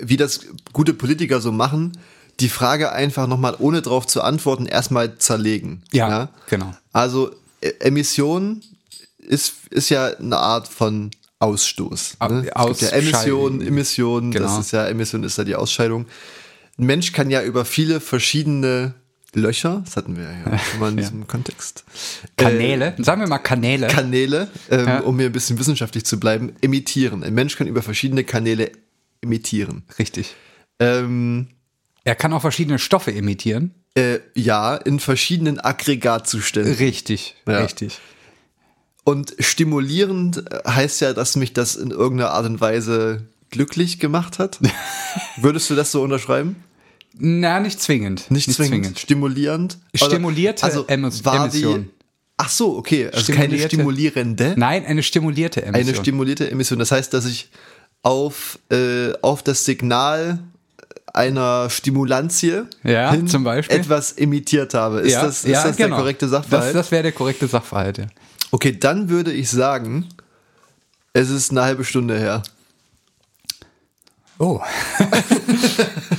wie 0.00 0.16
das 0.16 0.40
gute 0.72 0.94
Politiker 0.94 1.40
so 1.40 1.52
machen, 1.52 1.92
die 2.38 2.48
Frage 2.48 2.92
einfach 2.92 3.26
nochmal, 3.26 3.56
ohne 3.58 3.82
drauf 3.82 4.06
zu 4.06 4.22
antworten, 4.22 4.66
erstmal 4.66 5.18
zerlegen. 5.18 5.82
Ja, 5.92 6.30
genau. 6.48 6.74
Also 6.92 7.32
E- 7.62 7.72
Emission 7.80 8.62
ist, 9.18 9.52
ist 9.70 9.90
ja 9.90 10.06
eine 10.16 10.38
Art 10.38 10.68
von 10.68 11.10
Ausstoß. 11.40 12.16
Ne? 12.28 12.42
Gibt 12.42 12.46
ja 12.46 12.56
Ausscheiden. 12.56 12.98
Emission, 13.08 13.60
Emission, 13.60 14.30
Genau. 14.30 14.46
das 14.46 14.58
ist 14.66 14.72
ja, 14.72 14.86
Emission 14.86 15.24
ist 15.24 15.36
ja 15.38 15.44
die 15.44 15.54
Ausscheidung. 15.56 16.06
Ein 16.78 16.86
Mensch 16.86 17.12
kann 17.12 17.28
ja 17.30 17.42
über 17.42 17.64
viele 17.66 18.00
verschiedene 18.00 18.94
Löcher, 19.34 19.82
das 19.84 19.96
hatten 19.96 20.16
wir 20.16 20.24
ja 20.24 20.58
schon 20.70 20.80
mal 20.80 20.90
in 20.90 20.96
diesem 20.96 21.26
Kontext, 21.26 21.84
Kanäle, 22.36 22.94
sagen 22.98 23.20
wir 23.20 23.28
mal 23.28 23.38
Kanäle. 23.38 23.86
Kanäle, 23.88 24.48
ähm, 24.70 24.86
Ja. 24.86 25.00
um 25.00 25.16
hier 25.18 25.26
ein 25.26 25.32
bisschen 25.32 25.58
wissenschaftlich 25.58 26.04
zu 26.04 26.18
bleiben, 26.18 26.52
emittieren. 26.60 27.22
Ein 27.22 27.34
Mensch 27.34 27.56
kann 27.56 27.66
über 27.66 27.82
verschiedene 27.82 28.24
Kanäle 28.24 28.72
emittieren. 29.22 29.84
Richtig. 29.98 30.34
Ähm, 30.80 31.48
Er 32.04 32.14
kann 32.16 32.32
auch 32.32 32.40
verschiedene 32.40 32.78
Stoffe 32.78 33.12
emittieren. 33.14 33.74
äh, 33.94 34.20
ja, 34.34 34.76
in 34.76 35.00
verschiedenen 35.00 35.58
Aggregatzuständen. 35.60 36.74
Richtig, 36.74 37.34
Ja. 37.46 37.58
richtig. 37.60 37.98
Und 39.04 39.34
stimulierend 39.40 40.38
äh, 40.52 40.60
heißt 40.68 41.00
ja, 41.00 41.12
dass 41.12 41.34
mich 41.36 41.52
das 41.52 41.74
in 41.76 41.90
irgendeiner 41.90 42.30
Art 42.30 42.46
und 42.46 42.60
Weise 42.60 43.26
glücklich 43.50 43.98
gemacht 43.98 44.38
hat. 44.38 44.58
Würdest 45.36 45.68
du 45.70 45.74
das 45.74 45.90
so 45.90 46.02
unterschreiben? 46.02 46.56
Na, 47.18 47.60
nicht 47.60 47.80
zwingend. 47.80 48.30
Nicht, 48.30 48.52
zwingend. 48.52 48.98
Stimulierend? 48.98 49.78
Stimulierte 49.94 50.62
also 50.62 50.86
Emos- 50.86 51.24
war 51.24 51.48
die, 51.48 51.62
Emission. 51.62 51.90
Ach 52.36 52.48
so, 52.48 52.76
okay. 52.78 53.10
Also 53.12 53.32
keine 53.32 53.58
stimulierende, 53.58 54.54
Nein, 54.56 54.86
eine 54.86 55.02
stimulierte 55.02 55.62
Emission. 55.62 55.88
eine 55.88 55.94
stimulierte 55.98 56.50
Emission. 56.50 56.78
Das 56.78 56.90
heißt, 56.90 57.12
dass 57.12 57.26
ich 57.26 57.50
auf, 58.02 58.58
äh, 58.70 59.12
auf 59.20 59.42
das 59.42 59.64
Signal 59.64 60.38
einer 61.12 61.68
Stimulantie 61.68 62.62
Ja, 62.84 63.14
zum 63.26 63.44
Beispiel. 63.44 63.76
etwas 63.76 64.12
emittiert 64.12 64.74
habe. 64.74 65.00
Ist 65.00 65.12
ja, 65.12 65.24
das, 65.24 65.44
ist 65.44 65.50
ja, 65.50 65.64
das 65.64 65.76
genau. 65.76 65.88
der 65.90 65.98
korrekte 65.98 66.28
Sachverhalt? 66.28 66.68
Das, 66.68 66.72
das 66.86 66.90
wäre 66.92 67.02
der 67.02 67.12
korrekte 67.12 67.46
Sachverhalt, 67.46 67.98
ja. 67.98 68.06
okay, 68.52 68.78
dann 68.78 69.08
würde 69.08 69.32
ich 69.32 69.50
sagen, 69.50 70.06
es 71.12 71.28
ist 71.28 71.50
eine 71.50 71.62
halbe 71.62 71.84
Stunde 71.84 72.18
her. 72.18 72.42
Oh. 74.40 74.60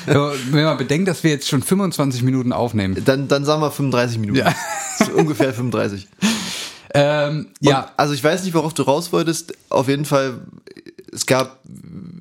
Ja, 0.08 0.32
Wenn 0.52 0.64
man 0.66 0.78
bedenkt, 0.78 1.08
dass 1.08 1.24
wir 1.24 1.32
jetzt 1.32 1.48
schon 1.48 1.62
25 1.62 2.24
Minuten 2.24 2.52
aufnehmen. 2.54 3.02
Dann, 3.06 3.28
dann 3.28 3.46
sagen 3.46 3.62
wir 3.62 3.72
35 3.72 4.18
Minuten. 4.18 4.40
Ja. 4.40 4.54
So 4.98 5.12
ungefähr 5.14 5.54
35. 5.54 6.08
Ähm, 6.94 7.48
Ja. 7.62 7.72
ja, 7.72 7.92
also 7.98 8.14
ich 8.14 8.24
weiß 8.24 8.44
nicht, 8.44 8.54
worauf 8.54 8.74
du 8.74 8.84
raus 8.84 9.14
wolltest. 9.14 9.54
Auf 9.70 9.88
jeden 9.88 10.06
Fall, 10.06 10.40
es 11.14 11.26
gab 11.26 11.60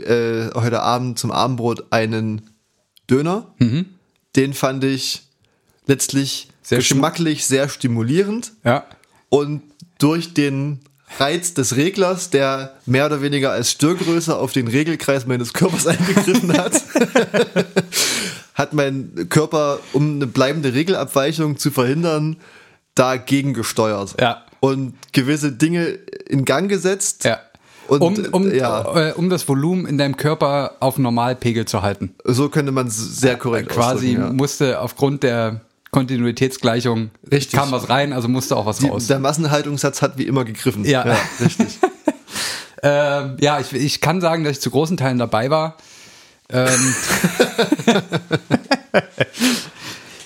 äh, 0.04 0.50
heute 0.54 0.82
Abend 0.82 1.18
zum 1.18 1.30
Abendbrot 1.32 1.92
einen 1.92 2.50
Döner. 3.10 3.46
Den 4.36 4.54
fand 4.54 4.84
ich 4.84 5.22
letztlich 5.86 6.46
Mhm. 6.48 6.54
Sehr 6.62 6.78
geschmacklich 6.78 7.46
sehr 7.46 7.68
stimulierend. 7.68 8.52
ja. 8.64 8.84
Und 9.30 9.62
durch 9.98 10.34
den 10.34 10.80
Reiz 11.18 11.54
des 11.54 11.76
Reglers, 11.76 12.30
der 12.30 12.74
mehr 12.86 13.06
oder 13.06 13.22
weniger 13.22 13.50
als 13.50 13.70
Störgröße 13.72 14.36
auf 14.36 14.52
den 14.52 14.68
Regelkreis 14.68 15.26
meines 15.26 15.52
Körpers 15.52 15.86
eingegriffen 15.86 16.56
hat, 16.56 16.72
hat 18.54 18.72
mein 18.72 19.28
Körper, 19.28 19.80
um 19.92 20.16
eine 20.16 20.26
bleibende 20.26 20.74
Regelabweichung 20.74 21.58
zu 21.58 21.70
verhindern, 21.70 22.36
dagegen 22.94 23.54
gesteuert. 23.54 24.14
Ja. 24.20 24.44
Und 24.60 24.94
gewisse 25.12 25.52
Dinge 25.52 25.98
in 26.28 26.44
Gang 26.44 26.68
gesetzt. 26.68 27.24
Ja. 27.24 27.38
Und, 27.88 28.02
um, 28.02 28.24
um, 28.32 28.54
ja, 28.54 29.08
äh, 29.08 29.12
um 29.14 29.30
das 29.30 29.48
Volumen 29.48 29.84
in 29.86 29.98
deinem 29.98 30.16
Körper 30.16 30.76
auf 30.78 30.96
Normalpegel 30.96 31.64
zu 31.64 31.82
halten. 31.82 32.14
so 32.24 32.48
könnte 32.48 32.70
man 32.70 32.86
es 32.86 32.96
sehr 32.96 33.36
korrekt 33.36 33.70
Quasi 33.70 34.16
musste 34.16 34.80
aufgrund 34.80 35.24
der 35.24 35.62
Kontinuitätsgleichung 35.90 37.10
Richtig. 37.30 37.58
kam 37.58 37.72
was 37.72 37.88
rein, 37.88 38.12
also 38.12 38.28
musste 38.28 38.56
auch 38.56 38.66
was 38.66 38.78
Die, 38.78 38.88
raus. 38.88 39.06
der 39.08 39.18
Massenhaltungssatz 39.18 40.02
hat 40.02 40.18
wie 40.18 40.24
immer 40.26 40.44
gegriffen. 40.44 40.84
Ja. 40.84 41.02
richtig. 41.40 41.78
Ähm, 42.82 43.36
ja, 43.40 43.60
ich, 43.60 43.74
ich 43.74 44.00
kann 44.00 44.22
sagen, 44.22 44.42
dass 44.42 44.52
ich 44.54 44.60
zu 44.62 44.70
großen 44.70 44.96
Teilen 44.96 45.18
dabei 45.18 45.50
war. 45.50 45.76
Ähm, 46.48 46.94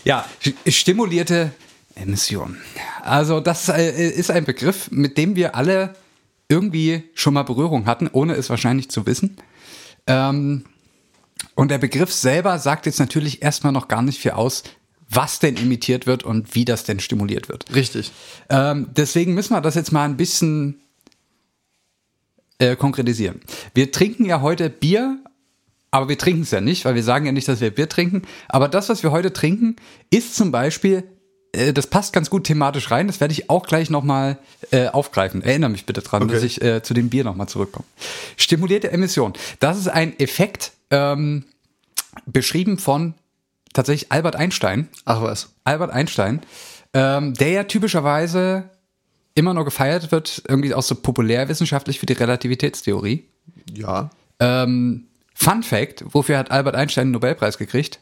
ja, 0.05 0.25
st- 0.41 0.71
stimulierte 0.71 1.51
Emission. 1.97 2.59
Also 3.03 3.41
das 3.41 3.69
äh, 3.69 4.09
ist 4.09 4.31
ein 4.31 4.45
Begriff, 4.45 4.89
mit 4.93 5.19
dem 5.19 5.37
wir 5.37 5.57
alle 5.57 5.95
irgendwie 6.49 7.03
schon 7.15 7.35
mal 7.35 7.43
Berührung 7.43 7.87
hatten, 7.87 8.09
ohne 8.13 8.35
es 8.35 8.51
wahrscheinlich 8.51 8.91
zu 8.91 9.05
wissen. 9.07 9.37
Ähm, 10.07 10.65
und 11.57 11.71
der 11.71 11.79
Begriff 11.79 12.13
selber 12.13 12.59
sagt 12.59 12.87
jetzt 12.87 13.01
natürlich 13.01 13.43
erstmal 13.43 13.73
noch 13.73 13.89
gar 13.89 14.03
nicht 14.03 14.21
viel 14.21 14.33
aus, 14.33 14.63
was 15.09 15.39
denn 15.39 15.57
imitiert 15.57 16.07
wird 16.07 16.23
und 16.23 16.55
wie 16.55 16.65
das 16.65 16.85
denn 16.85 17.01
stimuliert 17.01 17.49
wird. 17.49 17.73
Richtig. 17.75 18.13
Ähm, 18.49 18.89
deswegen 18.97 19.35
müssen 19.35 19.55
wir 19.55 19.61
das 19.61 19.75
jetzt 19.75 19.93
mal 19.93 20.05
ein 20.05 20.17
bisschen 20.17 20.81
äh, 22.59 22.77
konkretisieren. 22.77 23.41
Wir 23.75 23.93
trinken 23.93 24.25
ja 24.25 24.41
heute 24.41 24.71
Bier, 24.71 25.19
aber 25.91 26.09
wir 26.09 26.19
trinken 26.19 26.43
es 26.43 26.51
ja 26.51 26.61
nicht, 26.61 26.85
weil 26.85 26.95
wir 26.95 27.03
sagen 27.03 27.27
ja 27.27 27.33
nicht, 27.33 27.49
dass 27.49 27.61
wir 27.61 27.71
Bier 27.71 27.89
trinken. 27.89 28.23
Aber 28.49 28.69
das, 28.69 28.89
was 28.89 29.03
wir 29.03 29.11
heute 29.13 29.33
trinken, 29.33 29.77
ist 30.11 30.35
zum 30.35 30.51
Beispiel, 30.51 31.05
äh, 31.53 31.73
das 31.73 31.87
passt 31.87 32.13
ganz 32.13 32.31
gut 32.31 32.45
thematisch 32.45 32.91
rein, 32.91 33.07
das 33.07 33.21
werde 33.21 33.33
ich 33.33 33.51
auch 33.51 33.67
gleich 33.67 33.91
nochmal 33.91 34.39
äh, 34.71 34.89
aufgreifen. 34.89 35.43
Erinnere 35.43 35.71
mich 35.71 35.87
bitte 35.87 36.03
dran, 36.03 36.25
Okay. 36.25 36.33
dass 36.33 36.43
ich 36.43 36.63
äh, 36.63 36.83
zu 36.83 36.95
dem 36.95 37.11
Bier 37.11 37.25
nochmal 37.25 37.49
zurückkomme. 37.49 37.87
Stimulierte 38.37 38.91
Emission. 38.91 39.35
Das 39.61 39.79
ist 39.79 39.89
ein 39.89 40.19
Effekt, 40.19 40.73
ähm, 40.91 41.45
beschrieben 42.27 42.79
von 42.79 43.15
tatsächlich 43.75 44.11
Albert 44.11 44.37
Einstein. 44.37 44.89
Ach 45.05 45.21
was. 45.21 45.55
Albert 45.65 45.91
Einstein, 45.91 46.41
ähm, 46.95 47.35
der 47.35 47.51
ja 47.51 47.65
typischerweise 47.65 48.71
immer 49.35 49.53
nur 49.53 49.65
gefeiert 49.65 50.11
wird, 50.13 50.43
irgendwie 50.49 50.73
auch 50.73 50.83
so 50.83 50.95
populärwissenschaftlich 50.95 51.99
für 51.99 52.07
die 52.07 52.13
Relativitätstheorie. 52.15 53.29
Ja. 53.75 54.11
Ähm, 54.39 55.09
Fun 55.35 55.63
Fact, 55.63 56.05
wofür 56.07 56.39
hat 56.39 56.51
Albert 56.51 56.77
Einstein 56.77 57.09
den 57.09 57.13
Nobelpreis 57.13 57.59
gekriegt? 57.59 58.01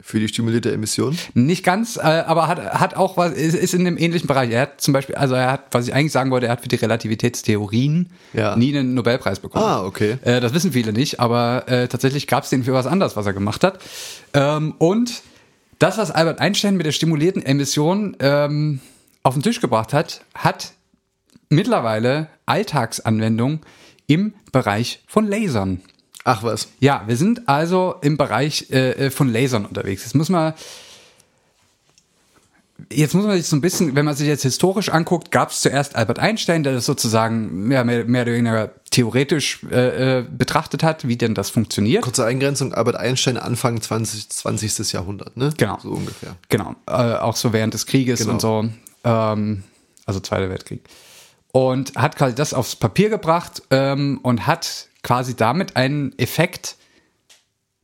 Für 0.00 0.20
die 0.20 0.28
stimulierte 0.28 0.70
Emission. 0.72 1.16
Nicht 1.34 1.64
ganz, 1.64 1.96
äh, 1.96 2.00
aber 2.00 2.46
hat, 2.48 2.60
hat 2.60 2.94
auch 2.96 3.16
was, 3.16 3.32
ist, 3.32 3.54
ist 3.54 3.74
in 3.74 3.86
einem 3.86 3.96
ähnlichen 3.96 4.26
Bereich. 4.28 4.50
Er 4.50 4.60
hat 4.62 4.80
zum 4.80 4.92
Beispiel, 4.92 5.14
also 5.16 5.34
er 5.34 5.50
hat, 5.50 5.64
was 5.72 5.88
ich 5.88 5.94
eigentlich 5.94 6.12
sagen 6.12 6.30
wollte, 6.30 6.46
er 6.46 6.52
hat 6.52 6.60
für 6.60 6.68
die 6.68 6.76
Relativitätstheorien 6.76 8.10
Ja. 8.32 8.56
nie 8.56 8.76
einen 8.76 8.94
Nobelpreis 8.94 9.40
bekommen. 9.40 9.64
Ah, 9.64 9.84
okay. 9.84 10.18
Äh, 10.22 10.40
das 10.40 10.54
wissen 10.54 10.72
viele 10.72 10.92
nicht, 10.92 11.18
aber 11.18 11.64
äh, 11.68 11.88
tatsächlich 11.88 12.26
gab 12.26 12.44
es 12.44 12.50
den 12.50 12.62
für 12.64 12.72
was 12.72 12.86
anderes, 12.86 13.16
was 13.16 13.26
er 13.26 13.32
gemacht 13.32 13.64
hat. 13.64 13.80
Ähm, 14.34 14.74
und 14.78 15.22
das, 15.78 15.98
was 15.98 16.10
Albert 16.10 16.40
Einstein 16.40 16.76
mit 16.76 16.86
der 16.86 16.92
stimulierten 16.92 17.42
Emission 17.44 18.16
ähm, 18.20 18.80
auf 19.22 19.34
den 19.34 19.42
Tisch 19.42 19.60
gebracht 19.60 19.92
hat, 19.92 20.22
hat 20.34 20.72
mittlerweile 21.48 22.28
Alltagsanwendung 22.46 23.60
im 24.06 24.34
Bereich 24.52 25.02
von 25.06 25.26
Lasern. 25.26 25.80
Ach 26.28 26.42
was. 26.42 26.68
Ja, 26.80 27.04
wir 27.06 27.16
sind 27.16 27.48
also 27.48 27.94
im 28.02 28.16
Bereich 28.16 28.66
äh, 28.70 29.06
äh, 29.06 29.10
von 29.10 29.32
Lasern 29.32 29.64
unterwegs. 29.64 30.02
Jetzt 30.02 30.16
muss 30.16 30.28
man 30.28 30.54
Jetzt 32.92 33.14
muss 33.14 33.24
man 33.24 33.36
sich 33.36 33.46
so 33.46 33.56
ein 33.56 33.60
bisschen, 33.62 33.96
wenn 33.96 34.04
man 34.04 34.14
sich 34.14 34.26
jetzt 34.28 34.42
historisch 34.42 34.90
anguckt, 34.90 35.30
gab 35.30 35.50
es 35.50 35.60
zuerst 35.60 35.96
Albert 35.96 36.18
Einstein, 36.18 36.62
der 36.62 36.74
das 36.74 36.84
sozusagen 36.84 37.66
mehr, 37.66 37.84
mehr, 37.84 38.04
mehr 38.04 38.22
oder 38.22 38.32
weniger 38.32 38.70
theoretisch 38.90 39.60
äh, 39.70 40.18
äh, 40.18 40.24
betrachtet 40.28 40.82
hat, 40.82 41.08
wie 41.08 41.16
denn 41.16 41.34
das 41.34 41.48
funktioniert. 41.48 42.02
Kurze 42.02 42.26
Eingrenzung, 42.26 42.74
Albert 42.74 42.96
Einstein 42.96 43.38
Anfang 43.38 43.80
20. 43.80 44.28
20. 44.28 44.92
Jahrhundert, 44.92 45.36
ne? 45.36 45.54
Genau. 45.56 45.78
So 45.82 45.90
ungefähr. 45.90 46.36
Genau, 46.48 46.74
äh, 46.86 46.92
auch 46.92 47.36
so 47.36 47.52
während 47.52 47.72
des 47.72 47.86
Krieges 47.86 48.20
Genau. 48.20 48.32
und 48.32 48.40
so, 48.40 48.68
ähm, 49.04 49.62
also 50.04 50.20
Zweiter 50.20 50.50
Weltkrieg. 50.50 50.82
Und 51.52 51.94
hat 51.96 52.16
quasi 52.16 52.34
das 52.34 52.52
aufs 52.52 52.76
Papier 52.76 53.08
gebracht 53.08 53.62
ähm, 53.70 54.20
und 54.22 54.46
hat 54.46 54.88
quasi 55.06 55.36
damit 55.36 55.76
einen 55.76 56.18
Effekt 56.18 56.74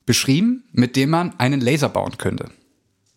beschrieben, 0.07 0.65
mit 0.73 0.97
dem 0.97 1.11
man 1.11 1.39
einen 1.39 1.61
Laser 1.61 1.89
bauen 1.89 2.19
könnte. 2.19 2.51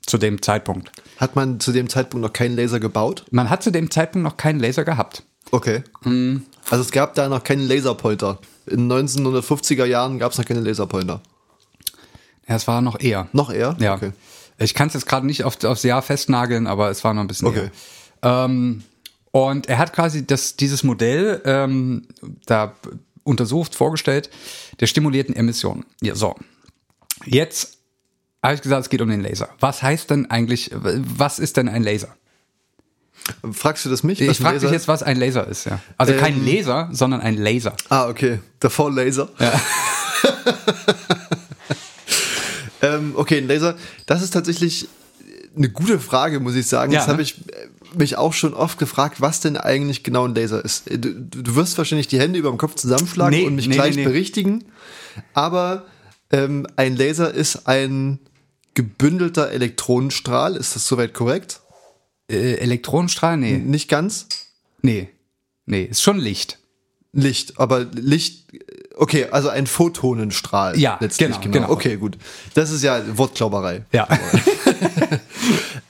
Zu 0.05 0.19
dem 0.19 0.43
Zeitpunkt. 0.43 0.91
Hat 1.17 1.35
man 1.35 1.59
zu 1.59 1.71
dem 1.71 1.89
Zeitpunkt 1.89 2.23
noch 2.23 2.31
keinen 2.31 2.55
Laser 2.55 2.79
gebaut? 2.79 3.25
Man 3.31 3.49
hat 3.49 3.63
zu 3.63 3.71
dem 3.71 3.89
Zeitpunkt 3.89 4.23
noch 4.23 4.37
keinen 4.37 4.59
Laser 4.59 4.83
gehabt. 4.85 5.23
Okay. 5.49 5.81
Mhm. 6.03 6.45
Also 6.69 6.83
es 6.83 6.91
gab 6.91 7.15
da 7.15 7.27
noch 7.29 7.43
keinen 7.43 7.67
Laserpointer. 7.67 8.37
In 8.67 8.91
1950er 8.91 9.85
Jahren 9.85 10.19
gab 10.19 10.33
es 10.33 10.37
noch 10.37 10.45
keine 10.45 10.59
Laserpointer. 10.59 11.21
Ja, 12.47 12.55
es 12.55 12.67
war 12.67 12.81
noch 12.83 12.99
eher. 12.99 13.27
Noch 13.33 13.51
eher? 13.51 13.75
Ja. 13.79 13.95
Okay. 13.95 14.11
Ich 14.59 14.75
kann 14.75 14.89
es 14.89 14.93
jetzt 14.93 15.07
gerade 15.07 15.25
nicht 15.25 15.43
auf, 15.43 15.63
aufs 15.63 15.81
Jahr 15.81 16.03
festnageln, 16.03 16.67
aber 16.67 16.91
es 16.91 17.03
war 17.03 17.15
noch 17.15 17.21
ein 17.21 17.27
bisschen 17.27 17.47
Okay. 17.47 17.71
eher. 18.21 18.45
Ähm, 18.45 18.83
und 19.31 19.67
er 19.67 19.79
hat 19.79 19.93
quasi 19.93 20.27
das, 20.27 20.57
dieses 20.57 20.83
Modell 20.83 21.41
ähm, 21.43 22.07
da 22.45 22.75
untersucht, 23.25 23.75
vorgestellt, 23.75 24.29
der 24.79 24.87
stimulierten 24.87 25.35
Emission. 25.35 25.85
Ja, 26.01 26.15
so. 26.15 26.35
Jetzt 27.25 27.79
habe 28.41 28.55
ich 28.55 28.61
gesagt, 28.61 28.83
es 28.83 28.89
geht 28.89 29.01
um 29.01 29.09
den 29.09 29.21
Laser. 29.21 29.49
Was 29.59 29.83
heißt 29.83 30.09
denn 30.11 30.29
eigentlich, 30.29 30.71
was 30.73 31.39
ist 31.39 31.57
denn 31.57 31.67
ein 31.67 31.83
Laser? 31.83 32.15
Fragst 33.51 33.83
du 33.85 33.89
das 33.89 34.03
mich? 34.03 34.21
Ich 34.21 34.37
frage 34.37 34.59
dich 34.59 34.69
jetzt, 34.69 34.87
was 34.87 35.01
ein 35.01 35.17
Laser 35.17 35.47
ist, 35.47 35.65
ja. 35.65 35.79
Also 35.97 36.13
kein 36.13 36.35
Ähm. 36.35 36.45
Laser, 36.45 36.89
sondern 36.91 37.21
ein 37.21 37.37
Laser. 37.37 37.75
Ah, 37.89 38.07
okay. 38.07 38.39
Der 38.61 38.69
V-Laser. 38.69 39.29
ähm, 42.83 43.13
okay, 43.15 43.39
ein 43.39 43.47
Laser. 43.47 43.75
Das 44.05 44.21
ist 44.21 44.31
tatsächlich 44.31 44.87
eine 45.55 45.69
gute 45.69 45.99
Frage, 45.99 46.39
muss 46.39 46.55
ich 46.55 46.67
sagen. 46.67 46.91
Ja, 46.91 46.99
das 46.99 47.07
habe 47.07 47.21
ich 47.21 47.37
äh, 47.49 47.67
mich 47.97 48.17
auch 48.17 48.33
schon 48.33 48.53
oft 48.53 48.77
gefragt, 48.77 49.21
was 49.21 49.39
denn 49.39 49.57
eigentlich 49.57 50.03
genau 50.03 50.25
ein 50.27 50.35
Laser 50.35 50.63
ist. 50.63 50.89
Äh, 50.89 50.97
Du, 50.99 51.13
du 51.13 51.55
wirst 51.55 51.77
wahrscheinlich 51.77 52.07
die 52.07 52.19
Hände 52.19 52.39
über 52.39 52.49
dem 52.49 52.57
Kopf 52.57 52.75
zusammenschlagen 52.75 53.37
Nee, 53.39 53.45
und 53.45 53.55
mich 53.55 53.67
nee, 53.67 53.75
gleich 53.75 53.95
nee, 53.95 54.03
berichtigen. 54.03 54.65
Aber 55.33 55.85
ähm, 56.31 56.67
ein 56.75 56.95
Laser 56.95 57.33
ist 57.33 57.67
ein 57.67 58.19
gebündelter 58.73 59.51
Elektronenstrahl. 59.51 60.55
Ist 60.55 60.75
das 60.75 60.87
soweit 60.87 61.13
korrekt? 61.13 61.61
Äh, 62.29 62.55
Elektronenstrahl? 62.55 63.37
Nee. 63.37 63.57
Nicht 63.57 63.89
ganz. 63.89 64.27
Nee. 64.81 65.09
Nee, 65.65 65.83
ist 65.83 66.01
schon 66.01 66.17
Licht. 66.19 66.59
Licht, 67.11 67.59
aber 67.59 67.85
Licht, 67.93 68.45
okay, 68.97 69.27
also 69.31 69.47
ein 69.47 69.67
Photonenstrahl. 69.67 70.77
Ja, 70.77 70.97
letztlich, 70.99 71.39
genau, 71.39 71.53
genau. 71.53 71.69
Okay, 71.69 71.95
gut. 71.95 72.17
Das 72.55 72.71
ist 72.71 72.83
ja 72.83 73.01
Wortklauberei. 73.17 73.85
Ja. 73.93 74.07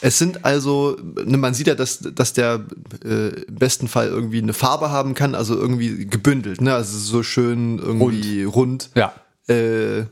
Es 0.00 0.18
sind 0.18 0.44
also, 0.44 0.96
ne, 1.24 1.36
man 1.38 1.54
sieht 1.54 1.66
ja, 1.66 1.74
dass, 1.74 1.98
dass 1.98 2.32
der 2.32 2.64
äh, 3.04 3.42
im 3.42 3.54
besten 3.56 3.88
Fall 3.88 4.06
irgendwie 4.06 4.38
eine 4.38 4.52
Farbe 4.52 4.90
haben 4.90 5.14
kann, 5.14 5.34
also 5.34 5.56
irgendwie 5.56 6.06
gebündelt, 6.06 6.60
ne? 6.60 6.74
Also 6.74 6.96
so 6.98 7.22
schön 7.24 7.78
irgendwie 7.78 8.44
rund, 8.44 8.90
ja. 8.94 9.12
äh, 9.48 10.04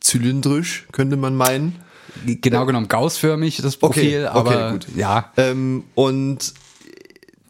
zylindrisch, 0.00 0.86
könnte 0.92 1.16
man 1.16 1.34
meinen. 1.36 1.76
Genau 2.24 2.64
genommen 2.64 2.88
gaussförmig, 2.88 3.58
das 3.60 3.76
Profil, 3.76 4.26
Okay, 4.26 4.38
okay, 4.38 4.56
aber 4.56 4.72
gut. 4.72 4.86
ja. 4.96 5.32
Ähm, 5.36 5.84
und 5.94 6.54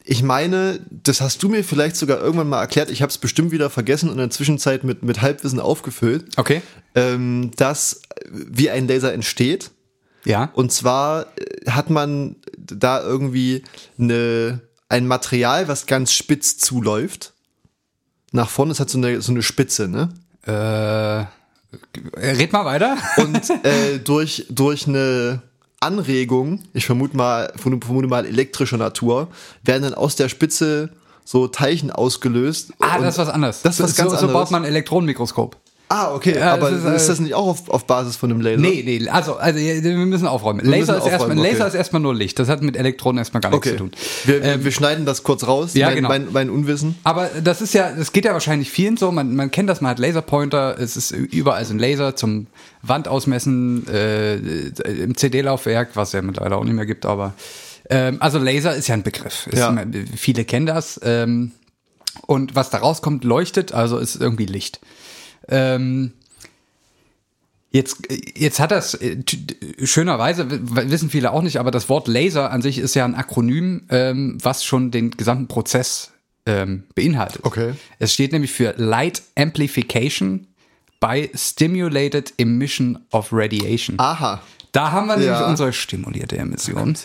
ich 0.05 0.23
meine, 0.23 0.81
das 0.91 1.21
hast 1.21 1.43
du 1.43 1.49
mir 1.49 1.63
vielleicht 1.63 1.97
sogar 1.97 2.21
irgendwann 2.21 2.49
mal 2.49 2.61
erklärt, 2.61 2.91
ich 2.91 3.03
habe 3.03 3.11
es 3.11 3.19
bestimmt 3.19 3.53
wieder 3.53 3.71
vergessen 3.71 4.09
und 4.09 4.15
in 4.15 4.19
der 4.19 4.31
Zwischenzeit 4.31 4.83
mit, 4.83 5.03
mit 5.03 5.23
Halbwissen 5.23 5.61
aufgefüllt, 5.61 6.27
Okay. 6.37 6.63
Ähm, 6.95 7.51
dass 7.57 8.03
wie 8.31 8.71
ein 8.71 8.89
Laser 8.89 9.13
entsteht. 9.13 9.71
Ja. 10.25 10.51
Und 10.55 10.73
zwar 10.73 11.27
äh, 11.37 11.71
hat 11.71 11.91
man 11.91 12.37
da 12.57 13.03
irgendwie 13.03 13.63
eine, 13.99 14.61
ein 14.89 15.07
Material, 15.07 15.69
was 15.69 15.87
ganz 15.87 16.13
spitz 16.13 16.57
zuläuft. 16.57 17.33
Nach 18.33 18.49
vorne, 18.49 18.73
es 18.73 18.81
hat 18.81 18.91
so 18.91 18.99
eine, 18.99 19.21
so 19.21 19.33
eine 19.33 19.43
Spitze, 19.43 19.89
ne? 19.89 20.09
Äh, 20.47 21.27
red 22.19 22.53
mal 22.53 22.65
weiter. 22.65 22.97
Und 23.17 23.51
äh, 23.65 23.99
durch, 23.99 24.47
durch 24.49 24.89
eine 24.89 25.43
Anregung, 25.81 26.63
ich 26.73 26.87
vermute 26.87 27.17
mal, 27.17 27.53
vermute 27.57 28.09
mal 28.09 28.25
elektrischer 28.25 28.79
Natur, 28.79 29.29
werden 29.63 29.83
dann 29.83 29.95
aus 29.95 30.17
der 30.17 30.29
Spitze 30.29 30.91
so 31.25 31.49
Teilchen 31.49 31.91
ausgelöst. 31.91 32.73
Ah, 32.79 32.99
das 32.99 33.15
ist 33.15 33.19
was 33.19 33.29
anderes. 33.29 33.63
Das 33.63 33.79
ist 33.79 33.85
was 33.85 33.97
so, 33.97 34.03
ganz 34.03 34.13
so 34.13 34.19
anderes. 34.19 34.33
baut 34.33 34.51
man 34.51 34.63
ein 34.63 34.69
Elektronenmikroskop. 34.69 35.57
Ah, 35.95 36.13
okay, 36.13 36.37
Ja, 36.37 36.55
aber 36.55 36.71
ist, 36.71 36.85
ist, 36.85 37.05
äh, 37.05 37.09
das 37.09 37.21
nicht 37.21 37.35
auch 37.35 37.47
auf, 37.47 37.71
auf 37.71 37.87
Basis 37.87 38.17
von 38.17 38.29
einem 38.31 38.41
Laser? 38.41 38.61
Nee, 38.61 38.83
nee, 38.85 39.09
also, 39.09 39.37
also 39.37 39.61
wir 39.61 39.93
müssen 39.95 40.27
aufräumen. 40.27 40.61
Wir 40.65 40.71
Laser, 40.71 40.95
müssen 40.95 41.07
ist, 41.07 41.13
erstmal, 41.13 41.31
aufräumen, 41.31 41.39
Laser 41.39 41.59
okay. 41.61 41.69
ist 41.69 41.75
erstmal 41.75 42.03
nur 42.03 42.15
Licht. 42.15 42.39
Das 42.41 42.49
hat 42.49 42.63
mit 42.63 42.77
Elektronen 42.77 43.19
erstmal 43.19 43.41
gar 43.41 43.51
nichts 43.51 43.69
Okay. 43.69 43.77
zu 43.77 43.85
tun. 43.85 43.91
Wir, 44.25 44.43
Ähm, 44.43 44.65
wir 44.65 44.73
schneiden 44.73 45.07
das 45.07 45.23
kurz 45.23 45.47
raus, 45.47 45.75
ja, 45.75 45.87
mein, 45.87 45.97
genau. 45.97 46.09
mein, 46.09 46.27
mein 46.33 46.51
Unwissen. 46.51 46.97
Aber 47.05 47.31
das 47.43 47.63
ist 47.63 47.75
ja, 47.75 47.93
das 47.93 48.11
geht 48.13 48.25
ja 48.25 48.33
wahrscheinlich 48.33 48.71
vielen 48.71 48.97
so. 48.97 49.13
Man, 49.13 49.37
man 49.37 49.53
kennt 49.53 49.69
das, 49.71 49.81
man 49.81 49.91
hat 49.93 50.01
Laserpointer, 50.01 50.77
es 50.81 50.97
ist 50.97 51.13
überall 51.13 51.65
so 51.65 51.75
ein 51.75 51.79
Laser 51.79 52.17
zum 52.17 52.49
Wandausmessen, 52.83 53.87
äh, 53.89 54.35
im 54.35 55.17
CD-Laufwerk, 55.17 55.91
was 55.95 56.09
es 56.09 56.15
ja 56.15 56.23
mittlerweile 56.23 56.57
auch 56.57 56.65
nicht 56.65 56.75
mehr 56.75 56.87
gibt, 56.87 57.07
aber 57.07 57.35
ähm, 57.89 58.17
also 58.21 58.39
Laser 58.39 58.75
ist 58.75 58.89
ja 58.89 58.95
ein 58.95 59.03
Begriff. 59.03 59.47
Ist, 59.47 59.59
Ja. 59.59 59.77
Viele 60.17 60.45
kennen 60.45 60.67
das. 60.67 60.99
Ähm, 61.05 61.53
und 62.27 62.55
was 62.57 62.71
da 62.71 62.79
rauskommt, 62.79 63.25
leuchtet, 63.25 63.73
also 63.73 63.99
ist 63.99 64.17
irgendwie 64.17 64.47
Licht. 64.47 64.81
Ähm, 65.49 66.13
Jetzt, 67.75 68.03
jetzt 68.37 68.61
hat 68.61 68.71
das 68.71 68.95
äh, 68.95 69.17
schönerweise, 69.83 70.47
wissen 70.49 71.11
viele 71.11 71.33
auch 71.33 71.43
nicht, 71.43 71.59
aber 71.59 71.73
das 71.73 71.89
Wort 71.89 72.07
Laser 72.07 72.53
an 72.53 72.63
sich 72.63 72.79
ist 72.79 72.95
ja 72.95 73.05
ein 73.05 73.17
Akronym, 73.17 73.83
ähm, 73.89 74.39
was 74.41 74.65
schon 74.65 74.93
den 74.93 75.11
gesamten 75.11 75.49
Prozess 75.49 76.13
ähm, 76.47 76.85
beinhaltet. 76.95 77.45
Okay. 77.45 77.73
Es 77.99 78.15
steht 78.15 78.31
nämlich 78.31 78.53
für 78.53 78.75
Light 78.77 79.23
Amplification 79.37 80.47
by 81.01 81.29
Stimulated 81.35 82.33
Emission 82.39 83.01
of 83.11 83.31
Radiation. 83.33 83.99
Aha. 83.99 84.41
Da 84.75 84.91
haben 84.93 85.07
wir 85.07 85.17
nämlich 85.17 85.31
Ja. 85.39 85.47
unsere 85.49 85.73
stimulierte 85.73 86.37
Emission. 86.37 86.97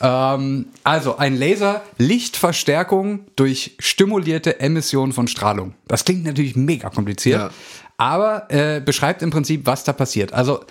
Ähm, 0.00 0.66
also 0.84 1.16
ein 1.16 1.36
Laser, 1.36 1.82
Lichtverstärkung 1.96 3.20
durch 3.36 3.76
stimulierte 3.78 4.60
Emission 4.60 5.12
von 5.12 5.28
Strahlung. 5.28 5.74
Das 5.86 6.04
klingt 6.04 6.24
natürlich 6.24 6.56
mega 6.56 6.90
kompliziert, 6.90 7.40
Ja. 7.40 7.50
aber 7.96 8.50
äh, 8.50 8.80
beschreibt 8.80 9.22
im 9.22 9.30
Prinzip, 9.30 9.64
was 9.64 9.84
da 9.84 9.92
passiert. 9.92 10.32
Also 10.32 10.64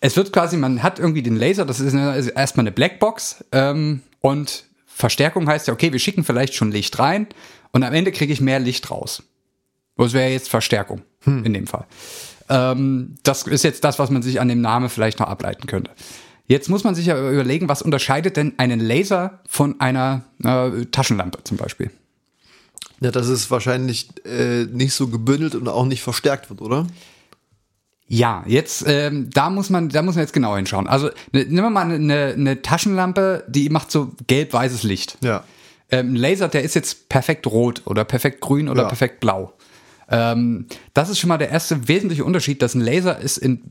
es 0.00 0.16
wird 0.16 0.32
quasi, 0.32 0.56
man 0.56 0.82
hat 0.82 0.98
irgendwie 0.98 1.22
den 1.22 1.36
Laser, 1.36 1.64
das 1.64 1.78
ist, 1.80 1.94
eine, 1.94 2.16
ist 2.16 2.28
erstmal 2.28 2.64
eine 2.64 2.72
Blackbox 2.72 3.44
ähm, 3.52 4.02
und 4.20 4.64
Verstärkung 4.86 5.48
heißt 5.48 5.68
ja, 5.68 5.74
okay, 5.74 5.92
wir 5.92 5.98
schicken 6.00 6.24
vielleicht 6.24 6.54
schon 6.54 6.70
Licht 6.72 6.98
rein 6.98 7.26
und 7.72 7.82
am 7.84 7.94
Ende 7.94 8.10
kriege 8.12 8.32
ich 8.32 8.40
mehr 8.40 8.58
Licht 8.58 8.90
raus. 8.90 9.22
Das 9.96 10.12
wäre 10.12 10.30
jetzt 10.30 10.48
Verstärkung 10.48 11.02
in 11.24 11.54
dem 11.54 11.66
Fall. 11.68 11.86
Ähm, 12.52 13.14
das 13.22 13.44
ist 13.44 13.64
jetzt 13.64 13.82
das, 13.84 13.98
was 13.98 14.10
man 14.10 14.22
sich 14.22 14.40
an 14.40 14.48
dem 14.48 14.60
Namen 14.60 14.90
vielleicht 14.90 15.18
noch 15.20 15.28
ableiten 15.28 15.66
könnte. 15.66 15.90
Jetzt 16.46 16.68
muss 16.68 16.84
man 16.84 16.94
sich 16.94 17.06
ja 17.06 17.16
überlegen, 17.30 17.68
was 17.68 17.80
unterscheidet 17.80 18.36
denn 18.36 18.52
einen 18.58 18.78
Laser 18.78 19.40
von 19.48 19.80
einer 19.80 20.22
äh, 20.44 20.84
Taschenlampe 20.86 21.38
zum 21.44 21.56
Beispiel? 21.56 21.90
Ja, 23.00 23.10
dass 23.10 23.28
es 23.28 23.50
wahrscheinlich 23.50 24.10
äh, 24.26 24.64
nicht 24.64 24.92
so 24.92 25.08
gebündelt 25.08 25.54
und 25.54 25.66
auch 25.68 25.86
nicht 25.86 26.02
verstärkt 26.02 26.50
wird, 26.50 26.60
oder? 26.60 26.86
Ja, 28.06 28.44
jetzt 28.46 28.84
ähm, 28.86 29.30
da 29.32 29.48
muss 29.48 29.70
man 29.70 29.88
da 29.88 30.02
muss 30.02 30.16
man 30.16 30.22
jetzt 30.22 30.34
genau 30.34 30.54
hinschauen. 30.56 30.86
Also 30.86 31.08
ne, 31.32 31.44
nehmen 31.44 31.62
wir 31.62 31.70
mal 31.70 31.90
eine, 31.90 32.34
eine 32.36 32.60
Taschenlampe, 32.60 33.44
die 33.48 33.70
macht 33.70 33.90
so 33.90 34.12
gelb-weißes 34.26 34.82
Licht. 34.82 35.16
Ja. 35.22 35.44
Ähm, 35.90 36.12
ein 36.12 36.16
Laser, 36.16 36.48
der 36.48 36.62
ist 36.62 36.74
jetzt 36.74 37.08
perfekt 37.08 37.46
rot 37.46 37.82
oder 37.86 38.04
perfekt 38.04 38.40
grün 38.42 38.68
oder 38.68 38.82
Ja. 38.82 38.88
perfekt 38.88 39.20
blau. 39.20 39.54
Ähm, 40.12 40.66
das 40.94 41.08
ist 41.08 41.18
schon 41.18 41.28
mal 41.28 41.38
der 41.38 41.50
erste 41.50 41.88
wesentliche 41.88 42.24
Unterschied, 42.24 42.62
dass 42.62 42.74
ein 42.74 42.80
Laser 42.80 43.18
ist 43.18 43.38
in 43.38 43.62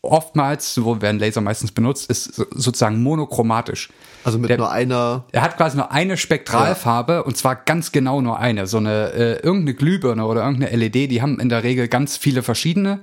oftmals, 0.00 0.74
so 0.74 1.00
werden 1.00 1.20
Laser 1.20 1.40
meistens 1.40 1.70
benutzt, 1.70 2.10
ist 2.10 2.34
so- 2.34 2.46
sozusagen 2.50 3.02
monochromatisch. 3.02 3.90
Also 4.24 4.38
mit 4.38 4.50
Der- 4.50 4.58
nur 4.58 4.70
einer. 4.72 5.24
Er 5.32 5.42
hat 5.42 5.56
quasi 5.56 5.76
nur 5.76 5.92
eine 5.92 6.16
Spektralfarbe 6.16 7.22
und 7.24 7.36
zwar 7.36 7.54
ganz 7.56 7.92
genau 7.92 8.20
nur 8.20 8.38
eine. 8.38 8.66
So 8.66 8.78
eine 8.78 9.12
äh, 9.12 9.32
irgendeine 9.42 9.74
Glühbirne 9.74 10.26
oder 10.26 10.42
irgendeine 10.44 10.72
LED, 10.76 11.08
die 11.10 11.22
haben 11.22 11.38
in 11.38 11.48
der 11.48 11.62
Regel 11.62 11.86
ganz 11.88 12.16
viele 12.16 12.42
verschiedene. 12.42 12.98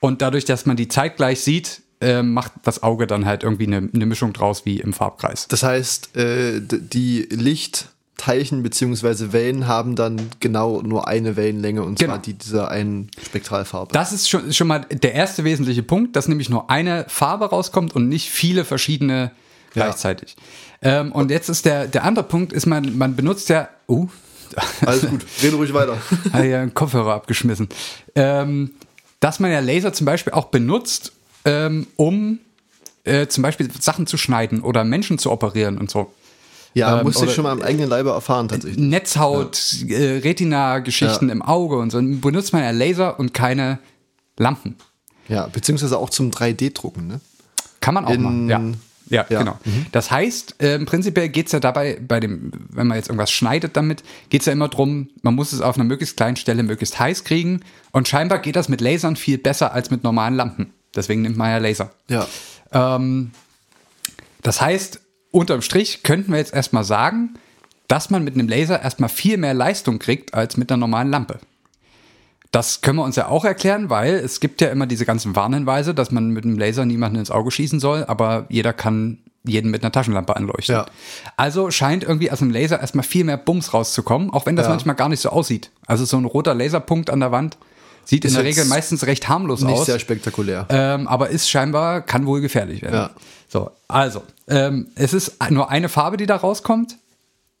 Und 0.00 0.20
dadurch, 0.20 0.44
dass 0.44 0.66
man 0.66 0.76
die 0.76 0.88
zeitgleich 0.88 1.40
sieht, 1.40 1.82
äh, 2.00 2.24
macht 2.24 2.50
das 2.64 2.82
Auge 2.82 3.06
dann 3.06 3.24
halt 3.24 3.44
irgendwie 3.44 3.68
eine, 3.68 3.88
eine 3.94 4.06
Mischung 4.06 4.32
draus 4.32 4.64
wie 4.66 4.80
im 4.80 4.92
Farbkreis. 4.92 5.46
Das 5.46 5.62
heißt, 5.62 6.16
äh, 6.16 6.60
die 6.60 7.28
Lichtteilchen 8.22 8.62
beziehungsweise 8.62 9.32
Wellen 9.32 9.66
haben 9.66 9.96
dann 9.96 10.30
genau 10.40 10.80
nur 10.82 11.08
eine 11.08 11.36
Wellenlänge 11.36 11.82
und 11.82 11.98
Genau. 11.98 12.12
zwar 12.12 12.22
die 12.22 12.34
dieser 12.34 12.70
einen 12.70 13.10
Spektralfarbe. 13.24 13.92
Das 13.92 14.12
ist 14.12 14.28
schon, 14.30 14.52
schon 14.52 14.68
mal 14.68 14.86
der 14.90 15.14
erste 15.14 15.42
wesentliche 15.44 15.82
Punkt, 15.82 16.14
dass 16.14 16.28
nämlich 16.28 16.48
nur 16.48 16.70
eine 16.70 17.04
Farbe 17.08 17.46
rauskommt 17.46 17.94
und 17.96 18.08
nicht 18.08 18.30
viele 18.30 18.64
verschiedene 18.64 19.32
Ja. 19.74 19.86
gleichzeitig. 19.86 20.36
Ähm, 20.82 21.12
und 21.12 21.30
jetzt 21.30 21.48
ist 21.48 21.64
der, 21.64 21.86
der 21.88 22.04
andere 22.04 22.24
Punkt, 22.24 22.52
ist 22.52 22.66
man, 22.66 22.96
man 22.96 23.16
benutzt 23.16 23.48
ja, 23.48 23.68
uh, 23.88 24.06
Alles 24.84 25.08
gut, 25.08 25.24
rede 25.42 25.56
ruhig 25.56 25.72
weiter. 25.74 25.96
hat 26.32 26.44
ja 26.44 26.60
einen 26.60 26.74
Kopfhörer 26.74 27.14
abgeschmissen. 27.14 27.68
Ähm, 28.14 28.72
dass 29.20 29.40
man 29.40 29.50
ja 29.50 29.60
Laser 29.60 29.92
zum 29.92 30.04
Beispiel 30.04 30.32
auch 30.34 30.46
benutzt, 30.46 31.12
ähm, 31.44 31.86
um 31.96 32.38
äh, 33.04 33.26
zum 33.28 33.42
Beispiel 33.42 33.68
Sachen 33.80 34.06
zu 34.06 34.16
schneiden 34.18 34.60
oder 34.62 34.84
Menschen 34.84 35.18
zu 35.18 35.30
operieren 35.32 35.78
und 35.78 35.90
so. 35.90 36.12
Ja, 36.74 36.98
Ähm, 36.98 37.04
musste 37.04 37.26
ich 37.26 37.32
schon 37.34 37.44
mal 37.44 37.52
am 37.52 37.60
eigenen 37.62 37.88
Leibe 37.88 38.10
erfahren 38.10 38.48
tatsächlich. 38.48 38.78
Netzhaut, 38.82 39.60
äh, 39.88 40.18
Retina-Geschichten 40.18 41.26
Ja. 41.28 41.32
im 41.32 41.42
Auge 41.42 41.76
und 41.76 41.90
so. 41.90 41.98
Benutzt 42.00 42.52
man 42.52 42.62
ja 42.62 42.70
Laser 42.70 43.18
und 43.18 43.34
keine 43.34 43.78
Lampen. 44.38 44.76
Ja, 45.28 45.46
beziehungsweise 45.46 45.98
auch 45.98 46.10
zum 46.10 46.30
3D-Drucken, 46.30 47.06
ne? 47.06 47.20
Kann 47.80 47.94
man 47.94 48.04
auch 48.06 48.10
In- 48.10 48.22
machen, 48.22 48.48
ja. 48.48 48.60
Ja, 49.10 49.26
Ja. 49.28 49.40
genau. 49.40 49.58
Das 49.90 50.10
heißt, 50.10 50.54
ähm, 50.60 50.86
prinzipiell 50.86 51.28
geht's 51.28 51.52
ja 51.52 51.60
dabei, 51.60 52.00
bei 52.00 52.18
dem, 52.20 52.50
wenn 52.70 52.86
man 52.86 52.96
jetzt 52.96 53.08
irgendwas 53.08 53.30
schneidet 53.30 53.76
damit, 53.76 54.02
geht's 54.30 54.46
ja 54.46 54.52
immer 54.54 54.68
drum, 54.68 55.10
man 55.20 55.34
muss 55.34 55.52
es 55.52 55.60
auf 55.60 55.74
einer 55.76 55.84
möglichst 55.84 56.16
kleinen 56.16 56.36
Stelle 56.36 56.62
möglichst 56.62 56.98
heiß 56.98 57.24
kriegen. 57.24 57.60
Und 57.90 58.08
scheinbar 58.08 58.38
geht 58.38 58.56
das 58.56 58.70
mit 58.70 58.80
Lasern 58.80 59.16
viel 59.16 59.36
besser 59.36 59.74
als 59.74 59.90
mit 59.90 60.02
normalen 60.02 60.34
Lampen. 60.34 60.72
Deswegen 60.96 61.20
nimmt 61.22 61.36
man 61.36 61.50
ja 61.50 61.58
Laser. 61.58 61.90
Ja. 62.08 62.26
Ähm, 62.72 63.32
das 64.42 64.62
heißt, 64.62 65.00
unterm 65.32 65.62
Strich 65.62 66.02
könnten 66.04 66.30
wir 66.30 66.38
jetzt 66.38 66.54
erstmal 66.54 66.84
sagen, 66.84 67.34
dass 67.88 68.08
man 68.10 68.22
mit 68.24 68.34
einem 68.34 68.48
Laser 68.48 68.80
erstmal 68.80 69.08
viel 69.10 69.36
mehr 69.36 69.54
Leistung 69.54 69.98
kriegt 69.98 70.34
als 70.34 70.56
mit 70.56 70.70
einer 70.70 70.78
normalen 70.78 71.10
Lampe. 71.10 71.40
Das 72.52 72.82
können 72.82 72.98
wir 72.98 73.04
uns 73.04 73.16
ja 73.16 73.28
auch 73.28 73.44
erklären, 73.44 73.88
weil 73.90 74.14
es 74.14 74.38
gibt 74.38 74.60
ja 74.60 74.68
immer 74.68 74.86
diese 74.86 75.06
ganzen 75.06 75.34
Warnhinweise, 75.34 75.94
dass 75.94 76.10
man 76.10 76.30
mit 76.30 76.44
einem 76.44 76.58
Laser 76.58 76.84
niemanden 76.84 77.18
ins 77.18 77.30
Auge 77.30 77.50
schießen 77.50 77.80
soll, 77.80 78.04
aber 78.04 78.44
jeder 78.50 78.72
kann 78.74 79.18
jeden 79.44 79.70
mit 79.70 79.82
einer 79.82 79.90
Taschenlampe 79.90 80.36
anleuchtet. 80.36 80.76
Ja. 80.76 80.86
Also 81.36 81.70
scheint 81.70 82.04
irgendwie 82.04 82.30
aus 82.30 82.38
dem 82.38 82.50
Laser 82.50 82.80
erstmal 82.80 83.04
viel 83.04 83.24
mehr 83.24 83.38
Bums 83.38 83.72
rauszukommen, 83.74 84.30
auch 84.30 84.46
wenn 84.46 84.54
das 84.54 84.66
Ja. 84.66 84.70
manchmal 84.70 84.94
gar 84.96 85.08
nicht 85.08 85.20
so 85.20 85.30
aussieht. 85.30 85.70
Also 85.86 86.04
so 86.04 86.16
ein 86.18 86.26
roter 86.26 86.54
Laserpunkt 86.54 87.10
an 87.10 87.20
der 87.20 87.32
Wand 87.32 87.56
sieht 88.04 88.24
in 88.24 88.32
der 88.32 88.44
Regel 88.44 88.64
meistens 88.66 89.06
recht 89.06 89.28
harmlos 89.28 89.62
Nicht 89.62 89.72
aus. 89.72 89.86
sehr 89.86 89.98
spektakulär. 89.98 90.66
Ähm, 90.68 91.08
aber 91.08 91.30
ist 91.30 91.48
scheinbar, 91.48 92.02
kann 92.02 92.26
wohl 92.26 92.40
gefährlich 92.40 92.82
werden. 92.82 92.94
Ja. 92.94 93.10
So, 93.48 93.70
also, 93.88 94.22
ähm, 94.48 94.88
es 94.94 95.12
ist 95.12 95.36
nur 95.50 95.70
eine 95.70 95.88
Farbe, 95.88 96.16
die 96.16 96.26
da 96.26 96.36
rauskommt 96.36 96.96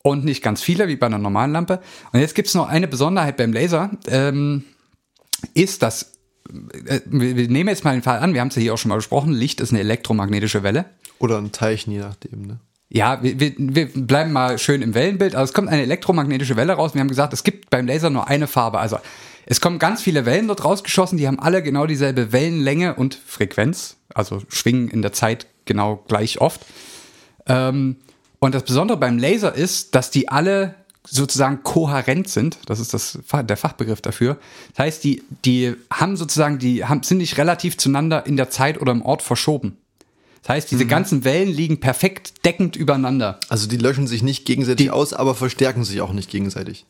und 0.02 0.24
nicht 0.24 0.42
ganz 0.42 0.62
viele, 0.62 0.88
wie 0.88 0.96
bei 0.96 1.06
einer 1.06 1.18
normalen 1.18 1.52
Lampe. 1.52 1.80
Und 2.12 2.20
jetzt 2.20 2.34
gibt 2.34 2.48
es 2.48 2.54
noch 2.54 2.68
eine 2.68 2.88
Besonderheit 2.88 3.36
beim 3.36 3.52
Laser, 3.52 3.90
ähm, 4.08 4.64
ist, 5.54 5.82
dass, 5.82 6.12
äh, 6.86 7.00
wir 7.06 7.36
wir 7.36 7.48
nehmen 7.48 7.68
jetzt 7.68 7.84
mal 7.84 7.92
den 7.92 8.02
Fall 8.02 8.18
an, 8.18 8.34
wir 8.34 8.40
haben 8.40 8.48
es 8.48 8.56
ja 8.56 8.62
hier 8.62 8.74
auch 8.74 8.78
schon 8.78 8.88
mal 8.90 8.96
besprochen, 8.96 9.32
Licht 9.32 9.60
ist 9.60 9.70
eine 9.70 9.80
elektromagnetische 9.80 10.62
Welle. 10.62 10.86
Oder 11.18 11.38
ein 11.38 11.52
Teilchen, 11.52 11.92
je 11.92 12.00
nachdem. 12.00 12.42
Ne? 12.42 12.58
Ja, 12.88 13.22
wir, 13.22 13.40
wir, 13.40 13.54
wir 13.56 13.86
bleiben 13.86 14.32
mal 14.32 14.58
schön 14.58 14.82
im 14.82 14.94
Wellenbild. 14.94 15.34
Also 15.34 15.50
es 15.50 15.54
kommt 15.54 15.68
eine 15.68 15.82
elektromagnetische 15.82 16.56
Welle 16.56 16.74
raus. 16.74 16.92
Wir 16.92 17.00
haben 17.00 17.08
gesagt, 17.08 17.32
es 17.32 17.42
gibt 17.42 17.70
beim 17.70 17.86
Laser 17.86 18.10
nur 18.10 18.28
eine 18.28 18.46
Farbe. 18.46 18.80
Also 18.80 18.98
es 19.46 19.60
kommen 19.60 19.78
ganz 19.78 20.02
viele 20.02 20.26
Wellen 20.26 20.48
dort 20.48 20.64
rausgeschossen, 20.64 21.18
die 21.18 21.26
haben 21.26 21.38
alle 21.38 21.62
genau 21.62 21.86
dieselbe 21.86 22.32
Wellenlänge 22.32 22.94
und 22.94 23.14
Frequenz, 23.14 23.96
also 24.14 24.42
schwingen 24.48 24.88
in 24.88 25.02
der 25.02 25.12
Zeit 25.12 25.46
genau 25.64 26.02
gleich 26.08 26.40
oft. 26.40 26.60
Ähm, 27.46 27.96
und 28.38 28.54
das 28.54 28.64
Besondere 28.64 28.98
beim 28.98 29.18
Laser 29.18 29.54
ist, 29.54 29.94
dass 29.94 30.10
die 30.10 30.28
alle 30.28 30.74
sozusagen 31.06 31.62
kohärent 31.62 32.28
sind. 32.28 32.58
Das 32.66 32.78
ist 32.78 32.94
das, 32.94 33.18
der 33.32 33.56
Fachbegriff 33.56 34.00
dafür. 34.00 34.38
Das 34.74 34.86
heißt, 34.86 35.04
die, 35.04 35.22
die 35.44 35.74
haben 35.92 36.16
sozusagen, 36.16 36.58
die 36.58 36.84
haben, 36.84 37.02
sind 37.02 37.18
nicht 37.18 37.38
relativ 37.38 37.76
zueinander 37.76 38.26
in 38.26 38.36
der 38.36 38.50
Zeit 38.50 38.80
oder 38.80 38.92
im 38.92 39.02
Ort 39.02 39.22
verschoben. 39.22 39.78
Das 40.42 40.50
heißt, 40.50 40.70
diese 40.72 40.86
ganzen 40.86 41.24
Wellen 41.24 41.48
liegen 41.48 41.78
perfekt 41.78 42.44
deckend 42.44 42.74
übereinander. 42.74 43.38
Also 43.48 43.68
die 43.68 43.76
löschen 43.76 44.08
sich 44.08 44.24
nicht 44.24 44.44
gegenseitig 44.44 44.90
aus, 44.90 45.12
aber 45.12 45.36
verstärken 45.36 45.84
sich 45.84 46.00
auch 46.00 46.12
nicht 46.12 46.30
gegenseitig. 46.30 46.84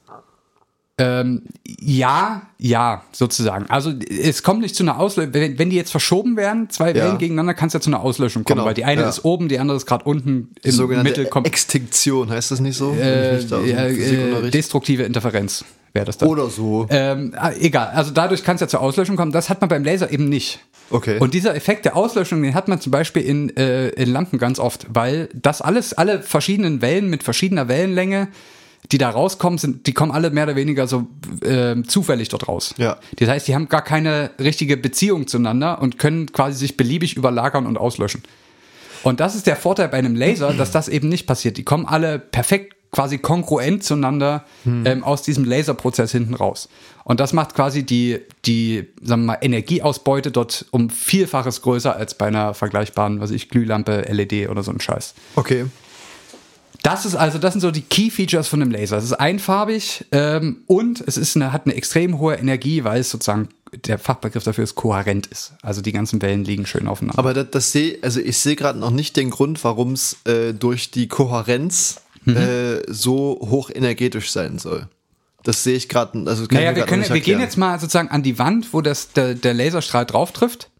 Ähm, 0.99 1.43
ja, 1.67 2.43
ja, 2.59 3.03
sozusagen. 3.13 3.65
Also 3.71 3.93
es 4.09 4.43
kommt 4.43 4.61
nicht 4.61 4.77
zu 4.77 4.83
einer 4.83 4.99
Auslöschung. 4.99 5.33
Wenn, 5.33 5.59
wenn 5.59 5.71
die 5.71 5.77
jetzt 5.77 5.91
verschoben 5.91 6.37
werden, 6.37 6.69
zwei 6.69 6.91
Ja. 6.91 6.97
Wellen 6.97 7.19
gegeneinander, 7.19 7.55
kann 7.55 7.69
es 7.69 7.73
ja 7.73 7.81
zu 7.81 7.89
einer 7.89 8.01
Auslöschung 8.01 8.45
kommen, 8.45 8.59
Genau, 8.59 8.67
weil 8.67 8.75
die 8.75 8.85
eine 8.85 9.03
ja. 9.03 9.09
ist 9.09 9.25
oben, 9.25 9.49
die 9.49 9.59
andere 9.59 9.79
ist 9.79 9.87
gerade 9.87 10.05
unten 10.05 10.51
im 10.63 10.71
sogenannte 10.71 11.11
Mittel 11.11 11.27
kommt. 11.27 11.47
Extinktion, 11.47 12.31
heißt 12.31 12.51
das 12.51 12.61
nicht 12.61 12.77
so? 12.77 12.95
Äh, 12.95 13.39
ich 13.39 13.51
nicht 13.51 13.73
äh, 13.73 14.51
destruktive 14.51 15.05
Interferenz 15.05 15.65
wäre 15.93 16.07
das 16.07 16.19
dann. 16.19 16.29
Oder 16.29 16.49
so. 16.49 16.87
Ähm, 16.91 17.33
ah, 17.37 17.53
egal, 17.59 17.89
also 17.95 18.11
dadurch 18.13 18.45
kann 18.45 18.57
es 18.57 18.61
ja 18.61 18.69
zur 18.69 18.81
Auslöschung 18.81 19.17
kommen. 19.17 19.33
Das 19.33 19.49
hat 19.49 19.61
man 19.61 19.69
beim 19.69 19.85
Laser 19.85 20.11
eben 20.11 20.29
nicht. 20.29 20.61
Okay. 20.91 21.19
Und 21.19 21.35
dieser 21.35 21.55
Effekt 21.55 21.85
der 21.85 21.97
Auslöschung, 21.97 22.43
den 22.43 22.55
hat 22.55 22.69
man 22.69 22.81
zum 22.81 22.91
Beispiel 22.91 23.23
in, 23.23 23.57
äh, 23.57 23.89
in 23.91 24.13
Lampen 24.13 24.39
ganz 24.39 24.59
oft, 24.59 24.87
weil 24.93 25.29
das 25.35 25.63
alles, 25.63 25.95
alle 25.95 26.23
verschiedenen 26.23 26.83
Wellen 26.83 27.09
mit 27.09 27.23
verschiedener 27.23 27.69
Wellenlänge, 27.69 28.29
die 28.91 28.99
da 28.99 29.11
rauskommen, 29.11 29.59
sind, 29.59 29.87
die 29.87 29.93
kommen 29.93 30.13
alle 30.13 30.31
mehr 30.31 30.45
oder 30.45 30.57
weniger 30.57 30.87
so 30.87 31.07
äh, 31.43 31.81
zufällig 31.83 32.29
dort 32.29 32.49
raus. 32.49 32.75
Ja. 32.79 32.99
Das 33.17 33.29
heißt, 33.29 33.49
die 33.49 33.55
haben 33.55 33.69
gar 33.69 33.83
keine 33.83 34.31
richtige 34.41 34.77
Beziehung 34.77 35.27
zueinander 35.27 35.81
und 35.81 35.99
können 35.99 36.33
quasi 36.33 36.59
sich 36.59 36.77
beliebig 36.77 37.17
überlagern 37.17 37.67
und 37.67 37.79
auslöschen. 37.79 38.23
Und 39.03 39.21
das 39.21 39.35
ist 39.35 39.47
der 39.47 39.57
Vorteil 39.57 39.89
bei 39.89 39.99
einem 39.99 40.15
Laser, 40.15 40.53
dass 40.53 40.71
das 40.71 40.89
eben 40.89 41.09
nicht 41.09 41.27
passiert. 41.27 41.57
Die 41.57 41.65
kommen 41.65 41.87
alle 41.87 42.19
perfekt 42.19 42.77
quasi 42.93 43.19
kongruent 43.19 43.83
zueinander 43.83 44.45
ähm, 44.67 45.03
aus 45.03 45.23
diesem 45.23 45.45
Laserprozess 45.45 46.13
hinten 46.13 46.35
raus. 46.35 46.69
Und 47.05 47.21
das 47.21 47.33
macht 47.33 47.55
quasi 47.55 47.85
die, 47.85 48.21
die 48.45 48.87
sagen 49.01 49.23
wir 49.23 49.27
mal, 49.29 49.39
Energieausbeute 49.41 50.31
dort 50.31 50.67
um 50.71 50.91
Vielfaches 50.91 51.63
größer 51.63 51.97
als 51.97 52.15
bei 52.15 52.27
einer 52.27 52.53
vergleichbaren, 52.53 53.21
was 53.21 53.31
weiß 53.31 53.37
ich, 53.37 53.49
Glühlampe, 53.49 54.03
LED 54.11 54.51
oder 54.51 54.63
so 54.63 54.71
ein 54.71 54.81
Scheiß. 54.81 55.15
Okay. 55.37 55.65
Das 56.83 57.05
ist 57.07 57.15
also, 57.15 57.39
das 57.39 57.53
sind 57.55 57.61
so 57.61 57.71
die 57.71 57.83
Key 57.83 58.11
Features 58.11 58.49
von 58.49 58.61
dem 58.61 58.71
Laser. 58.71 58.97
Es 58.97 59.05
ist 59.05 59.13
einfarbig 59.13 60.05
ähm, 60.11 60.63
und 60.67 61.01
es 61.07 61.17
ist 61.17 61.37
eine, 61.37 61.53
hat 61.53 61.67
eine 61.67 61.75
extrem 61.75 62.19
hohe 62.19 62.35
Energie, 62.35 62.83
weil 62.85 63.01
es 63.01 63.11
sozusagen 63.11 63.49
der 63.87 63.99
Fachbegriff 63.99 64.45
dafür 64.45 64.65
ist 64.65 64.75
kohärent 64.75 65.29
ist. 65.29 65.53
Also 65.63 65.81
die 65.81 65.93
ganzen 65.93 66.21
Wellen 66.21 66.45
liegen 66.45 66.67
schön 66.67 66.89
aufeinander. 66.89 67.19
Aber 67.19 67.33
das, 67.35 67.47
das 67.51 67.73
sehe, 67.73 67.99
also 68.03 68.21
ich 68.21 68.37
sehe 68.39 68.57
gerade 68.57 68.79
noch 68.79 68.91
nicht 68.91 69.17
den 69.17 69.31
Grund, 69.31 69.63
warum 69.65 69.93
es 69.93 70.17
äh, 70.25 70.53
durch 70.53 70.91
die 70.91 71.09
Kohärenz 71.09 72.01
Mhm. 72.25 72.37
äh, 72.37 72.83
so 72.93 73.41
hoch 73.51 73.69
energetisch 73.69 74.31
sein 74.31 74.59
soll. 74.61 74.87
Das 75.43 75.65
sehe 75.65 75.75
ich 75.75 75.89
gerade, 75.89 76.23
also 76.31 76.45
Naja, 76.53 76.77
wir, 76.77 76.85
können, 76.87 77.01
nicht 77.01 77.13
wir 77.13 77.21
gehen 77.21 77.41
jetzt 77.41 77.57
mal 77.59 77.81
sozusagen 77.81 78.11
an 78.11 78.23
die 78.23 78.39
Wand, 78.39 78.73
wo 78.73 78.81
das, 78.81 79.11
der, 79.13 79.35
der 79.35 79.55
Laserstrahl 79.55 80.07
drauf 80.07 80.31
trifft 80.31 80.71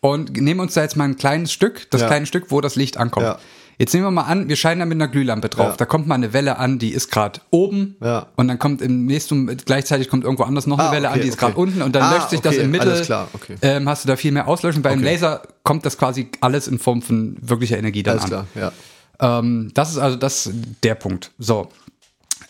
und 0.00 0.36
nehmen 0.36 0.58
uns 0.58 0.74
da 0.74 0.82
jetzt 0.82 0.96
mal 0.96 1.04
ein 1.04 1.16
kleines 1.16 1.52
Stück, 1.52 1.88
das 1.90 2.00
Ja. 2.00 2.08
kleine 2.08 2.26
Stück, 2.26 2.46
wo 2.48 2.60
das 2.60 2.74
Licht 2.74 2.96
ankommt. 2.96 3.26
Ja. 3.26 3.38
Jetzt 3.78 3.94
nehmen 3.94 4.04
wir 4.06 4.10
mal 4.10 4.22
an, 4.22 4.48
wir 4.48 4.56
scheinen 4.56 4.80
da 4.80 4.86
mit 4.86 4.96
einer 4.96 5.08
Glühlampe 5.08 5.48
drauf. 5.48 5.70
Ja. 5.70 5.76
Da 5.76 5.84
kommt 5.86 6.06
mal 6.06 6.14
eine 6.14 6.32
Welle 6.32 6.58
an, 6.58 6.78
die 6.78 6.90
ist 6.90 7.10
gerade 7.10 7.40
oben 7.50 7.96
Ja. 8.00 8.26
und 8.36 8.46
dann 8.48 8.58
kommt 8.58 8.80
im 8.82 9.06
nächsten, 9.06 9.46
gleichzeitig 9.64 10.08
kommt 10.08 10.24
irgendwo 10.24 10.44
anders 10.44 10.66
noch 10.66 10.78
eine 10.78 10.88
Ah, 10.90 10.92
Welle 10.92 11.08
okay, 11.08 11.14
an, 11.16 11.22
die 11.22 11.28
ist 11.28 11.34
okay. 11.34 11.46
gerade 11.46 11.56
unten 11.58 11.82
und 11.82 11.94
dann 11.96 12.02
Ah, 12.02 12.14
löscht 12.14 12.30
sich 12.30 12.40
das 12.40 12.54
okay, 12.54 12.64
im 12.64 12.70
Mittel. 12.70 12.90
alles 12.92 13.06
klar, 13.06 13.28
okay. 13.32 13.56
ähm, 13.62 13.88
hast 13.88 14.04
du 14.04 14.08
da 14.08 14.16
viel 14.16 14.30
mehr 14.32 14.46
Auslöschung. 14.46 14.82
Beim. 14.82 15.02
Laser 15.02 15.42
kommt 15.62 15.84
das 15.86 15.98
quasi 15.98 16.28
alles 16.40 16.68
in 16.68 16.78
Form 16.78 17.02
von 17.02 17.36
wirklicher 17.40 17.78
Energie 17.78 18.02
dann 18.02 18.18
Alles 18.18 18.32
an. 18.32 18.46
klar, 18.54 18.72
ja. 19.20 19.38
Ähm, 19.38 19.70
das 19.74 19.90
ist 19.90 19.98
also 19.98 20.16
das 20.16 20.50
der 20.82 20.94
Punkt. 20.94 21.30
So. 21.38 21.68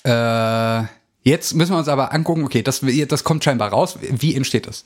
Äh, 0.05 0.83
jetzt 1.23 1.55
müssen 1.55 1.73
wir 1.73 1.79
uns 1.79 1.89
aber 1.89 2.13
angucken, 2.13 2.45
okay, 2.45 2.63
das, 2.63 2.83
das 3.09 3.25
kommt 3.25 3.45
scheinbar 3.45 3.71
raus. 3.71 3.97
Wie 4.01 4.35
entsteht 4.35 4.67
das? 4.67 4.85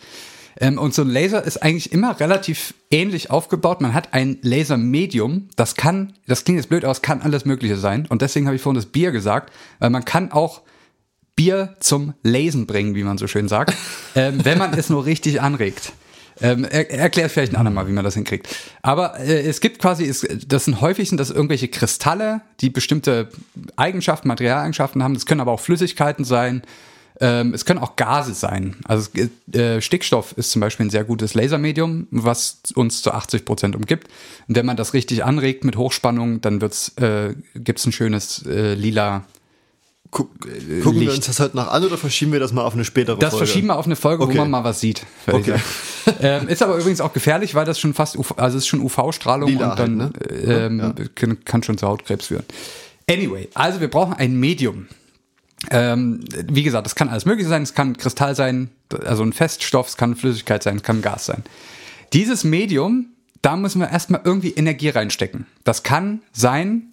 Ähm, 0.58 0.78
und 0.78 0.94
so 0.94 1.02
ein 1.02 1.08
Laser 1.10 1.42
ist 1.42 1.62
eigentlich 1.62 1.92
immer 1.92 2.18
relativ 2.18 2.74
ähnlich 2.90 3.30
aufgebaut. 3.30 3.80
Man 3.80 3.94
hat 3.94 4.14
ein 4.14 4.38
Lasermedium, 4.42 5.48
das 5.56 5.74
kann, 5.74 6.14
das 6.26 6.44
klingt 6.44 6.58
jetzt 6.58 6.68
blöd 6.68 6.84
aus, 6.84 7.02
kann 7.02 7.22
alles 7.22 7.44
Mögliche 7.44 7.76
sein. 7.76 8.06
Und 8.08 8.22
deswegen 8.22 8.46
habe 8.46 8.56
ich 8.56 8.62
vorhin 8.62 8.76
das 8.80 8.86
Bier 8.86 9.12
gesagt, 9.12 9.52
weil 9.78 9.90
man 9.90 10.04
kann 10.04 10.32
auch 10.32 10.62
Bier 11.34 11.76
zum 11.80 12.14
Lesen 12.22 12.66
bringen, 12.66 12.94
wie 12.94 13.04
man 13.04 13.18
so 13.18 13.26
schön 13.26 13.48
sagt, 13.48 13.74
ähm, 14.14 14.44
wenn 14.44 14.58
man 14.58 14.72
es 14.72 14.88
nur 14.88 15.04
richtig 15.04 15.40
anregt. 15.40 15.92
Ähm, 16.40 16.64
er, 16.64 16.90
erklärt 16.90 17.32
vielleicht 17.32 17.52
ein 17.52 17.56
andermal, 17.56 17.88
wie 17.88 17.92
man 17.92 18.04
das 18.04 18.14
hinkriegt. 18.14 18.48
Aber 18.82 19.18
äh, 19.20 19.46
es 19.46 19.60
gibt 19.60 19.78
quasi, 19.78 20.04
es, 20.04 20.26
das 20.46 20.66
sind 20.66 20.80
häufig 20.80 21.08
sind 21.08 21.18
das 21.18 21.30
irgendwelche 21.30 21.68
Kristalle, 21.68 22.42
die 22.60 22.68
bestimmte 22.68 23.30
Eigenschaften, 23.76 24.28
Materialeigenschaften 24.28 25.02
haben. 25.02 25.14
Das 25.14 25.24
können 25.24 25.40
aber 25.40 25.52
auch 25.52 25.60
Flüssigkeiten 25.60 26.24
sein. 26.24 26.62
Ähm, 27.20 27.54
es 27.54 27.64
können 27.64 27.80
auch 27.80 27.96
Gase 27.96 28.34
sein. 28.34 28.76
Also 28.84 29.10
äh, 29.52 29.80
Stickstoff 29.80 30.32
ist 30.36 30.50
zum 30.50 30.60
Beispiel 30.60 30.86
ein 30.86 30.90
sehr 30.90 31.04
gutes 31.04 31.34
Lasermedium, 31.34 32.06
was 32.10 32.58
uns 32.74 33.00
zu 33.02 33.12
80 33.12 33.44
Prozent 33.44 33.74
umgibt. 33.76 34.08
Und 34.48 34.54
wenn 34.56 34.66
man 34.66 34.76
das 34.76 34.92
richtig 34.92 35.24
anregt 35.24 35.64
mit 35.64 35.76
Hochspannung, 35.76 36.40
dann 36.42 36.60
wird's, 36.60 36.90
äh, 36.98 37.34
gibt's 37.54 37.86
ein 37.86 37.92
schönes 37.92 38.44
äh, 38.46 38.74
lila 38.74 39.24
Guck, 40.12 40.30
gucken 40.40 40.84
wir 40.84 40.92
Licht. 41.08 41.16
uns 41.16 41.26
das 41.26 41.40
heute 41.40 41.56
noch 41.56 41.66
an 41.68 41.84
oder 41.84 41.98
verschieben 41.98 42.32
wir 42.32 42.38
das 42.38 42.52
mal 42.52 42.62
auf 42.62 42.74
eine 42.74 42.84
spätere 42.84 43.18
Das 43.18 43.30
Folge? 43.30 43.46
verschieben 43.46 43.66
wir 43.66 43.76
auf 43.76 43.86
eine 43.86 43.96
Folge, 43.96 44.22
Okay. 44.22 44.34
wo 44.34 44.38
man 44.38 44.50
mal 44.50 44.64
was 44.64 44.80
sieht. 44.80 45.04
Okay. 45.26 45.56
ähm, 46.20 46.46
ist 46.48 46.62
aber 46.62 46.76
übrigens 46.76 47.00
auch 47.00 47.12
gefährlich, 47.12 47.54
weil 47.54 47.64
das 47.64 47.80
schon 47.80 47.92
fast, 47.92 48.16
UV, 48.16 48.34
also 48.38 48.56
es 48.56 48.64
ist 48.64 48.68
schon 48.68 48.80
UV-Strahlung 48.80 49.52
und 49.52 49.58
dann 49.60 49.76
halt, 49.78 49.90
ne? 49.90 50.12
äh, 50.30 50.66
ähm, 50.66 50.94
kann, 51.16 51.44
kann 51.44 51.62
schon 51.64 51.76
zu 51.76 51.86
Hautkrebs 51.88 52.26
führen. 52.28 52.44
Anyway, 53.10 53.48
also 53.54 53.80
wir 53.80 53.88
brauchen 53.88 54.12
ein 54.14 54.36
Medium. 54.38 54.86
Ähm, 55.70 56.20
wie 56.30 56.62
gesagt, 56.62 56.86
das 56.86 56.94
kann 56.94 57.08
alles 57.08 57.24
mögliche 57.24 57.48
sein. 57.48 57.62
Es 57.62 57.74
kann 57.74 57.96
Kristall 57.96 58.34
sein, 58.34 58.70
also 59.04 59.22
ein 59.22 59.32
Feststoff, 59.32 59.88
es 59.88 59.96
kann 59.96 60.16
Flüssigkeit 60.16 60.62
sein, 60.62 60.76
es 60.76 60.82
kann 60.82 61.02
Gas 61.02 61.26
sein. 61.26 61.42
Dieses 62.12 62.44
Medium, 62.44 63.06
da 63.42 63.56
müssen 63.56 63.80
wir 63.80 63.90
erstmal 63.90 64.20
irgendwie 64.24 64.52
Energie 64.52 64.90
reinstecken. 64.90 65.46
Das 65.64 65.82
kann 65.82 66.22
sein, 66.32 66.92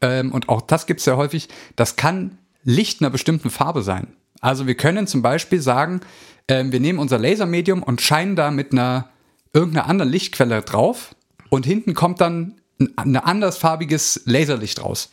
ähm, 0.00 0.32
und 0.32 0.48
auch 0.48 0.60
das 0.60 0.86
gibt 0.86 1.00
es 1.00 1.04
sehr 1.04 1.16
häufig, 1.16 1.48
das 1.76 1.96
kann 1.96 2.38
Licht 2.64 3.00
einer 3.00 3.10
bestimmten 3.10 3.50
Farbe 3.50 3.82
sein. 3.82 4.08
Also 4.40 4.66
wir 4.66 4.74
können 4.74 5.06
zum 5.06 5.22
Beispiel 5.22 5.60
sagen, 5.60 6.00
ähm, 6.48 6.72
wir 6.72 6.80
nehmen 6.80 6.98
unser 6.98 7.18
Lasermedium 7.18 7.82
und 7.82 8.00
scheinen 8.00 8.36
da 8.36 8.50
mit 8.50 8.72
einer 8.72 9.08
irgendeiner 9.52 9.86
anderen 9.88 10.10
Lichtquelle 10.10 10.62
drauf 10.62 11.14
und 11.48 11.64
hinten 11.64 11.94
kommt 11.94 12.20
dann 12.20 12.56
ein, 12.78 12.92
ein 12.96 13.16
andersfarbiges 13.16 14.22
Laserlicht 14.24 14.82
raus. 14.82 15.10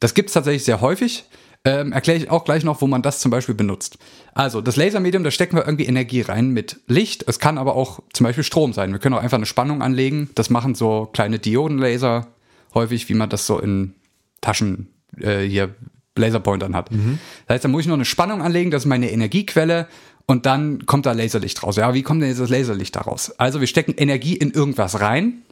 Das 0.00 0.14
gibt 0.14 0.30
es 0.30 0.34
tatsächlich 0.34 0.64
sehr 0.64 0.80
häufig. 0.80 1.24
Ähm, 1.66 1.92
Erkläre 1.92 2.18
ich 2.18 2.30
auch 2.30 2.44
gleich 2.44 2.62
noch, 2.62 2.82
wo 2.82 2.86
man 2.86 3.00
das 3.00 3.20
zum 3.20 3.30
Beispiel 3.30 3.54
benutzt. 3.54 3.98
Also, 4.34 4.60
das 4.60 4.76
Lasermedium, 4.76 5.24
da 5.24 5.30
stecken 5.30 5.56
wir 5.56 5.64
irgendwie 5.64 5.86
Energie 5.86 6.20
rein 6.20 6.50
mit 6.50 6.80
Licht. 6.86 7.24
Es 7.26 7.38
kann 7.38 7.56
aber 7.56 7.74
auch 7.74 8.00
zum 8.12 8.24
Beispiel 8.24 8.44
Strom 8.44 8.72
sein. 8.72 8.92
Wir 8.92 8.98
können 8.98 9.14
auch 9.14 9.22
einfach 9.22 9.38
eine 9.38 9.46
Spannung 9.46 9.80
anlegen. 9.80 10.28
Das 10.34 10.50
machen 10.50 10.74
so 10.74 11.08
kleine 11.12 11.38
Diodenlaser 11.38 12.26
häufig, 12.74 13.08
wie 13.08 13.14
man 13.14 13.30
das 13.30 13.46
so 13.46 13.58
in 13.58 13.94
Taschen 14.40 14.88
äh, 15.18 15.40
hier 15.40 15.74
Laserpointern 16.16 16.76
hat. 16.76 16.90
Das 17.46 17.54
heißt, 17.54 17.64
da 17.64 17.68
muss 17.68 17.82
ich 17.82 17.88
noch 17.88 17.94
eine 17.94 18.04
Spannung 18.04 18.42
anlegen, 18.42 18.70
das 18.70 18.82
ist 18.82 18.86
meine 18.86 19.10
Energiequelle 19.10 19.88
und 20.26 20.46
dann 20.46 20.86
kommt 20.86 21.06
da 21.06 21.12
Laserlicht 21.12 21.62
raus. 21.62 21.76
Ja, 21.76 21.94
wie 21.94 22.02
kommt 22.02 22.22
denn 22.22 22.28
jetzt 22.28 22.40
das 22.40 22.50
Laserlicht 22.50 22.94
da 22.96 23.00
raus? 23.00 23.32
Also 23.38 23.60
wir 23.60 23.66
stecken 23.66 23.94
Energie 23.96 24.36
in 24.36 24.50
irgendwas 24.52 25.00
rein 25.00 25.42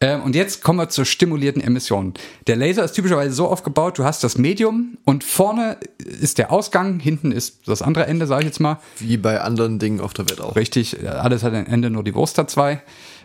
ähm, 0.00 0.22
und 0.22 0.34
jetzt 0.34 0.62
kommen 0.62 0.78
wir 0.78 0.90
zur 0.90 1.06
stimulierten 1.06 1.62
Emission. 1.62 2.12
Der 2.46 2.56
Laser 2.56 2.84
ist 2.84 2.92
typischerweise 2.92 3.34
so 3.34 3.48
aufgebaut, 3.48 3.98
du 3.98 4.04
hast 4.04 4.22
das 4.22 4.36
Medium 4.36 4.98
und 5.04 5.24
vorne 5.24 5.78
ist 5.98 6.36
der 6.36 6.52
Ausgang, 6.52 7.00
hinten 7.00 7.32
ist 7.32 7.66
das 7.66 7.80
andere 7.80 8.06
Ende, 8.06 8.26
sage 8.26 8.42
ich 8.42 8.46
jetzt 8.48 8.60
mal. 8.60 8.78
Wie 8.98 9.16
bei 9.16 9.40
anderen 9.40 9.78
Dingen 9.78 10.00
auf 10.00 10.12
der 10.12 10.28
Welt 10.28 10.40
auch. 10.40 10.54
Richtig, 10.54 11.08
alles 11.08 11.42
hat 11.42 11.54
ein 11.54 11.66
Ende, 11.66 11.88
nur 11.88 12.04
die 12.04 12.14
Wurst 12.14 12.36
hat 12.36 12.50
zwei. 12.50 12.82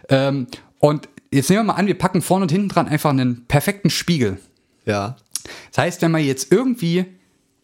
Ähm, 0.08 0.48
und 0.80 1.10
jetzt 1.30 1.50
nehmen 1.50 1.62
wir 1.62 1.74
mal 1.74 1.80
an, 1.80 1.88
wir 1.88 1.98
packen 1.98 2.22
vorne 2.22 2.44
und 2.44 2.52
hinten 2.52 2.70
dran 2.70 2.88
einfach 2.88 3.10
einen 3.10 3.46
perfekten 3.48 3.90
Spiegel. 3.90 4.40
Ja. 4.86 5.18
Das 5.72 5.84
heißt, 5.84 6.02
wenn 6.02 6.12
man 6.12 6.24
jetzt 6.24 6.54
irgendwie, 6.54 7.06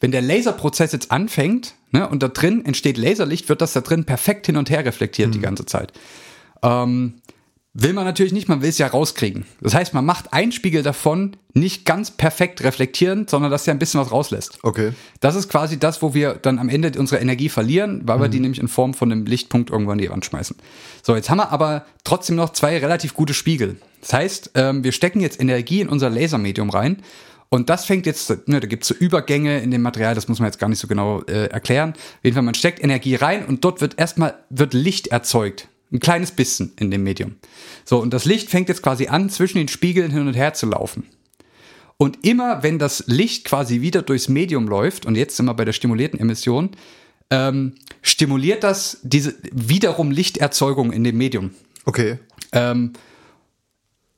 wenn 0.02 0.12
der 0.12 0.22
Laserprozess 0.22 0.92
jetzt 0.92 1.12
anfängt 1.12 1.76
ne, 1.92 2.10
und 2.10 2.24
da 2.24 2.28
drin 2.28 2.66
entsteht 2.66 2.98
Laserlicht, 2.98 3.48
wird 3.48 3.62
das 3.62 3.72
da 3.72 3.80
drin 3.80 4.04
perfekt 4.04 4.48
hin 4.48 4.58
und 4.58 4.70
her 4.70 4.84
reflektiert 4.84 5.34
die 5.34 5.40
ganze 5.40 5.66
Zeit. 5.66 5.94
Ähm, 6.62 7.22
will 7.80 7.94
man 7.94 8.06
natürlich 8.06 8.34
nicht, 8.34 8.50
man 8.50 8.62
will 8.64 8.70
es 8.70 8.80
ja 8.80 8.88
rauskriegen. 8.88 9.46
Das 9.62 9.76
heißt, 9.76 9.94
man 9.94 10.04
macht 10.04 10.34
einen 10.34 10.52
Spiegel 10.52 10.82
davon 10.82 11.36
nicht 11.54 11.86
ganz 11.86 12.10
perfekt 12.10 12.64
reflektierend, 12.64 13.30
sondern 13.30 13.52
dass 13.52 13.68
er 13.68 13.74
ein 13.74 13.80
bisschen 13.80 14.02
was 14.02 14.12
rauslässt. 14.12 14.58
Okay. 14.64 14.94
Das 15.20 15.36
ist 15.36 15.48
quasi 15.48 15.78
das, 15.78 16.02
wo 16.02 16.16
wir 16.16 16.34
dann 16.34 16.58
am 16.58 16.70
Ende 16.70 16.92
unsere 17.00 17.22
Energie 17.22 17.50
verlieren, 17.50 18.02
weil 18.06 18.20
wir 18.20 18.30
die 18.30 18.40
nämlich 18.40 18.60
in 18.60 18.68
Form 18.68 18.96
von 18.96 19.12
einem 19.12 19.26
Lichtpunkt 19.26 19.70
irgendwo 19.70 19.92
an 19.92 20.00
die 20.00 20.10
Wand 20.10 20.26
schmeißen. 20.26 20.56
So, 21.04 21.16
jetzt 21.16 21.30
haben 21.30 21.38
wir 21.38 21.52
aber 21.52 21.86
trotzdem 22.04 22.36
noch 22.36 22.52
zwei 22.52 22.78
relativ 22.80 23.14
gute 23.14 23.36
Spiegel. 23.36 23.78
Das 24.02 24.14
heißt, 24.14 24.52
ähm, 24.56 24.84
wir 24.84 24.92
stecken 24.92 25.20
jetzt 25.22 25.40
Energie 25.40 25.82
in 25.82 25.90
unser 25.90 26.10
Lasermedium 26.10 26.72
rein 26.72 27.04
und 27.50 27.70
das 27.70 27.86
fängt 27.86 28.08
jetzt, 28.08 28.48
ne, 28.48 28.60
da 28.60 28.68
gibt 28.68 28.84
es 28.84 28.90
so 28.90 28.96
Übergänge 28.96 29.60
in 29.60 29.70
dem 29.70 29.84
Material, 29.84 30.16
das 30.16 30.28
muss 30.28 30.40
man 30.40 30.48
jetzt 30.48 30.60
gar 30.60 30.68
nicht 30.68 30.80
so 30.80 30.88
genau 30.88 31.22
äh, 31.24 31.46
erklären. 31.46 31.92
Auf 31.92 32.24
jeden 32.24 32.34
Fall, 32.34 32.44
man 32.44 32.56
steckt 32.56 32.84
Energie 32.84 33.16
rein 33.16 33.46
und 33.46 33.64
dort 33.64 33.82
wird 33.82 34.00
erstmal 34.00 34.36
wird 34.50 34.74
Licht 34.74 35.08
erzeugt. 35.08 35.68
Ein 35.92 36.00
kleines 36.00 36.32
bisschen 36.32 36.74
in 36.78 36.92
dem 36.92 37.04
Medium. 37.04 37.36
So, 37.86 38.00
und 38.00 38.14
das 38.14 38.26
Licht 38.26 38.50
fängt 38.50 38.68
jetzt 38.70 38.84
quasi 38.84 39.08
an, 39.08 39.30
zwischen 39.30 39.58
den 39.58 39.68
Spiegeln 39.68 40.12
hin 40.12 40.28
und 40.28 40.34
her 40.34 40.54
zu 40.54 40.66
laufen. 40.66 41.06
Und 41.98 42.26
immer 42.26 42.62
wenn 42.62 42.78
das 42.78 43.06
Licht 43.08 43.46
quasi 43.46 43.82
wieder 43.82 44.02
durchs 44.02 44.30
Medium 44.30 44.68
läuft, 44.68 45.06
und 45.06 45.16
jetzt 45.16 45.36
sind 45.38 45.46
wir 45.46 45.54
bei 45.54 45.66
der 45.66 45.74
stimulierten 45.74 46.20
Emission, 46.20 46.72
ähm, 47.30 47.74
stimuliert 48.02 48.64
das 48.64 49.00
diese 49.04 49.36
wiederum 49.52 50.12
Lichterzeugung 50.12 50.92
in 50.92 51.04
dem 51.04 51.18
Medium. 51.18 51.52
Okay. 51.86 52.20
Ähm, 52.52 52.94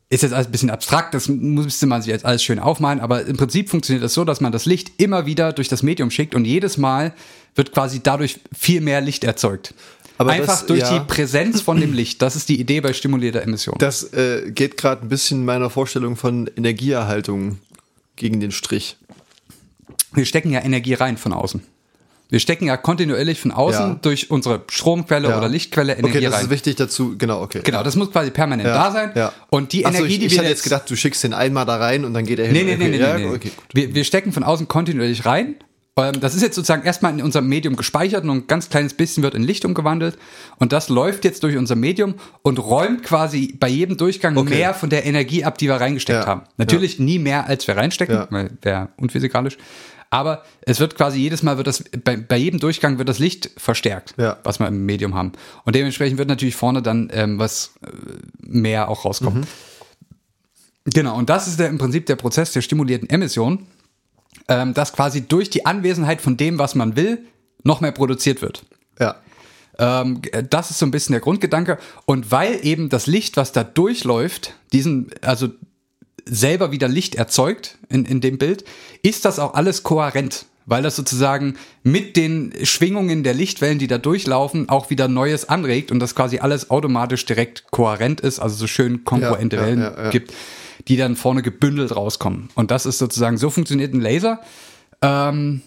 ist 0.10 0.24
jetzt 0.24 0.34
alles 0.34 0.48
ein 0.48 0.52
bisschen 0.52 0.72
abstrakt, 0.72 1.14
das 1.14 1.28
müsste 1.28 1.86
man 1.86 2.02
sich 2.02 2.10
jetzt 2.10 2.26
alles 2.26 2.44
schön 2.44 2.58
aufmalen, 2.58 3.00
aber 3.00 3.26
im 3.26 3.38
Prinzip 3.38 3.70
funktioniert 3.70 4.04
das 4.04 4.16
so, 4.16 4.26
dass 4.26 4.42
man 4.42 4.52
das 4.52 4.66
Licht 4.66 5.00
immer 5.00 5.28
wieder 5.28 5.54
durch 5.54 5.68
das 5.68 5.84
Medium 5.84 6.10
schickt 6.10 6.34
und 6.34 6.46
jedes 6.46 6.78
Mal 6.78 7.14
wird 7.54 7.74
quasi 7.74 8.02
dadurch 8.02 8.40
viel 8.58 8.82
mehr 8.82 9.02
Licht 9.02 9.24
erzeugt. 9.24 9.76
Aber 10.20 10.32
Einfach 10.32 10.48
das- 10.60 10.66
durch 10.68 10.82
ja. 10.82 11.00
die 11.00 11.06
Präsenz 11.06 11.62
von 11.62 11.80
dem 11.80 11.94
Licht. 11.94 12.22
Das 12.22 12.36
ist 12.36 12.50
die 12.50 12.60
Idee 12.60 12.82
bei 12.82 12.92
stimulierter 12.94 13.42
Emission. 13.42 13.76
Das 13.80 14.04
äh, 14.14 14.52
geht 14.52 14.76
gerade 14.78 15.02
ein 15.04 15.10
bisschen 15.10 15.46
meiner 15.46 15.70
Vorstellung 15.70 16.16
von 16.18 16.48
Energieerhaltung 16.58 17.58
gegen 18.18 18.40
den 18.42 18.52
Strich. 18.52 18.98
Wir 20.14 20.26
stecken 20.26 20.52
ja 20.52 20.62
Energie 20.64 20.94
rein 20.94 21.18
von 21.18 21.32
außen. 21.34 21.62
Wir 22.32 22.40
stecken 22.40 22.66
ja 22.68 22.78
kontinuierlich 22.78 23.40
von 23.40 23.52
außen 23.52 23.82
Ja. 23.88 24.00
durch 24.02 24.30
unsere 24.30 24.62
Stromquelle 24.70 25.30
Ja. 25.30 25.38
oder 25.38 25.48
Lichtquelle 25.50 25.94
Energie 25.94 26.18
okay, 26.18 26.26
das 26.26 26.34
rein. 26.36 26.44
ist 26.44 26.50
wichtig 26.52 26.76
dazu. 26.76 27.16
Genau, 27.18 27.42
okay. 27.42 27.62
Genau, 27.64 27.82
das 27.82 27.96
muss 27.96 28.12
quasi 28.12 28.30
permanent 28.30 28.68
Ja, 28.68 28.74
da 28.76 28.92
sein. 28.92 29.12
Ja. 29.16 29.34
Und 29.50 29.72
die 29.74 29.86
Ach 29.86 29.92
so, 29.94 30.00
Energie, 30.00 30.14
ich, 30.16 30.20
die 30.20 30.26
ich 30.28 30.32
wir 30.34 30.40
hatte 30.40 30.50
jetzt 30.50 30.64
gedacht, 30.64 30.90
du 30.90 30.96
schickst 30.96 31.24
den 31.24 31.34
einmal 31.34 31.66
da 31.66 31.78
rein 31.78 32.06
und 32.06 32.14
dann 32.14 32.26
geht 32.26 32.38
er 32.40 32.46
hin. 32.46 32.54
Nee, 32.54 32.64
nee, 32.64 32.76
nee, 32.76 32.86
okay. 32.88 32.98
nee, 33.00 33.14
nee, 33.24 33.30
nee. 33.30 33.36
Okay. 33.36 33.52
Wir, 33.74 33.96
wir 33.96 34.04
stecken 34.04 34.32
von 34.34 34.44
außen 34.44 34.68
kontinuierlich 34.68 35.26
rein. 35.26 35.56
Ähm, 36.04 36.20
Das 36.20 36.36
ist 36.36 36.42
jetzt 36.42 36.56
sozusagen 36.56 36.84
erstmal 36.84 37.14
in 37.14 37.22
unserem 37.24 37.48
Medium 37.48 37.76
gespeichert 37.76 38.24
und 38.24 38.30
ein 38.30 38.48
ganz 38.48 38.70
kleines 38.70 38.94
bisschen 38.94 39.24
wird 39.24 39.36
in 39.36 39.44
Licht 39.44 39.66
umgewandelt. 39.66 40.18
Und 40.58 40.72
das 40.74 40.90
läuft 40.90 41.26
jetzt 41.26 41.44
durch 41.44 41.58
unser 41.58 41.76
Medium 41.76 42.16
und 42.42 42.58
räumt 42.60 43.04
quasi 43.04 43.56
bei 43.60 43.68
jedem 43.70 43.98
Durchgang 43.98 44.38
Okay. 44.38 44.56
mehr 44.56 44.74
von 44.74 44.90
der 44.90 45.06
Energie 45.06 45.44
ab, 45.44 45.58
die 45.58 45.68
wir 45.68 45.76
reingesteckt 45.76 46.22
Ja, 46.24 46.26
haben. 46.28 46.42
Natürlich 46.58 47.00
nie 47.00 47.20
mehr, 47.20 47.48
als 47.48 47.68
wir 47.68 47.78
reinstecken, 47.78 48.16
Ja. 48.16 48.28
weil 48.30 48.52
wäre 48.62 48.90
unphysikalisch. 48.98 49.58
Aber 50.12 50.44
es 50.62 50.80
wird 50.80 50.96
quasi 50.96 51.20
jedes 51.20 51.44
Mal 51.44 51.58
wird 51.58 51.68
das, 51.68 51.84
bei, 52.04 52.18
bei 52.18 52.38
jedem 52.38 52.60
Durchgang 52.60 52.98
wird 52.98 53.08
das 53.10 53.20
Licht 53.20 53.52
verstärkt, 53.58 54.16
Ja. 54.18 54.38
was 54.44 54.60
wir 54.60 54.68
im 54.68 54.86
Medium 54.86 55.14
haben. 55.14 55.34
Und 55.66 55.76
dementsprechend 55.76 56.18
wird 56.18 56.28
natürlich 56.30 56.56
vorne 56.56 56.82
dann 56.82 57.10
ähm, 57.14 57.38
was 57.38 57.74
äh, 57.86 57.90
mehr 58.40 58.90
auch 58.90 59.06
rauskommen. 59.06 59.46
Genau, 60.86 61.16
und 61.16 61.30
das 61.30 61.48
ist 61.48 61.60
der, 61.60 61.70
im 61.70 61.78
Prinzip 61.78 62.08
der 62.08 62.16
Prozess 62.16 62.52
der 62.54 62.62
stimulierten 62.62 63.08
Emission, 63.10 63.68
ähm, 64.48 64.74
dass 64.74 64.94
quasi 64.94 65.22
durch 65.22 65.50
die 65.50 65.66
Anwesenheit 65.66 66.22
von 66.22 66.38
dem, 66.38 66.60
was 66.60 66.76
man 66.76 66.96
will, 66.96 67.26
noch 67.64 67.82
mehr 67.82 67.92
produziert 67.92 68.42
wird. 68.42 68.64
Ja. 69.00 69.16
Ähm, 69.78 70.22
das 70.50 70.72
ist 70.72 70.80
so 70.80 70.86
ein 70.86 70.92
bisschen 70.92 71.14
der 71.14 71.22
Grundgedanke. 71.22 71.78
Und 72.06 72.32
weil 72.32 72.60
eben 72.64 72.90
das 72.90 73.08
Licht, 73.08 73.38
was 73.38 73.52
da 73.52 73.64
durchläuft, 73.64 74.56
diesen, 74.74 75.10
also 75.22 75.50
selber 76.26 76.72
wieder 76.72 76.88
Licht 76.88 77.16
erzeugt 77.16 77.78
in, 77.90 78.06
in 78.06 78.22
dem 78.22 78.38
Bild, 78.38 78.66
ist 79.02 79.26
das 79.26 79.40
auch 79.40 79.54
alles 79.54 79.84
kohärent. 79.84 80.46
Weil 80.66 80.84
das 80.84 80.96
sozusagen 80.96 81.56
mit 81.82 82.16
den 82.16 82.54
Schwingungen 82.64 83.24
der 83.24 83.34
Lichtwellen, 83.34 83.80
die 83.80 83.88
da 83.88 83.98
durchlaufen, 83.98 84.70
auch 84.70 84.92
wieder 84.92 85.08
Neues 85.08 85.50
anregt 85.50 85.92
und 85.92 86.00
das 86.00 86.14
quasi 86.14 86.40
alles 86.40 86.70
automatisch 86.70 87.26
direkt 87.26 87.72
kohärent 87.72 88.22
ist, 88.22 88.40
also 88.40 88.56
so 88.56 88.68
schön 88.68 89.04
kongruente 89.04 89.56
Ja, 89.56 89.62
ja, 89.62 89.68
Wellen 89.68 89.82
ja, 89.82 90.04
ja. 90.04 90.10
gibt, 90.12 90.32
die 90.88 90.98
dann 90.98 91.16
vorne 91.16 91.42
gebündelt 91.42 91.96
rauskommen. 91.96 92.50
Und 92.56 92.72
das 92.72 92.86
ist 92.86 92.98
sozusagen, 92.98 93.38
so 93.38 93.50
funktioniert 93.50 93.94
ein 93.94 94.02
Laser. 94.02 94.42
Ähm, 95.02 95.62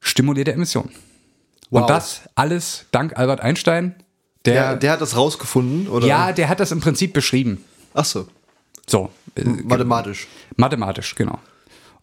stimulierte 0.00 0.52
Emission. 0.52 0.90
Wow. 1.70 1.82
Und 1.82 1.90
das 1.90 2.22
alles 2.34 2.86
dank 2.92 3.18
Albert 3.18 3.40
Einstein, 3.40 3.94
der, 4.44 4.54
Der, 4.54 4.76
der 4.76 4.92
hat 4.92 5.00
das 5.00 5.16
rausgefunden, 5.16 5.88
oder? 5.88 6.06
ja, 6.06 6.32
der 6.32 6.48
hat 6.48 6.60
das 6.60 6.70
im 6.70 6.80
Prinzip 6.80 7.12
beschrieben. 7.12 7.64
Ach 7.94 8.04
so. 8.04 8.28
So, 8.86 9.10
äh, 9.34 9.44
Mathematisch. 9.44 10.26
mathematisch, 10.56 11.14
genau. 11.14 11.38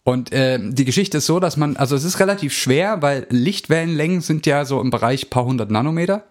Und 0.02 0.30
ähm, 0.32 0.74
die 0.74 0.84
Geschichte 0.84 1.18
ist 1.18 1.26
so, 1.26 1.38
dass 1.38 1.56
man, 1.56 1.76
also 1.76 1.94
es 1.94 2.02
ist 2.02 2.18
relativ 2.18 2.52
schwer, 2.52 3.02
weil 3.02 3.26
Lichtwellenlängen 3.30 4.20
sind 4.20 4.46
ja 4.46 4.64
so 4.64 4.80
im 4.80 4.90
Bereich 4.90 5.30
paar 5.30 5.44
hundert 5.44 5.70
Nanometer. 5.70 6.24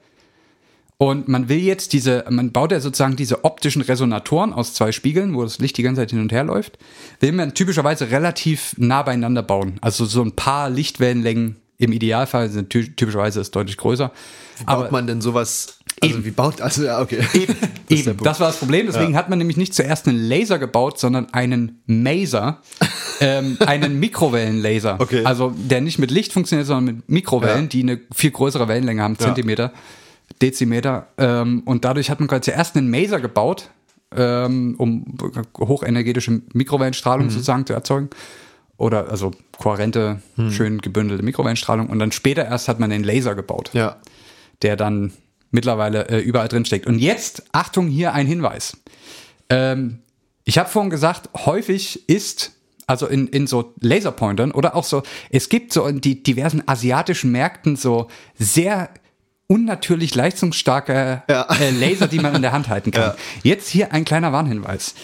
Und 1.01 1.27
man 1.27 1.49
will 1.49 1.57
jetzt 1.57 1.93
diese, 1.93 2.25
man 2.29 2.51
baut 2.51 2.71
ja 2.71 2.79
sozusagen 2.79 3.15
diese 3.15 3.43
optischen 3.43 3.81
Resonatoren 3.81 4.53
aus 4.53 4.75
zwei 4.75 4.91
Spiegeln, 4.91 5.33
wo 5.33 5.41
das 5.41 5.57
Licht 5.57 5.75
die 5.77 5.81
ganze 5.81 5.99
Zeit 5.99 6.11
hin 6.11 6.21
und 6.21 6.31
her 6.31 6.43
läuft, 6.43 6.77
will 7.19 7.31
man 7.31 7.55
typischerweise 7.55 8.11
relativ 8.11 8.75
nah 8.77 9.01
beieinander 9.01 9.41
bauen. 9.41 9.79
Also 9.81 10.05
so 10.05 10.21
ein 10.21 10.33
paar 10.33 10.69
Lichtwellenlängen 10.69 11.55
im 11.79 11.91
Idealfall 11.91 12.49
sind 12.49 12.69
ty 12.69 12.95
typischerweise 12.95 13.41
ist 13.41 13.55
deutlich 13.55 13.77
größer. 13.77 14.11
Wie 14.59 14.65
baut 14.65 14.91
man 14.91 15.07
denn 15.07 15.21
sowas? 15.21 15.79
Also 16.03 16.23
wie 16.23 16.29
baut, 16.29 16.61
also 16.61 16.83
ja, 16.83 17.01
okay. 17.01 17.25
Eben, 17.33 17.55
Das 17.89 17.99
eben. 17.99 18.17
Das 18.23 18.39
war 18.39 18.49
das 18.49 18.57
Problem. 18.57 18.85
Deswegen 18.85 19.15
hat 19.15 19.27
man 19.27 19.39
nämlich 19.39 19.57
nicht 19.57 19.73
zuerst 19.73 20.07
einen 20.07 20.19
Laser 20.19 20.59
gebaut, 20.59 20.99
sondern 20.99 21.33
einen 21.33 21.81
Maser, 21.87 22.61
ähm, 23.21 23.57
einen 23.65 23.99
Mikrowellenlaser. 23.99 24.99
Okay. 24.99 25.25
Also 25.25 25.51
der 25.57 25.81
nicht 25.81 25.97
mit 25.97 26.11
Licht 26.11 26.31
funktioniert, 26.31 26.67
sondern 26.67 26.97
mit 26.97 27.09
Mikrowellen, 27.09 27.63
Ja. 27.63 27.69
die 27.69 27.81
eine 27.81 28.01
viel 28.13 28.29
größere 28.29 28.67
Wellenlänge 28.67 29.01
haben, 29.01 29.17
Zentimeter, 29.17 29.73
Dezimeter. 30.41 31.07
Ähm, 31.17 31.61
und 31.65 31.85
dadurch 31.85 32.09
hat 32.09 32.19
man 32.19 32.27
quasi 32.29 32.41
zuerst 32.51 32.75
einen 32.75 32.89
Maser 32.89 33.19
gebaut, 33.19 33.69
ähm, 34.15 34.75
um 34.77 35.05
hochenergetische 35.57 36.41
Mikrowellenstrahlung 36.53 37.27
Mhm. 37.27 37.31
sozusagen 37.31 37.65
zu 37.65 37.73
erzeugen. 37.73 38.09
Oder 38.77 39.09
also 39.09 39.31
kohärente, 39.57 40.21
Mhm. 40.37 40.51
schön 40.51 40.77
gebündelte 40.79 41.23
Mikrowellenstrahlung. 41.23 41.87
Und 41.89 41.99
dann 41.99 42.11
später 42.11 42.45
erst 42.45 42.67
hat 42.67 42.79
man 42.79 42.89
den 42.89 43.03
Laser 43.03 43.35
gebaut 43.35 43.69
Ja. 43.73 43.97
der 44.63 44.75
dann 44.75 45.11
mittlerweile 45.51 46.07
äh, 46.09 46.19
überall 46.19 46.47
drin 46.47 46.65
steckt. 46.65 46.87
Und 46.87 46.99
jetzt, 46.99 47.43
Achtung, 47.51 47.87
hier 47.87 48.13
ein 48.13 48.25
Hinweis. 48.27 48.77
Ähm, 49.49 49.99
ich 50.45 50.57
habe 50.57 50.69
vorhin 50.69 50.89
gesagt, 50.89 51.29
häufig 51.45 52.07
ist, 52.09 52.53
also 52.87 53.05
in, 53.07 53.27
in 53.27 53.47
so 53.47 53.73
Laserpointern 53.79 54.51
oder 54.51 54.75
auch 54.75 54.83
so, 54.83 55.03
es 55.29 55.49
gibt 55.49 55.73
so 55.73 55.85
in 55.87 56.01
die 56.01 56.23
diversen 56.23 56.63
asiatischen 56.67 57.31
Märkten 57.31 57.75
so 57.75 58.07
sehr 58.37 58.89
unnatürlich 59.51 60.15
leistungsstarke 60.15 61.23
Ja. 61.29 61.47
äh, 61.59 61.71
Laser, 61.71 62.07
die 62.07 62.19
man 62.19 62.33
in 62.35 62.41
der 62.41 62.53
Hand 62.53 62.69
halten 62.69 62.91
kann. 62.91 63.03
Ja. 63.03 63.15
Jetzt 63.43 63.67
hier 63.67 63.91
ein 63.91 64.05
kleiner 64.05 64.31
Warnhinweis. 64.31 64.95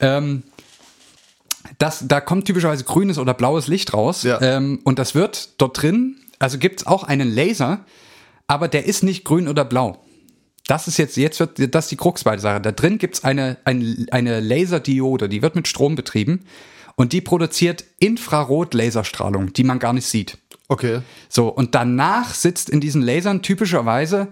Ähm, 0.00 0.42
das, 1.78 2.04
da 2.08 2.20
kommt 2.20 2.46
typischerweise 2.46 2.84
grünes 2.84 3.18
oder 3.18 3.34
blaues 3.34 3.66
Licht 3.68 3.92
raus. 3.92 4.22
Ja. 4.22 4.40
Ähm, 4.40 4.80
und 4.84 4.98
das 4.98 5.14
wird 5.14 5.50
dort 5.58 5.82
drin, 5.82 6.16
also 6.38 6.56
gibt 6.58 6.80
es 6.80 6.86
auch 6.86 7.04
einen 7.04 7.30
Laser, 7.30 7.84
aber 8.46 8.68
der 8.68 8.86
ist 8.86 9.02
nicht 9.02 9.24
grün 9.24 9.46
oder 9.48 9.64
blau. 9.66 10.02
Das 10.66 10.88
ist 10.88 10.96
jetzt, 10.96 11.16
jetzt 11.16 11.38
wird 11.40 11.74
das 11.74 11.84
ist 11.86 11.90
die 11.90 11.96
Krux 11.96 12.24
bei 12.24 12.32
der 12.32 12.40
Sache. 12.40 12.60
Da 12.60 12.72
drin 12.72 12.96
gibt's 12.98 13.22
eine, 13.22 13.58
ein, 13.64 14.06
eine 14.12 14.40
Laserdiode, 14.40 15.28
die 15.28 15.42
wird 15.42 15.56
mit 15.56 15.68
Strom 15.68 15.94
betrieben 15.94 16.44
und 16.96 17.12
die 17.12 17.20
produziert 17.20 17.84
Infrarot-Laserstrahlung, 17.98 19.52
die 19.52 19.64
man 19.64 19.78
gar 19.78 19.92
nicht 19.92 20.06
sieht. 20.06 20.38
Okay. 20.70 21.00
So, 21.28 21.48
und 21.48 21.74
danach 21.74 22.32
sitzt 22.32 22.70
in 22.70 22.80
diesen 22.80 23.02
Lasern 23.02 23.42
typischerweise 23.42 24.28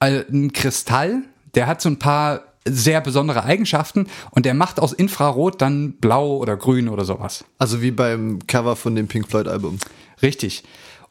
äh, 0.00 0.22
ein 0.30 0.52
Kristall, 0.52 1.22
der 1.54 1.66
hat 1.66 1.80
so 1.80 1.88
ein 1.88 1.98
paar 1.98 2.42
sehr 2.66 3.00
besondere 3.00 3.44
Eigenschaften 3.44 4.06
und 4.30 4.44
der 4.44 4.52
macht 4.52 4.80
aus 4.80 4.92
Infrarot 4.92 5.62
dann 5.62 5.92
blau 5.94 6.36
oder 6.36 6.58
grün 6.58 6.90
oder 6.90 7.06
sowas. 7.06 7.46
Also 7.56 7.80
wie 7.80 7.90
beim 7.90 8.40
Cover 8.46 8.76
von 8.76 8.94
dem 8.94 9.08
Pink 9.08 9.28
Floyd 9.28 9.48
Album. 9.48 9.78
Richtig. 10.20 10.62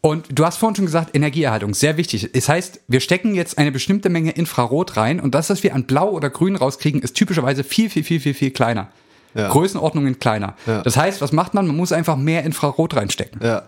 Und 0.01 0.28
du 0.30 0.45
hast 0.45 0.57
vorhin 0.57 0.75
schon 0.75 0.86
gesagt, 0.86 1.15
Energieerhaltung, 1.15 1.73
sehr 1.73 1.97
wichtig. 1.97 2.30
Das 2.32 2.47
heißt, 2.47 2.82
wir 2.88 2.99
stecken 2.99 3.34
jetzt 3.34 3.57
eine 3.57 3.71
bestimmte 3.71 4.09
Menge 4.09 4.30
Infrarot 4.30 4.95
rein 4.95 5.19
und 5.19 5.34
das, 5.34 5.49
was 5.49 5.63
wir 5.63 5.73
an 5.73 5.86
Blau 5.86 6.11
oder 6.11 6.30
Grün 6.30 6.55
rauskriegen, 6.55 7.01
ist 7.01 7.15
typischerweise 7.15 7.63
viel, 7.63 7.89
viel, 7.89 8.03
viel, 8.03 8.19
viel, 8.19 8.36
viel 8.36 8.51
kleiner. 8.51 8.89
Ja. 9.34 9.49
Größenordnungen 9.49 10.19
kleiner. 10.19 10.55
Ja. 10.65 10.82
Das 10.82 10.97
heißt, 10.97 11.21
was 11.21 11.32
macht 11.32 11.53
man? 11.53 11.67
Man 11.67 11.75
muss 11.75 11.91
einfach 11.91 12.15
mehr 12.15 12.43
Infrarot 12.43 12.95
reinstecken. 12.95 13.41
Ja. 13.43 13.63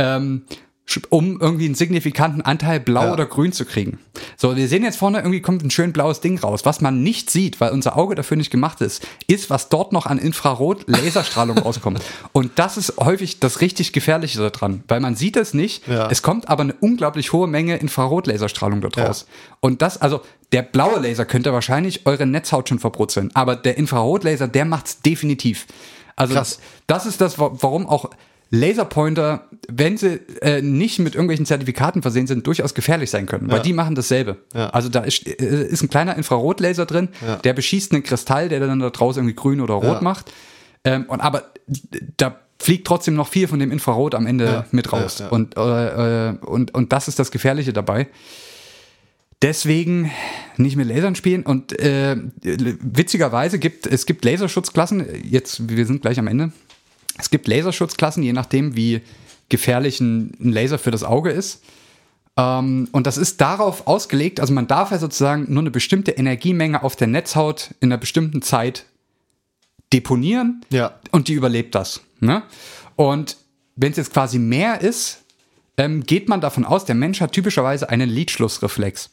Ähm, 0.00 0.42
um 1.10 1.40
irgendwie 1.40 1.66
einen 1.66 1.76
signifikanten 1.76 2.42
Anteil 2.42 2.80
blau 2.80 3.04
Ja. 3.04 3.12
oder 3.12 3.24
grün 3.24 3.52
zu 3.52 3.64
kriegen. 3.64 4.00
So, 4.36 4.56
wir 4.56 4.66
sehen 4.66 4.82
jetzt 4.82 4.96
vorne, 4.96 5.18
irgendwie 5.18 5.40
kommt 5.40 5.62
ein 5.62 5.70
schön 5.70 5.92
blaues 5.92 6.20
Ding 6.20 6.36
raus. 6.40 6.64
Was 6.64 6.80
man 6.80 7.04
nicht 7.04 7.30
sieht, 7.30 7.60
weil 7.60 7.70
unser 7.70 7.96
Auge 7.96 8.16
dafür 8.16 8.36
nicht 8.36 8.50
gemacht 8.50 8.80
ist, 8.80 9.06
ist, 9.28 9.50
was 9.50 9.68
dort 9.68 9.92
noch 9.92 10.06
an 10.06 10.18
Infrarot-Laserstrahlung 10.18 11.58
rauskommt. 11.64 12.00
Und 12.32 12.52
das 12.56 12.76
ist 12.76 12.94
häufig 12.98 13.38
das 13.38 13.60
richtig 13.60 13.92
Gefährliche 13.92 14.38
daran, 14.50 14.82
weil 14.88 14.98
man 14.98 15.14
sieht 15.14 15.36
es 15.36 15.54
nicht. 15.54 15.86
Ja. 15.86 16.08
Es 16.10 16.22
kommt 16.22 16.48
aber 16.48 16.62
eine 16.64 16.74
unglaublich 16.80 17.32
hohe 17.32 17.46
Menge 17.46 17.76
Infrarot-Laserstrahlung 17.76 18.80
dort 18.80 18.96
Ja. 18.96 19.06
raus. 19.06 19.26
Und 19.60 19.82
das, 19.82 20.00
also 20.00 20.22
der 20.50 20.62
blaue 20.62 20.98
Laser 20.98 21.24
könnte 21.24 21.52
wahrscheinlich 21.52 22.04
eure 22.06 22.26
Netzhaut 22.26 22.68
schon 22.68 22.80
verbrutzeln, 22.80 23.30
aber 23.34 23.54
der 23.54 23.78
Infrarotlaser, 23.78 24.48
der 24.48 24.64
macht's 24.64 25.00
definitiv. 25.02 25.66
Also 26.16 26.34
Krass. 26.34 26.58
das 26.88 27.06
ist 27.06 27.20
das, 27.20 27.38
wa- 27.38 27.52
warum 27.60 27.86
auch 27.86 28.10
Laserpointer, 28.50 29.46
wenn 29.68 29.96
sie 29.96 30.20
äh, 30.42 30.60
nicht 30.60 30.98
mit 30.98 31.14
irgendwelchen 31.14 31.46
Zertifikaten 31.46 32.02
versehen 32.02 32.26
sind, 32.26 32.46
durchaus 32.46 32.74
gefährlich 32.74 33.08
sein 33.10 33.26
können, 33.26 33.48
weil 33.48 33.58
Ja. 33.58 33.62
die 33.62 33.72
machen 33.72 33.94
dasselbe. 33.94 34.38
Ja. 34.54 34.70
Also 34.70 34.88
da 34.88 35.00
ist, 35.00 35.26
äh, 35.26 35.66
ist 35.68 35.82
ein 35.82 35.88
kleiner 35.88 36.16
Infrarotlaser 36.16 36.84
drin, 36.86 37.08
Ja. 37.24 37.36
der 37.36 37.52
beschießt 37.52 37.92
einen 37.92 38.02
Kristall, 38.02 38.48
der 38.48 38.58
dann 38.60 38.80
da 38.80 38.90
draußen 38.90 39.20
irgendwie 39.22 39.36
grün 39.36 39.60
oder 39.60 39.74
rot 39.74 40.02
macht. 40.02 40.32
Ähm, 40.84 41.04
und 41.08 41.20
aber 41.20 41.44
da 42.16 42.40
fliegt 42.58 42.86
trotzdem 42.86 43.14
noch 43.14 43.28
viel 43.28 43.46
von 43.48 43.58
dem 43.60 43.70
Infrarot 43.70 44.14
am 44.14 44.26
Ende 44.26 44.64
mit 44.72 44.92
raus. 44.92 45.22
Und, 45.30 45.56
äh, 45.56 46.28
äh, 46.30 46.34
und, 46.40 46.74
und 46.74 46.92
das 46.92 47.06
ist 47.08 47.18
das 47.18 47.30
Gefährliche 47.30 47.72
dabei. 47.72 48.08
Deswegen 49.42 50.10
nicht 50.58 50.76
mit 50.76 50.86
Lasern 50.88 51.14
spielen 51.14 51.44
und 51.44 51.78
äh, 51.78 52.14
witzigerweise 52.42 53.58
gibt 53.58 53.86
es 53.86 54.04
gibt 54.04 54.22
Laserschutzklassen, 54.26 55.06
jetzt 55.24 55.66
wir 55.70 55.86
sind 55.86 56.02
gleich 56.02 56.18
am 56.18 56.26
Ende. 56.26 56.52
Es 57.18 57.30
gibt 57.30 57.48
Laserschutzklassen, 57.48 58.22
je 58.22 58.32
nachdem 58.32 58.76
wie 58.76 59.00
gefährlich 59.48 60.00
ein, 60.00 60.32
ein 60.40 60.52
Laser 60.52 60.78
für 60.78 60.90
das 60.90 61.02
Auge 61.04 61.30
ist. 61.30 61.62
Ähm, 62.36 62.88
und 62.92 63.06
das 63.06 63.16
ist 63.18 63.40
darauf 63.40 63.86
ausgelegt, 63.86 64.40
also 64.40 64.52
man 64.52 64.66
darf 64.68 64.90
ja 64.92 64.98
sozusagen 64.98 65.46
nur 65.52 65.62
eine 65.62 65.70
bestimmte 65.70 66.12
Energiemenge 66.12 66.82
auf 66.82 66.96
der 66.96 67.08
Netzhaut 67.08 67.74
in 67.80 67.88
einer 67.92 67.98
bestimmten 67.98 68.42
Zeit 68.42 68.86
deponieren 69.92 70.64
Ja. 70.70 70.98
und 71.10 71.28
die 71.28 71.32
überlebt 71.34 71.74
das. 71.74 72.00
Ne? 72.20 72.42
Und 72.96 73.36
wenn 73.76 73.90
es 73.90 73.96
jetzt 73.98 74.12
quasi 74.12 74.38
mehr 74.38 74.80
ist, 74.80 75.22
ähm, 75.76 76.04
geht 76.04 76.28
man 76.28 76.40
davon 76.40 76.64
aus, 76.64 76.84
der 76.84 76.94
Mensch 76.94 77.20
hat 77.20 77.32
typischerweise 77.32 77.88
einen 77.88 78.08
Lidschlussreflex. 78.08 79.10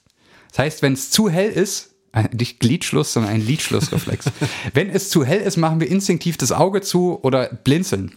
Das 0.50 0.60
heißt, 0.60 0.82
wenn 0.82 0.94
es 0.94 1.10
zu 1.10 1.30
hell 1.30 1.50
ist, 1.50 1.96
nicht 2.34 2.60
Gliedschluss, 2.60 3.14
sondern 3.14 3.34
ein 3.34 3.42
Lidschlussreflex. 3.46 4.26
wenn 4.74 4.90
es 4.90 5.10
zu 5.10 5.24
hell 5.24 5.42
ist, 5.42 5.58
machen 5.58 5.80
wir 5.80 5.90
instinktiv 5.90 6.38
das 6.38 6.52
Auge 6.52 6.82
zu 6.82 7.20
oder 7.22 7.48
blinzeln. 7.64 8.12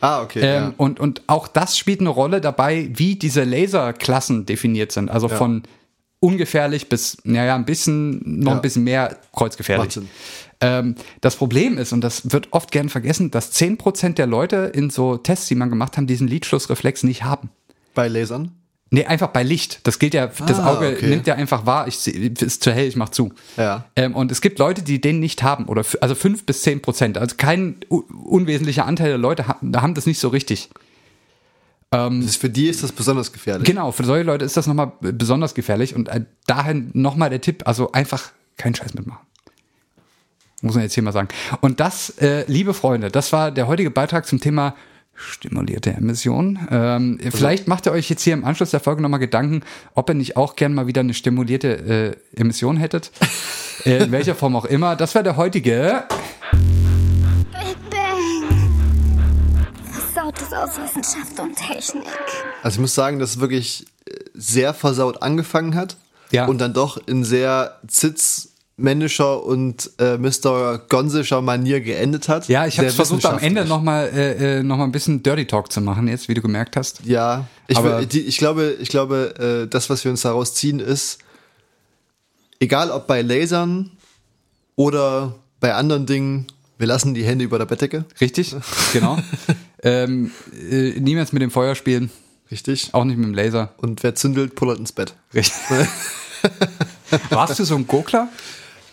Ah, 0.00 0.22
okay. 0.22 0.40
Ähm, 0.40 0.62
ja. 0.62 0.74
und, 0.78 0.98
und 0.98 1.22
auch 1.26 1.46
das 1.46 1.78
spielt 1.78 2.00
eine 2.00 2.08
Rolle 2.08 2.40
dabei, 2.40 2.90
wie 2.94 3.14
diese 3.16 3.44
Laserklassen 3.44 4.46
definiert 4.46 4.90
sind. 4.90 5.10
Also 5.10 5.28
von 5.28 5.62
ungefährlich 6.18 6.88
bis, 6.88 7.18
naja, 7.24 7.54
ein 7.54 7.64
bisschen, 7.64 8.40
noch 8.40 8.52
Ja. 8.52 8.56
ein 8.58 8.62
bisschen 8.62 8.84
mehr 8.84 9.16
kreuzgefährlich. 9.32 9.98
Ähm, 10.60 10.94
das 11.20 11.36
Problem 11.36 11.78
ist, 11.78 11.92
und 11.92 12.00
das 12.00 12.32
wird 12.32 12.48
oft 12.52 12.70
gern 12.70 12.88
vergessen, 12.88 13.30
dass 13.32 13.52
10% 13.52 14.14
der 14.14 14.26
Leute 14.28 14.70
in 14.74 14.90
so 14.90 15.16
Tests, 15.16 15.48
die 15.48 15.56
man 15.56 15.68
gemacht 15.70 15.96
haben, 15.96 16.06
diesen 16.06 16.28
Lidschlussreflex 16.28 17.02
nicht 17.02 17.24
haben. 17.24 17.50
Bei 17.94 18.06
Lasern? 18.08 18.52
Nee, 18.94 19.06
einfach 19.06 19.28
bei 19.28 19.42
Licht. 19.42 19.80
Das 19.84 19.98
gilt 19.98 20.12
ja, 20.12 20.26
das 20.26 20.60
Ah, 20.60 20.74
Auge 20.74 20.92
okay. 20.94 21.06
nimmt 21.06 21.26
ja 21.26 21.34
einfach 21.34 21.64
wahr, 21.64 21.88
ich 21.88 22.06
ist 22.06 22.62
zu 22.62 22.72
hell, 22.72 22.86
ich 22.86 22.94
mach 22.94 23.08
zu. 23.08 23.32
Ja. 23.56 23.86
Ähm, 23.96 24.14
und 24.14 24.30
es 24.30 24.42
gibt 24.42 24.58
Leute, 24.58 24.82
die 24.82 25.00
den 25.00 25.18
nicht 25.18 25.42
haben, 25.42 25.64
oder 25.64 25.82
also 26.02 26.14
5 26.14 26.44
bis 26.44 26.60
10 26.60 26.82
Prozent. 26.82 27.16
Also 27.16 27.36
kein 27.38 27.76
unwesentlicher 27.88 28.84
Anteil 28.84 29.08
der 29.08 29.16
Leute 29.16 29.48
ha 29.48 29.56
haben 29.76 29.94
das 29.94 30.04
nicht 30.04 30.18
so 30.18 30.28
richtig. 30.28 30.68
Das 31.88 32.12
ist, 32.12 32.36
für 32.36 32.50
die 32.50 32.68
ist 32.68 32.82
das 32.82 32.92
besonders 32.92 33.32
gefährlich. 33.32 33.66
Genau, 33.66 33.92
für 33.92 34.04
solche 34.04 34.24
Leute 34.24 34.44
ist 34.44 34.56
das 34.56 34.66
nochmal 34.66 34.92
besonders 35.00 35.54
gefährlich 35.54 35.94
und 35.94 36.08
äh, 36.08 36.24
dahin 36.46 36.90
nochmal 36.92 37.30
der 37.30 37.40
Tipp, 37.40 37.62
also 37.66 37.92
einfach 37.92 38.32
keinen 38.58 38.74
Scheiß 38.74 38.92
mitmachen. 38.94 39.20
Muss 40.60 40.74
man 40.74 40.84
jetzt 40.84 40.94
hier 40.94 41.02
mal 41.02 41.12
sagen. 41.12 41.28
Und 41.60 41.80
das, 41.80 42.10
äh, 42.18 42.44
liebe 42.46 42.72
Freunde, 42.74 43.10
das 43.10 43.32
war 43.32 43.50
der 43.50 43.68
heutige 43.68 43.90
Beitrag 43.90 44.26
zum 44.26 44.40
Thema 44.40 44.74
stimulierte 45.22 45.90
Emission. 45.92 46.58
Ähm, 46.70 47.18
vielleicht 47.30 47.68
macht 47.68 47.86
ihr 47.86 47.92
euch 47.92 48.08
jetzt 48.10 48.22
hier 48.22 48.34
im 48.34 48.44
Anschluss 48.44 48.70
der 48.70 48.80
Folge 48.80 49.02
nochmal 49.02 49.20
Gedanken, 49.20 49.62
ob 49.94 50.10
ihr 50.10 50.14
nicht 50.14 50.36
auch 50.36 50.56
gern 50.56 50.74
mal 50.74 50.86
wieder 50.86 51.00
eine 51.00 51.14
stimulierte 51.14 52.16
äh, 52.34 52.40
Emission 52.40 52.76
hättet. 52.76 53.10
in 53.84 54.12
welcher 54.12 54.34
Form 54.34 54.56
auch 54.56 54.64
immer. 54.64 54.96
Das 54.96 55.14
war 55.14 55.22
der 55.22 55.36
heutige. 55.36 56.04
Big 57.52 57.76
Bang. 57.90 58.70
Versautes 59.92 60.52
aus 60.52 60.70
Wissenschaft 60.78 61.38
und 61.40 61.56
Technik. 61.56 62.04
Also 62.62 62.76
ich 62.76 62.80
muss 62.80 62.94
sagen, 62.94 63.18
dass 63.18 63.30
es 63.30 63.40
wirklich 63.40 63.86
äh, 64.06 64.12
sehr 64.34 64.74
versaut 64.74 65.22
angefangen 65.22 65.74
hat 65.74 65.96
Ja. 66.30 66.46
und 66.46 66.58
dann 66.58 66.74
doch 66.74 66.98
in 67.06 67.24
sehr 67.24 67.78
zitzmännischer 68.76 69.42
und 69.44 69.90
äh, 69.98 70.16
Mr. 70.18 70.78
Gonsischer 70.88 71.42
Manier 71.42 71.80
geendet 71.80 72.28
hat. 72.28 72.48
Ja, 72.48 72.66
ich 72.66 72.78
habe 72.78 72.90
versucht 72.90 73.24
am 73.26 73.38
Ende 73.38 73.64
nochmal 73.64 74.08
äh, 74.14 74.58
äh, 74.58 74.62
noch 74.62 74.76
mal 74.78 74.84
ein 74.84 74.92
bisschen 74.92 75.22
Dirty 75.22 75.46
Talk 75.46 75.70
zu 75.72 75.80
machen, 75.80 76.08
jetzt, 76.08 76.28
wie 76.28 76.34
du 76.34 76.40
gemerkt 76.42 76.76
hast. 76.76 77.04
Ja, 77.04 77.46
ich, 77.68 77.76
Aber- 77.76 77.98
will- 78.00 78.06
die, 78.06 78.20
ich 78.20 78.38
glaube, 78.38 78.76
ich 78.80 78.88
glaube, 78.88 79.64
äh, 79.64 79.68
das, 79.68 79.90
was 79.90 80.04
wir 80.04 80.10
uns 80.10 80.22
daraus 80.22 80.54
ziehen, 80.54 80.80
ist, 80.80 81.18
egal 82.60 82.90
ob 82.90 83.06
bei 83.06 83.22
Lasern 83.22 83.90
oder 84.74 85.34
bei 85.60 85.74
anderen 85.74 86.06
Dingen, 86.06 86.46
wir 86.78 86.86
lassen 86.86 87.14
die 87.14 87.24
Hände 87.24 87.44
über 87.44 87.58
der 87.58 87.66
Bettdecke. 87.66 88.04
Richtig, 88.20 88.54
genau. 88.92 89.18
ähm, 89.82 90.32
äh, 90.70 90.98
niemals 90.98 91.32
mit 91.32 91.42
dem 91.42 91.50
Feuer 91.50 91.74
spielen, 91.74 92.10
Richtig. 92.50 92.88
auch 92.92 93.04
nicht 93.04 93.16
mit 93.18 93.26
dem 93.26 93.34
Laser. 93.34 93.74
Und 93.76 94.02
wer 94.02 94.14
zündelt, 94.14 94.54
pullert 94.56 94.78
ins 94.78 94.92
Bett. 94.92 95.14
Richtig. 95.34 95.54
Warst 97.30 97.58
du 97.58 97.64
so 97.64 97.76
ein 97.76 97.86
Gokler? 97.86 98.28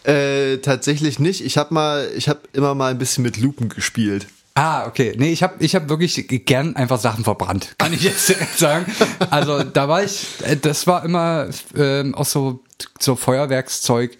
Äh, 0.03 0.57
tatsächlich 0.57 1.19
nicht. 1.19 1.43
Ich 1.43 1.57
habe 1.57 1.73
mal, 1.73 2.09
ich 2.15 2.29
habe 2.29 2.39
immer 2.53 2.75
mal 2.75 2.91
ein 2.91 2.97
bisschen 2.97 3.23
mit 3.23 3.37
Lupen 3.37 3.69
gespielt. 3.69 4.27
Ah, 4.55 4.87
okay. 4.87 5.13
Nee, 5.17 5.31
ich 5.31 5.43
habe 5.43 5.55
ich 5.59 5.75
hab 5.75 5.87
wirklich 5.89 6.25
gern 6.45 6.75
einfach 6.75 6.99
Sachen 6.99 7.23
verbrannt. 7.23 7.75
Kann 7.77 7.93
ich 7.93 8.03
jetzt 8.03 8.33
sagen. 8.57 8.85
Also 9.29 9.63
da 9.63 9.87
war 9.87 10.03
ich, 10.03 10.27
äh, 10.43 10.57
das 10.57 10.87
war 10.87 11.05
immer 11.05 11.47
ähm, 11.75 12.15
auch 12.15 12.25
so, 12.25 12.61
so 12.99 13.15
Feuerwerkszeug 13.15 14.17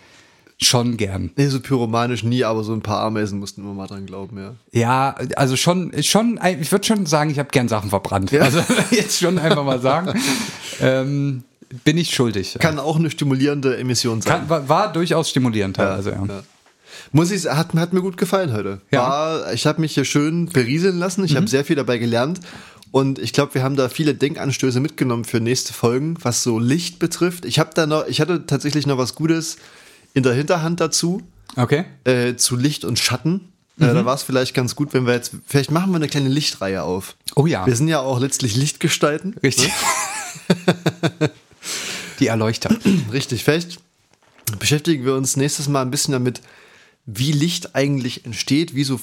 schon 0.61 0.97
gern. 0.97 1.31
Nee, 1.35 1.47
so 1.47 1.59
pyromanisch 1.59 2.23
nie, 2.23 2.43
aber 2.43 2.63
so 2.63 2.73
ein 2.73 2.81
paar 2.81 3.01
Ameisen 3.01 3.39
mussten 3.39 3.61
immer 3.61 3.73
mal 3.73 3.87
dran 3.87 4.05
glauben, 4.05 4.37
ja. 4.37 4.55
Ja, 4.71 5.15
also 5.35 5.55
schon, 5.55 5.91
schon, 6.03 6.39
ich 6.59 6.71
würde 6.71 6.85
schon 6.85 7.05
sagen, 7.05 7.29
ich 7.29 7.39
habe 7.39 7.49
gern 7.49 7.67
Sachen 7.67 7.89
verbrannt. 7.89 8.33
Also 8.33 8.61
jetzt 8.91 9.19
schon 9.19 9.39
einfach 9.39 9.63
mal 9.63 9.79
sagen, 9.79 10.19
ähm, 10.81 11.43
bin 11.83 11.97
ich 11.97 12.13
schuldig. 12.13 12.57
Kann 12.59 12.79
auch 12.79 12.97
eine 12.97 13.09
stimulierende 13.11 13.77
Emission 13.77 14.21
sein. 14.21 14.39
Kann, 14.39 14.49
war, 14.49 14.69
war 14.69 14.93
durchaus 14.93 15.29
stimulierend 15.29 15.75
teilweise, 15.75 16.11
ja. 16.11 16.25
Ja. 16.25 16.43
Muss 17.11 17.31
ich, 17.31 17.45
hat, 17.45 17.73
hat 17.73 17.93
mir 17.93 18.01
gut 18.01 18.17
gefallen 18.17 18.53
heute. 18.53 18.81
Ja. 18.91 19.01
Mhm. 19.01 19.09
War, 19.09 19.53
ich 19.53 19.65
habe 19.65 19.81
mich 19.81 19.93
hier 19.93 20.05
schön 20.05 20.47
berieseln 20.47 20.99
lassen. 20.99 21.23
Ich 21.23 21.35
habe 21.35 21.47
sehr 21.47 21.65
viel 21.65 21.75
dabei 21.75 21.97
gelernt. 21.97 22.39
Und 22.91 23.19
ich 23.19 23.33
glaube, 23.33 23.53
wir 23.53 23.63
haben 23.63 23.75
da 23.75 23.87
viele 23.87 24.15
Denkanstöße 24.15 24.79
mitgenommen 24.79 25.23
für 25.23 25.39
nächste 25.39 25.73
Folgen, 25.73 26.17
was 26.21 26.41
so 26.41 26.57
Licht 26.57 26.97
betrifft. 26.97 27.45
Ich 27.45 27.59
habe 27.59 27.69
da 27.75 27.85
noch, 27.85 28.07
ich 28.07 28.19
hatte 28.19 28.47
tatsächlich 28.47 28.87
noch 28.87 28.97
was 28.97 29.13
Gutes 29.13 29.57
in 30.15 30.23
der 30.23 30.33
Hinterhand 30.33 30.79
dazu, 30.81 31.21
Okay. 31.55 31.85
äh, 32.03 32.35
zu 32.35 32.55
Licht 32.55 32.85
und 32.85 32.97
Schatten. 32.97 33.49
Mhm. 33.77 33.89
Äh, 33.89 33.93
da 33.93 34.05
war 34.05 34.15
es 34.15 34.23
vielleicht 34.23 34.55
ganz 34.55 34.75
gut, 34.75 34.93
wenn 34.93 35.05
wir 35.05 35.13
jetzt, 35.13 35.33
vielleicht 35.45 35.69
machen 35.69 35.91
wir 35.91 35.97
eine 35.97 36.07
kleine 36.07 36.29
Lichtreihe 36.29 36.81
auf. 36.81 37.15
Oh 37.35 37.45
ja. 37.45 37.65
Wir 37.67 37.75
sind 37.75 37.89
ja 37.89 37.99
auch 37.99 38.19
letztlich 38.19 38.55
Lichtgestalten. 38.55 39.35
Richtig. 39.43 39.71
Die 42.19 42.27
Erleuchter. 42.27 42.75
Richtig, 43.11 43.43
vielleicht 43.43 43.79
beschäftigen 44.57 45.05
wir 45.05 45.15
uns 45.15 45.37
nächstes 45.37 45.67
Mal 45.67 45.81
ein 45.81 45.91
bisschen 45.91 46.11
damit, 46.13 46.41
wie 47.05 47.31
Licht 47.31 47.75
eigentlich 47.75 48.25
entsteht, 48.25 48.75
wie 48.75 48.83
so 48.83 48.97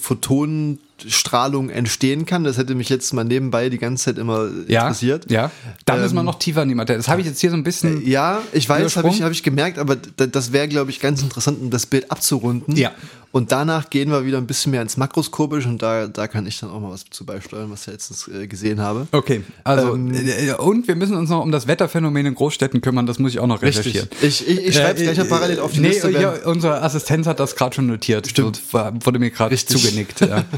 Photonenstrahlung 0.98 1.70
entstehen 1.70 2.26
kann. 2.26 2.44
Das 2.44 2.56
hätte 2.58 2.74
mich 2.74 2.88
jetzt 2.88 3.12
mal 3.12 3.24
nebenbei 3.24 3.68
die 3.68 3.78
ganze 3.78 4.04
Zeit 4.04 4.18
immer 4.18 4.48
Ja, 4.66 4.82
interessiert. 4.82 5.30
ja. 5.30 5.50
Da 5.84 5.96
müssen 5.96 6.14
wir 6.14 6.20
Ähm, 6.20 6.26
noch 6.26 6.38
tiefer 6.38 6.62
in 6.62 6.68
die 6.68 6.74
Materie. 6.74 6.98
Das 6.98 7.08
habe 7.08 7.20
ich 7.20 7.26
jetzt 7.26 7.40
hier 7.40 7.50
so 7.50 7.56
ein 7.56 7.62
bisschen. 7.64 8.06
Ja, 8.06 8.40
ich 8.52 8.68
weiß, 8.68 8.96
habe 8.96 9.08
ich, 9.08 9.22
hab 9.22 9.32
ich 9.32 9.42
gemerkt, 9.42 9.78
aber 9.78 9.96
das 9.96 10.52
wäre, 10.52 10.68
glaube 10.68 10.90
ich, 10.90 11.00
ganz 11.00 11.22
interessant, 11.22 11.60
um 11.60 11.70
das 11.70 11.86
Bild 11.86 12.10
abzurunden. 12.10 12.76
Ja. 12.76 12.92
Und 13.32 13.52
danach 13.52 13.90
gehen 13.90 14.10
wir 14.10 14.24
wieder 14.24 14.38
ein 14.38 14.46
bisschen 14.46 14.72
mehr 14.72 14.80
ins 14.80 14.96
Makroskopisch 14.96 15.66
und 15.66 15.82
da, 15.82 16.06
da 16.06 16.26
kann 16.26 16.46
ich 16.46 16.58
dann 16.58 16.70
auch 16.70 16.80
mal 16.80 16.90
was 16.92 17.04
zu 17.10 17.26
beisteuern, 17.26 17.70
was 17.70 17.82
ich 17.82 17.88
letztens 17.92 18.28
äh, 18.28 18.46
gesehen 18.46 18.80
habe. 18.80 19.08
Okay, 19.12 19.42
also 19.62 19.94
Ähm, 19.94 20.14
äh, 20.14 20.54
und 20.54 20.88
wir 20.88 20.96
müssen 20.96 21.14
uns 21.16 21.28
noch 21.28 21.42
um 21.42 21.52
das 21.52 21.66
Wetterphänomen 21.66 22.24
in 22.24 22.34
Großstädten 22.34 22.80
kümmern, 22.80 23.04
das 23.04 23.18
muss 23.18 23.32
ich 23.32 23.40
auch 23.40 23.46
noch 23.46 23.60
recherchieren. 23.60 24.08
Ich, 24.22 24.48
ich, 24.48 24.66
ich 24.68 24.74
schreibe 24.74 25.02
es 25.04 25.12
gleich 25.14 25.28
parallel 25.28 25.60
auf 25.60 25.72
die 25.72 25.80
nee, 25.80 25.88
Liste. 25.88 26.10
ja, 26.12 26.32
unsere 26.46 26.80
Assistenz 26.82 27.26
hat 27.26 27.38
das 27.38 27.56
gerade 27.56 27.74
schon 27.74 27.86
notiert. 27.88 28.26
Stimmt. 28.26 28.56
So, 28.72 28.78
wurde 29.00 29.18
mir 29.18 29.30
gerade 29.30 29.50
Richtig. 29.50 29.82
zugenickt. 29.82 30.20
Ja. 30.22 30.44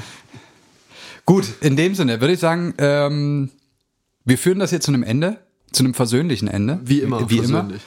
Gut, 1.29 1.47
in 1.61 1.77
dem 1.77 1.95
Sinne 1.95 2.23
würde 2.23 2.33
ich 2.33 2.41
sagen, 2.41 2.73
ähm, 2.79 3.51
wir 4.25 4.39
führen 4.39 4.61
das 4.61 4.71
jetzt 4.71 4.87
zu 4.87 4.93
einem 4.93 5.03
Ende, 5.03 5.37
zu 5.73 5.85
einem 5.85 5.93
versöhnlichen 5.93 6.49
Ende. 6.49 6.81
Wie 6.83 7.01
immer, 7.01 7.29
Wie 7.29 7.37
versöhnlich. 7.41 7.83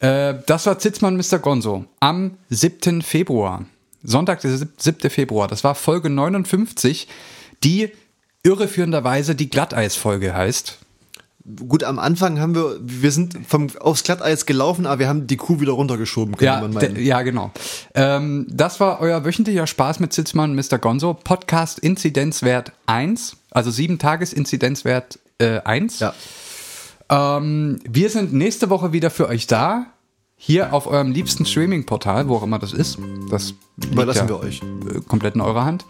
immer. 0.00 0.30
Äh, 0.30 0.42
das 0.46 0.66
war 0.66 0.76
Zitzmann 0.80 1.16
Mr. 1.16 1.38
Gonzo 1.38 1.84
am 2.00 2.38
7. 2.48 3.02
Februar. 3.02 3.64
Sonntag, 4.02 4.40
der 4.40 4.58
7. 4.76 5.08
Februar. 5.08 5.46
Das 5.46 5.62
war 5.62 5.76
Folge 5.76 6.10
59, 6.10 7.06
die 7.62 7.92
irreführenderweise 8.42 9.36
die 9.36 9.50
Glatteis-Folge 9.50 10.34
heißt. 10.34 10.79
Gut, 11.68 11.84
am 11.84 11.98
Anfang 11.98 12.38
haben 12.38 12.54
wir, 12.54 12.76
wir 12.82 13.10
sind 13.10 13.38
vom, 13.48 13.68
aufs 13.80 14.02
Glatteis 14.04 14.44
gelaufen, 14.44 14.84
aber 14.86 14.98
wir 14.98 15.08
haben 15.08 15.26
die 15.26 15.38
Kuh 15.38 15.58
wieder 15.60 15.72
runtergeschoben, 15.72 16.32
könnte 16.36 16.44
Ja, 16.44 16.60
man 16.60 16.72
meinen. 16.74 17.02
ja, 17.02 17.22
genau. 17.22 17.50
Ähm, 17.94 18.46
das 18.50 18.78
war 18.78 19.00
euer 19.00 19.24
wöchentlicher 19.24 19.66
Spaß 19.66 20.00
mit 20.00 20.12
Sitzmann 20.12 20.50
und 20.50 20.56
Mr. 20.70 20.78
Gonzo. 20.78 21.14
Podcast 21.14 21.78
Inzidenzwert 21.78 22.72
1, 22.86 23.36
also 23.50 23.70
7 23.70 23.98
Tages 23.98 24.32
Inzidenzwert 24.34 25.18
äh, 25.38 25.60
1. 25.60 26.00
Ja. 26.00 26.14
Ähm, 27.08 27.80
wir 27.88 28.10
sind 28.10 28.32
nächste 28.34 28.68
Woche 28.70 28.92
wieder 28.92 29.10
für 29.10 29.28
euch 29.28 29.46
da. 29.46 29.86
Hier 30.36 30.72
auf 30.72 30.86
eurem 30.86 31.10
liebsten 31.12 31.44
Streaming-Portal, 31.44 32.28
wo 32.28 32.36
auch 32.36 32.42
immer 32.42 32.58
das 32.58 32.72
ist. 32.72 32.98
Das 33.30 33.52
Überlassen 33.90 34.20
ja, 34.20 34.28
wir 34.28 34.40
euch. 34.40 34.62
äh, 34.94 35.00
komplett 35.06 35.34
in 35.34 35.40
eurer 35.42 35.64
Hand. 35.64 35.84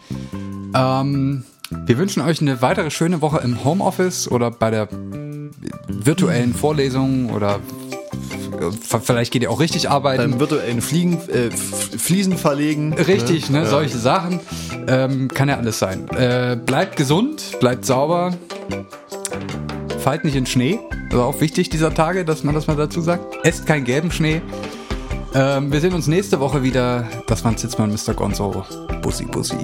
Ähm, 0.73 1.43
wir 1.85 1.97
wünschen 1.97 2.21
euch 2.21 2.41
eine 2.41 2.61
weitere 2.61 2.91
schöne 2.91 3.21
Woche 3.21 3.39
im 3.43 3.63
Homeoffice 3.63 4.29
oder 4.29 4.51
bei 4.51 4.71
der 4.71 4.87
virtuellen 5.87 6.53
Vorlesung 6.53 7.31
oder 7.31 7.59
vielleicht 9.03 9.31
geht 9.31 9.41
ihr 9.41 9.51
auch 9.51 9.59
richtig 9.59 9.89
arbeiten. 9.89 10.31
Beim 10.31 10.39
virtuellen 10.39 10.81
Fliegen, 10.81 11.17
äh, 11.29 11.49
Fliesen 11.51 12.37
verlegen. 12.37 12.93
Richtig, 12.93 13.49
ne, 13.49 13.59
Ja. 13.59 13.65
solche 13.65 13.97
Sachen. 13.97 14.39
Ähm, 14.87 15.27
kann 15.29 15.49
ja 15.49 15.57
alles 15.57 15.79
sein. 15.79 16.07
Äh, 16.09 16.57
bleibt 16.63 16.95
gesund, 16.97 17.57
bleibt 17.59 17.85
sauber. 17.85 18.33
Fallt 19.99 20.23
nicht 20.23 20.35
in 20.35 20.45
Schnee. 20.45 20.79
Das 21.09 21.19
ist 21.19 21.25
auch 21.25 21.41
wichtig 21.41 21.69
dieser 21.69 21.93
Tage, 21.93 22.25
dass 22.25 22.43
man 22.43 22.55
das 22.55 22.67
mal 22.67 22.75
dazu 22.75 23.01
sagt. 23.01 23.23
Esst 23.45 23.65
keinen 23.65 23.85
gelben 23.85 24.11
Schnee. 24.11 24.41
Ähm, 25.33 25.71
wir 25.71 25.79
sehen 25.79 25.93
uns 25.93 26.07
nächste 26.07 26.39
Woche 26.39 26.63
wieder. 26.63 27.05
Das 27.27 27.43
waren 27.43 27.57
Sitzmann 27.57 27.91
Mr. 27.91 28.13
Gonzo. 28.13 28.65
Bussi, 29.01 29.25
Bussi. 29.25 29.55